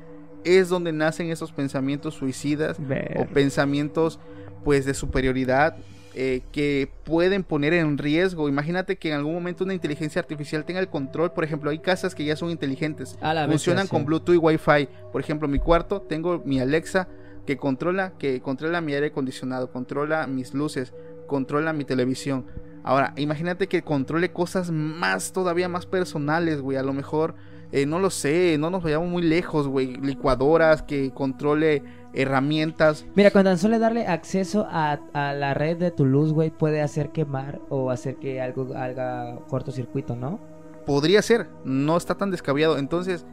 es 0.44 0.70
donde 0.70 0.92
nacen 0.92 1.30
esos 1.32 1.52
pensamientos 1.52 2.16
suicidas 2.16 2.78
Ver. 2.80 3.18
o 3.20 3.26
pensamientos 3.26 4.20
pues 4.64 4.86
de 4.86 4.94
superioridad 4.94 5.78
eh, 6.20 6.42
que 6.52 6.90
pueden 7.04 7.44
poner 7.44 7.74
en 7.74 7.98
riesgo. 7.98 8.50
Imagínate 8.50 8.98
que 8.98 9.10
en 9.10 9.16
algún 9.16 9.36
momento 9.36 9.64
una 9.64 9.76
inteligencia 9.76 10.20
artificial 10.20 10.66
tenga 10.66 10.80
el 10.80 10.88
control. 10.88 11.32
Por 11.32 11.44
ejemplo, 11.44 11.70
hay 11.70 11.78
casas 11.78 12.16
que 12.16 12.26
ya 12.26 12.36
son 12.36 12.50
inteligentes. 12.50 13.20
A 13.22 13.36
la 13.36 13.42
bestia, 13.42 13.54
Funcionan 13.54 13.86
sí. 13.86 13.92
con 13.92 14.06
Bluetooth 14.06 14.34
y 14.34 14.38
Wi-Fi. 14.38 14.90
Por 15.12 15.22
ejemplo, 15.22 15.48
mi 15.48 15.60
cuarto 15.60 16.02
tengo 16.02 16.42
mi 16.44 16.60
Alexa 16.60 17.08
que 17.46 17.58
controla, 17.58 18.14
que 18.18 18.42
controla 18.42 18.82
mi 18.82 18.96
aire 18.96 19.08
acondicionado, 19.08 19.72
controla 19.72 20.26
mis 20.26 20.56
luces, 20.56 20.92
controla 21.28 21.72
mi 21.72 21.86
televisión. 21.86 22.48
Ahora, 22.88 23.12
imagínate 23.18 23.68
que 23.68 23.82
controle 23.82 24.32
cosas 24.32 24.72
más, 24.72 25.34
todavía 25.34 25.68
más 25.68 25.86
personales, 25.86 26.62
güey. 26.62 26.78
A 26.78 26.84
lo 26.84 26.94
mejor, 26.94 27.36
eh, 27.74 27.86
no 27.86 28.00
lo 28.00 28.10
sé, 28.10 28.56
no 28.58 28.70
nos 28.70 28.82
vayamos 28.82 29.10
muy 29.10 29.24
lejos, 29.24 29.68
güey. 29.68 29.98
Licuadoras, 29.98 30.84
que 30.84 31.12
controle 31.12 31.84
herramientas. 32.14 33.06
Mira, 33.14 33.32
con 33.32 33.44
tan 33.44 33.58
solo 33.58 33.78
darle 33.78 34.08
acceso 34.08 34.66
a, 34.70 35.02
a 35.12 35.34
la 35.34 35.54
red 35.54 35.76
de 35.76 35.92
tu 35.92 36.06
luz, 36.06 36.32
güey, 36.32 36.50
puede 36.50 36.82
hacer 36.82 37.10
quemar 37.10 37.60
o 37.68 37.92
hacer 37.92 38.16
que 38.16 38.40
algo 38.40 38.74
haga 38.74 39.38
cortocircuito, 39.50 40.16
¿no? 40.16 40.40
Podría 40.86 41.22
ser, 41.22 41.50
no 41.66 41.98
está 41.98 42.16
tan 42.16 42.32
descabellado. 42.32 42.78
Entonces, 42.78 43.26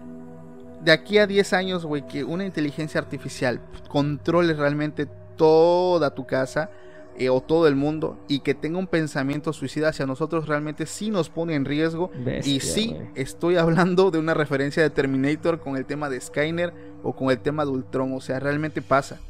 de 0.83 0.91
aquí 0.91 1.19
a 1.19 1.29
10 1.29 1.53
años, 1.53 1.87
güey, 1.87 2.05
que 2.09 2.25
una 2.25 2.45
inteligencia 2.45 3.01
artificial 3.01 3.61
controle 3.89 4.55
realmente 4.55 5.07
toda 5.37 6.13
tu 6.13 6.27
casa 6.27 6.71
eh, 7.17 7.29
o 7.29 7.41
todo 7.41 7.69
el 7.69 7.77
mundo 7.77 8.19
y 8.27 8.41
que 8.41 8.55
tenga 8.55 8.79
un 8.79 8.89
pensamiento 8.89 9.53
suicida 9.53 9.91
hacia 9.91 10.05
nosotros, 10.05 10.49
realmente 10.49 10.85
sí 10.85 11.11
nos 11.11 11.31
pone 11.31 11.55
en 11.55 11.65
riesgo. 11.65 12.11
Bestia, 12.25 12.55
y 12.55 12.61
sí, 12.61 12.97
estoy 13.15 13.57
hablando 13.57 14.11
de 14.11 14.19
una 14.19 14.35
referencia 14.35 14.83
de 14.83 14.91
Terminator 14.91 15.61
con 15.61 15.77
el 15.77 15.87
tema 15.87 16.11
de 16.11 16.21
Skyner 16.21 16.75
o 17.05 17.15
con 17.15 17.31
el 17.31 17.39
tema 17.39 17.65
de 17.65 17.71
Ultron. 17.71 18.13
O 18.15 18.21
sea, 18.21 18.41
realmente 18.41 18.83
pasa. 18.83 19.21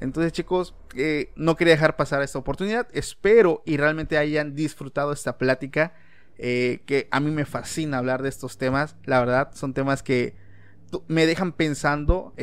Entonces, 0.00 0.32
chicos, 0.32 0.74
eh, 0.94 1.30
no 1.36 1.56
quería 1.56 1.74
dejar 1.74 1.96
pasar 1.96 2.22
esta 2.22 2.38
oportunidad. 2.38 2.88
Espero 2.92 3.62
y 3.66 3.76
realmente 3.76 4.16
hayan 4.16 4.54
disfrutado 4.54 5.12
esta 5.12 5.36
plática. 5.36 5.94
eh, 6.38 6.80
que 6.84 7.08
a 7.10 7.20
mí 7.20 7.30
me 7.30 7.46
fascina 7.46 7.96
hablar 7.96 8.22
de 8.22 8.28
estos 8.28 8.58
temas. 8.58 8.96
La 9.04 9.20
verdad, 9.20 9.50
son 9.54 9.72
temas 9.72 10.02
que 10.02 10.34
me 11.08 11.26
dejan 11.26 11.52
pensando. 11.52 12.34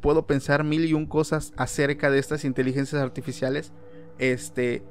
puedo 0.00 0.26
pensar 0.26 0.62
mil 0.62 0.84
y 0.84 0.94
un 0.94 1.06
cosas 1.06 1.52
acerca 1.56 2.10
de 2.10 2.18
estas 2.20 2.44
inteligencias 2.44 3.02
artificiales. 3.02 3.72
Este, 4.18 4.82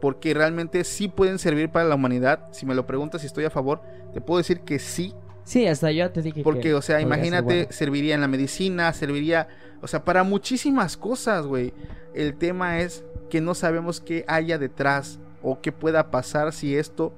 porque 0.00 0.34
realmente 0.34 0.84
sí 0.84 1.08
pueden 1.08 1.38
servir 1.38 1.70
para 1.70 1.86
la 1.86 1.94
humanidad. 1.94 2.48
Si 2.52 2.66
me 2.66 2.74
lo 2.74 2.86
preguntas 2.86 3.20
si 3.20 3.26
estoy 3.26 3.44
a 3.44 3.50
favor, 3.50 3.80
te 4.12 4.20
puedo 4.20 4.38
decir 4.38 4.60
que 4.60 4.78
sí. 4.78 5.14
Sí, 5.44 5.66
hasta 5.66 5.90
yo 5.90 6.10
te 6.10 6.22
dije 6.22 6.42
Porque, 6.42 6.60
que 6.60 6.74
o 6.74 6.82
sea, 6.82 7.00
imagínate, 7.00 7.54
bueno. 7.54 7.66
serviría 7.70 8.14
en 8.14 8.20
la 8.20 8.28
medicina, 8.28 8.92
serviría, 8.92 9.48
o 9.80 9.88
sea, 9.88 10.04
para 10.04 10.22
muchísimas 10.24 10.96
cosas, 10.96 11.46
güey. 11.46 11.72
El 12.14 12.36
tema 12.36 12.80
es 12.80 13.04
que 13.30 13.40
no 13.40 13.54
sabemos 13.54 14.00
qué 14.00 14.24
haya 14.28 14.58
detrás 14.58 15.18
o 15.42 15.60
qué 15.60 15.72
pueda 15.72 16.10
pasar 16.10 16.52
si 16.52 16.76
esto 16.76 17.14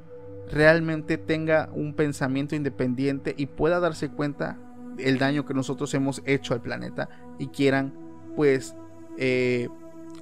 realmente 0.50 1.18
tenga 1.18 1.70
un 1.72 1.94
pensamiento 1.94 2.54
independiente 2.54 3.34
y 3.36 3.46
pueda 3.46 3.80
darse 3.80 4.10
cuenta 4.10 4.58
el 4.98 5.18
daño 5.18 5.44
que 5.44 5.54
nosotros 5.54 5.92
hemos 5.94 6.22
hecho 6.24 6.54
al 6.54 6.62
planeta 6.62 7.08
y 7.38 7.48
quieran, 7.48 7.92
pues, 8.36 8.74
eh, 9.18 9.68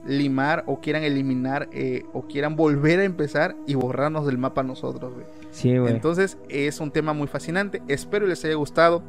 limar 0.05 0.65
o 0.67 0.81
quieran 0.81 1.05
eliminar 1.05 1.69
eh, 1.73 2.05
o 2.13 2.23
quieran 2.23 2.57
volver 2.57 3.01
a 3.01 3.05
empezar 3.05 3.57
y 3.67 3.75
borrarnos 3.75 4.27
del 4.27 4.39
mapa 4.39 4.63
nosotros, 4.63 5.15
güey. 5.15 5.27
Sí, 5.51 5.77
güey. 5.77 5.93
Entonces 5.93 6.39
es 6.49 6.81
un 6.81 6.91
tema 6.91 7.13
muy 7.13 7.29
fascinante. 7.29 7.83
Espero 7.89 8.27
les 8.27 8.45
haya 8.45 8.55
gustado. 8.55 9.03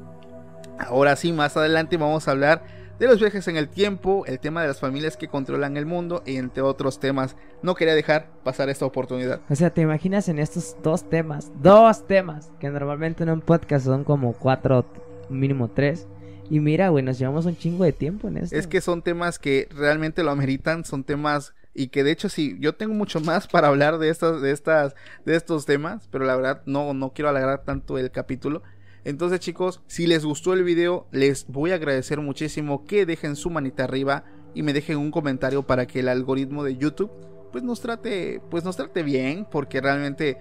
Ahora 0.80 1.16
sí, 1.16 1.32
más 1.32 1.56
adelante 1.58 1.98
vamos 1.98 2.28
a 2.28 2.32
hablar 2.32 2.64
de 3.00 3.08
los 3.08 3.20
viajes 3.20 3.48
en 3.48 3.58
el 3.58 3.70
tiempo, 3.70 4.24
el 4.28 4.40
tema 4.40 4.62
de 4.62 4.68
las 4.68 4.80
familias 4.80 5.18
que 5.18 5.28
controlan 5.28 5.78
el 5.78 5.86
mundo 5.86 6.24
y 6.26 6.38
entre 6.38 6.62
otros 6.62 7.00
temas. 7.00 7.36
No 7.62 7.76
quería 7.76 7.96
dejar 7.96 8.28
pasar 8.44 8.70
esta 8.70 8.86
oportunidad. 8.86 9.42
O 9.50 9.56
sea, 9.56 9.72
¿te 9.72 9.82
imaginas 9.82 10.30
en 10.30 10.40
estos 10.40 10.78
dos 10.84 11.10
temas? 11.10 11.52
Dos 11.62 12.06
temas, 12.08 12.52
que 12.60 12.70
normalmente 12.70 13.24
en 13.24 13.30
un 13.30 13.42
podcast 13.42 13.86
son 13.86 14.04
como 14.04 14.34
cuatro, 14.34 14.86
mínimo 15.30 15.70
tres. 15.70 16.08
Y 16.54 16.60
mira, 16.60 16.90
güey, 16.90 17.04
nos 17.04 17.18
llevamos 17.18 17.48
un 17.48 17.58
chingo 17.58 17.84
de 17.84 17.94
tiempo 17.94 18.28
en 18.28 18.38
esto. 18.38 18.56
Es 18.56 18.68
que 18.68 18.80
son 18.80 19.02
temas 19.02 19.40
que 19.40 19.68
realmente 19.72 20.22
lo 20.22 20.30
ameritan, 20.30 20.86
son 20.86 21.04
temas 21.04 21.56
y 21.74 21.88
que 21.88 22.04
de 22.04 22.12
hecho 22.12 22.30
sí, 22.30 22.58
yo 22.60 22.76
tengo 22.76 22.94
mucho 22.94 23.20
más 23.22 23.48
para 23.48 23.70
hablar 23.70 23.98
de 23.98 24.10
estas, 24.10 24.40
de 24.40 24.52
estas, 24.52 24.94
de 25.26 25.36
estos 25.36 25.66
temas, 25.66 26.08
pero 26.12 26.26
la 26.26 26.36
verdad 26.36 26.62
no, 26.68 26.94
no 26.94 27.12
quiero 27.12 27.30
alargar 27.30 27.64
tanto 27.64 27.98
el 27.98 28.12
capítulo. 28.12 28.62
Entonces 29.04 29.40
chicos, 29.40 29.82
si 29.88 30.06
les 30.06 30.26
gustó 30.26 30.54
el 30.54 30.64
video, 30.64 31.08
les 31.12 31.48
voy 31.48 31.72
a 31.72 31.76
agradecer 31.76 32.22
muchísimo 32.22 32.86
que 32.86 33.08
dejen 33.08 33.36
su 33.36 33.50
manita 33.50 33.86
arriba 33.86 34.24
y 34.54 34.62
me 34.62 34.74
dejen 34.74 35.00
un 35.00 35.10
comentario 35.10 35.64
para 35.64 35.88
que 35.88 36.02
el 36.02 36.08
algoritmo 36.08 36.64
de 36.64 36.78
YouTube 36.78 37.10
pues 37.52 37.64
nos 37.64 37.82
trate, 37.82 38.44
pues 38.52 38.64
nos 38.64 38.78
trate 38.78 39.02
bien, 39.02 39.48
porque 39.50 39.82
realmente 39.82 40.38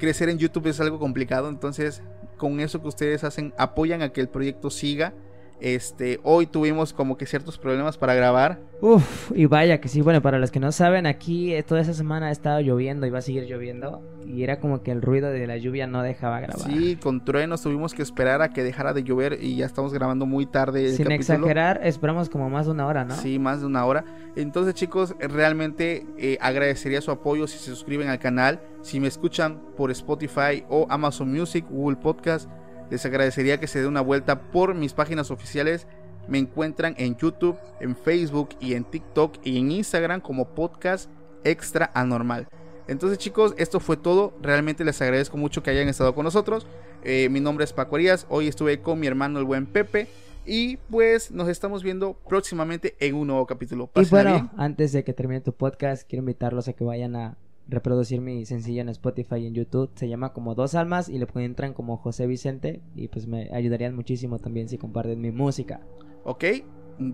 crecer 0.00 0.28
en 0.28 0.38
YouTube 0.38 0.66
es 0.66 0.80
algo 0.80 0.98
complicado, 0.98 1.48
entonces 1.48 2.02
con 2.36 2.58
eso 2.58 2.82
que 2.82 2.88
ustedes 2.88 3.22
hacen 3.22 3.54
apoyan 3.58 4.02
a 4.02 4.08
que 4.08 4.20
el 4.20 4.28
proyecto 4.28 4.68
siga. 4.68 5.14
Este, 5.62 6.18
hoy 6.24 6.46
tuvimos 6.46 6.92
como 6.92 7.16
que 7.16 7.24
ciertos 7.24 7.56
problemas 7.56 7.96
para 7.96 8.14
grabar. 8.14 8.58
Uf, 8.80 9.30
y 9.32 9.46
vaya 9.46 9.80
que 9.80 9.86
sí, 9.86 10.00
bueno, 10.00 10.20
para 10.20 10.40
los 10.40 10.50
que 10.50 10.58
no 10.58 10.72
saben, 10.72 11.06
aquí 11.06 11.54
eh, 11.54 11.62
toda 11.62 11.80
esa 11.80 11.94
semana 11.94 12.26
ha 12.26 12.30
estado 12.32 12.58
lloviendo 12.58 13.06
y 13.06 13.10
va 13.10 13.18
a 13.18 13.22
seguir 13.22 13.44
lloviendo. 13.44 14.02
Y 14.26 14.42
era 14.42 14.58
como 14.58 14.82
que 14.82 14.90
el 14.90 15.00
ruido 15.02 15.30
de 15.30 15.46
la 15.46 15.56
lluvia 15.58 15.86
no 15.86 16.02
dejaba 16.02 16.40
grabar. 16.40 16.68
Sí, 16.68 16.96
con 16.96 17.24
truenos 17.24 17.62
tuvimos 17.62 17.94
que 17.94 18.02
esperar 18.02 18.42
a 18.42 18.48
que 18.52 18.64
dejara 18.64 18.92
de 18.92 19.04
llover 19.04 19.38
y 19.40 19.54
ya 19.54 19.66
estamos 19.66 19.92
grabando 19.94 20.26
muy 20.26 20.46
tarde 20.46 20.84
el 20.86 20.96
Sin 20.96 21.04
capítulo. 21.06 21.36
exagerar, 21.36 21.80
esperamos 21.84 22.28
como 22.28 22.50
más 22.50 22.66
de 22.66 22.72
una 22.72 22.86
hora, 22.88 23.04
¿no? 23.04 23.14
Sí, 23.14 23.38
más 23.38 23.60
de 23.60 23.66
una 23.66 23.84
hora. 23.84 24.04
Entonces, 24.34 24.74
chicos, 24.74 25.14
realmente 25.20 26.04
eh, 26.18 26.38
agradecería 26.40 27.00
su 27.02 27.12
apoyo 27.12 27.46
si 27.46 27.58
se 27.58 27.66
suscriben 27.66 28.08
al 28.08 28.18
canal. 28.18 28.60
Si 28.80 28.98
me 28.98 29.06
escuchan 29.06 29.60
por 29.76 29.92
Spotify 29.92 30.64
o 30.68 30.86
Amazon 30.90 31.30
Music, 31.30 31.64
Google 31.70 31.98
Podcast, 31.98 32.50
les 32.92 33.06
agradecería 33.06 33.58
que 33.58 33.66
se 33.66 33.80
dé 33.80 33.86
una 33.86 34.02
vuelta 34.02 34.42
por 34.50 34.74
mis 34.74 34.92
páginas 34.92 35.30
oficiales. 35.30 35.86
Me 36.28 36.36
encuentran 36.36 36.94
en 36.98 37.16
YouTube, 37.16 37.56
en 37.80 37.96
Facebook 37.96 38.50
y 38.60 38.74
en 38.74 38.84
TikTok 38.84 39.38
y 39.42 39.58
en 39.58 39.72
Instagram 39.72 40.20
como 40.20 40.54
Podcast 40.54 41.08
Extra 41.42 41.90
Anormal. 41.94 42.48
Entonces 42.88 43.16
chicos, 43.16 43.54
esto 43.56 43.80
fue 43.80 43.96
todo. 43.96 44.34
Realmente 44.42 44.84
les 44.84 45.00
agradezco 45.00 45.38
mucho 45.38 45.62
que 45.62 45.70
hayan 45.70 45.88
estado 45.88 46.14
con 46.14 46.24
nosotros. 46.24 46.66
Eh, 47.02 47.30
mi 47.30 47.40
nombre 47.40 47.64
es 47.64 47.72
Paco 47.72 47.96
Arias. 47.96 48.26
Hoy 48.28 48.46
estuve 48.46 48.82
con 48.82 49.00
mi 49.00 49.06
hermano 49.06 49.38
el 49.38 49.46
buen 49.46 49.64
Pepe. 49.64 50.08
Y 50.44 50.76
pues 50.90 51.30
nos 51.30 51.48
estamos 51.48 51.82
viendo 51.82 52.18
próximamente 52.28 52.94
en 53.00 53.14
un 53.14 53.28
nuevo 53.28 53.46
capítulo. 53.46 53.84
Y 53.84 54.00
Pásenla 54.00 54.22
bueno, 54.32 54.48
bien. 54.50 54.50
antes 54.62 54.92
de 54.92 55.02
que 55.02 55.14
termine 55.14 55.40
tu 55.40 55.54
podcast, 55.54 56.06
quiero 56.06 56.20
invitarlos 56.20 56.68
a 56.68 56.74
que 56.74 56.84
vayan 56.84 57.16
a 57.16 57.38
reproducir 57.68 58.20
mi 58.20 58.44
sencillo 58.44 58.82
en 58.82 58.88
Spotify 58.90 59.36
y 59.36 59.46
en 59.46 59.54
YouTube. 59.54 59.90
Se 59.94 60.08
llama 60.08 60.32
como 60.32 60.54
Dos 60.54 60.74
Almas 60.74 61.08
y 61.08 61.18
le 61.18 61.24
encuentran 61.24 61.74
como 61.74 61.96
José 61.96 62.26
Vicente. 62.26 62.80
Y 62.94 63.08
pues 63.08 63.26
me 63.26 63.48
ayudarían 63.52 63.94
muchísimo 63.94 64.38
también 64.38 64.68
si 64.68 64.78
comparten 64.78 65.20
mi 65.20 65.30
música. 65.30 65.80
Ok, 66.24 66.44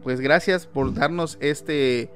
pues 0.02 0.20
gracias 0.20 0.66
por 0.66 0.92
darnos 0.94 1.38
este, 1.40 2.10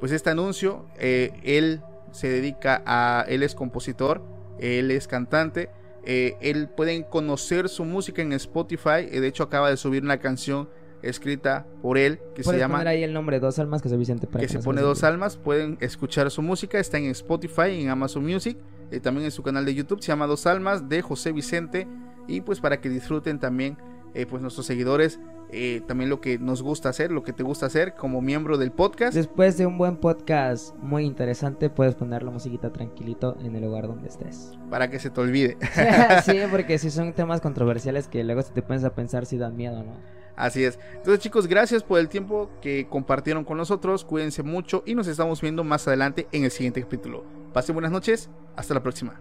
pues 0.00 0.12
este 0.12 0.30
anuncio. 0.30 0.86
Eh, 0.98 1.32
él 1.42 1.80
se 2.12 2.28
dedica 2.28 2.82
a, 2.86 3.24
él 3.28 3.42
es 3.42 3.54
compositor, 3.54 4.22
él 4.58 4.90
es 4.90 5.06
cantante. 5.08 5.70
eh, 6.04 6.36
él 6.40 6.68
pueden 6.68 7.02
conocer 7.02 7.68
su 7.68 7.84
música 7.84 8.22
en 8.22 8.32
Spotify. 8.32 9.06
eh, 9.10 9.20
de 9.20 9.26
hecho, 9.26 9.42
acaba 9.42 9.68
de 9.68 9.76
subir 9.76 10.02
una 10.02 10.18
canción 10.18 10.68
escrita 11.02 11.66
por 11.82 11.98
él, 11.98 12.20
que 12.34 12.42
se 12.42 12.58
llama 12.58 12.76
poner 12.78 12.88
ahí 12.88 13.02
el 13.02 13.12
nombre, 13.12 13.40
Dos 13.40 13.58
Almas, 13.58 13.82
que 13.82 13.88
soy 13.88 13.98
Vicente. 13.98 14.26
para 14.26 14.40
que 14.44 14.48
se 14.48 14.58
pone 14.58 14.80
dos 14.80 15.04
almas. 15.04 15.36
Pueden 15.36 15.78
escuchar 15.80 16.30
su 16.30 16.42
música, 16.42 16.78
está 16.78 16.98
en 16.98 17.06
Spotify, 17.06 17.80
en 17.80 17.88
Amazon 17.88 18.24
Music, 18.24 18.58
y 18.90 19.00
también 19.00 19.26
en 19.26 19.30
su 19.30 19.42
canal 19.42 19.64
de 19.64 19.74
YouTube, 19.74 20.00
se 20.00 20.08
llama 20.08 20.26
Dos 20.26 20.46
Almas 20.46 20.88
de 20.88 21.02
José 21.02 21.32
Vicente. 21.32 21.86
Y 22.26 22.42
pues 22.42 22.60
para 22.60 22.80
que 22.80 22.88
disfruten 22.88 23.38
también, 23.38 23.78
eh, 24.14 24.26
pues 24.26 24.42
nuestros 24.42 24.66
seguidores, 24.66 25.18
eh, 25.50 25.80
también 25.86 26.10
lo 26.10 26.20
que 26.20 26.38
nos 26.38 26.62
gusta 26.62 26.90
hacer, 26.90 27.10
lo 27.10 27.22
que 27.22 27.32
te 27.32 27.42
gusta 27.42 27.66
hacer 27.66 27.94
como 27.94 28.20
miembro 28.20 28.58
del 28.58 28.70
podcast. 28.70 29.14
Después 29.14 29.56
de 29.56 29.64
un 29.64 29.78
buen 29.78 29.96
podcast 29.96 30.74
muy 30.76 31.04
interesante, 31.04 31.70
puedes 31.70 31.94
poner 31.94 32.22
la 32.22 32.30
musiquita 32.30 32.70
tranquilito 32.70 33.36
en 33.40 33.56
el 33.56 33.62
lugar 33.64 33.86
donde 33.86 34.08
estés. 34.08 34.58
para 34.68 34.90
que 34.90 34.98
se 34.98 35.08
te 35.08 35.20
olvide. 35.20 35.56
sí, 36.24 36.36
porque 36.50 36.78
si 36.78 36.90
son 36.90 37.14
temas 37.14 37.40
controversiales 37.40 38.08
que 38.08 38.24
luego 38.24 38.42
si 38.42 38.52
te 38.52 38.60
pones 38.60 38.84
a 38.84 38.94
pensar 38.94 39.24
si 39.24 39.38
dan 39.38 39.56
miedo, 39.56 39.82
¿no? 39.82 40.17
Así 40.38 40.64
es. 40.64 40.78
Entonces 40.94 41.18
chicos, 41.18 41.48
gracias 41.48 41.82
por 41.82 41.98
el 41.98 42.08
tiempo 42.08 42.48
que 42.62 42.86
compartieron 42.88 43.44
con 43.44 43.56
nosotros. 43.56 44.04
Cuídense 44.04 44.44
mucho 44.44 44.84
y 44.86 44.94
nos 44.94 45.08
estamos 45.08 45.40
viendo 45.40 45.64
más 45.64 45.88
adelante 45.88 46.28
en 46.30 46.44
el 46.44 46.52
siguiente 46.52 46.80
capítulo. 46.80 47.24
Pasen 47.52 47.74
buenas 47.74 47.90
noches. 47.90 48.30
Hasta 48.54 48.72
la 48.72 48.80
próxima. 48.80 49.20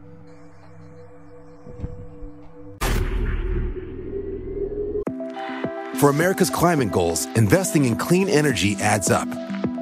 For 5.96 6.12
America's 6.12 6.52
climate 6.52 6.92
goals, 6.92 7.26
investing 7.36 7.86
in 7.86 7.96
clean 7.96 8.30
energy 8.30 8.76
adds 8.80 9.10
up. 9.10 9.28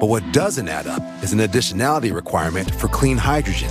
But 0.00 0.08
what 0.08 0.22
doesn't 0.32 0.68
add 0.68 0.86
up 0.86 1.02
is 1.22 1.34
an 1.34 1.40
additionality 1.40 2.14
requirement 2.14 2.70
for 2.76 2.88
clean 2.88 3.18
hydrogen. 3.18 3.70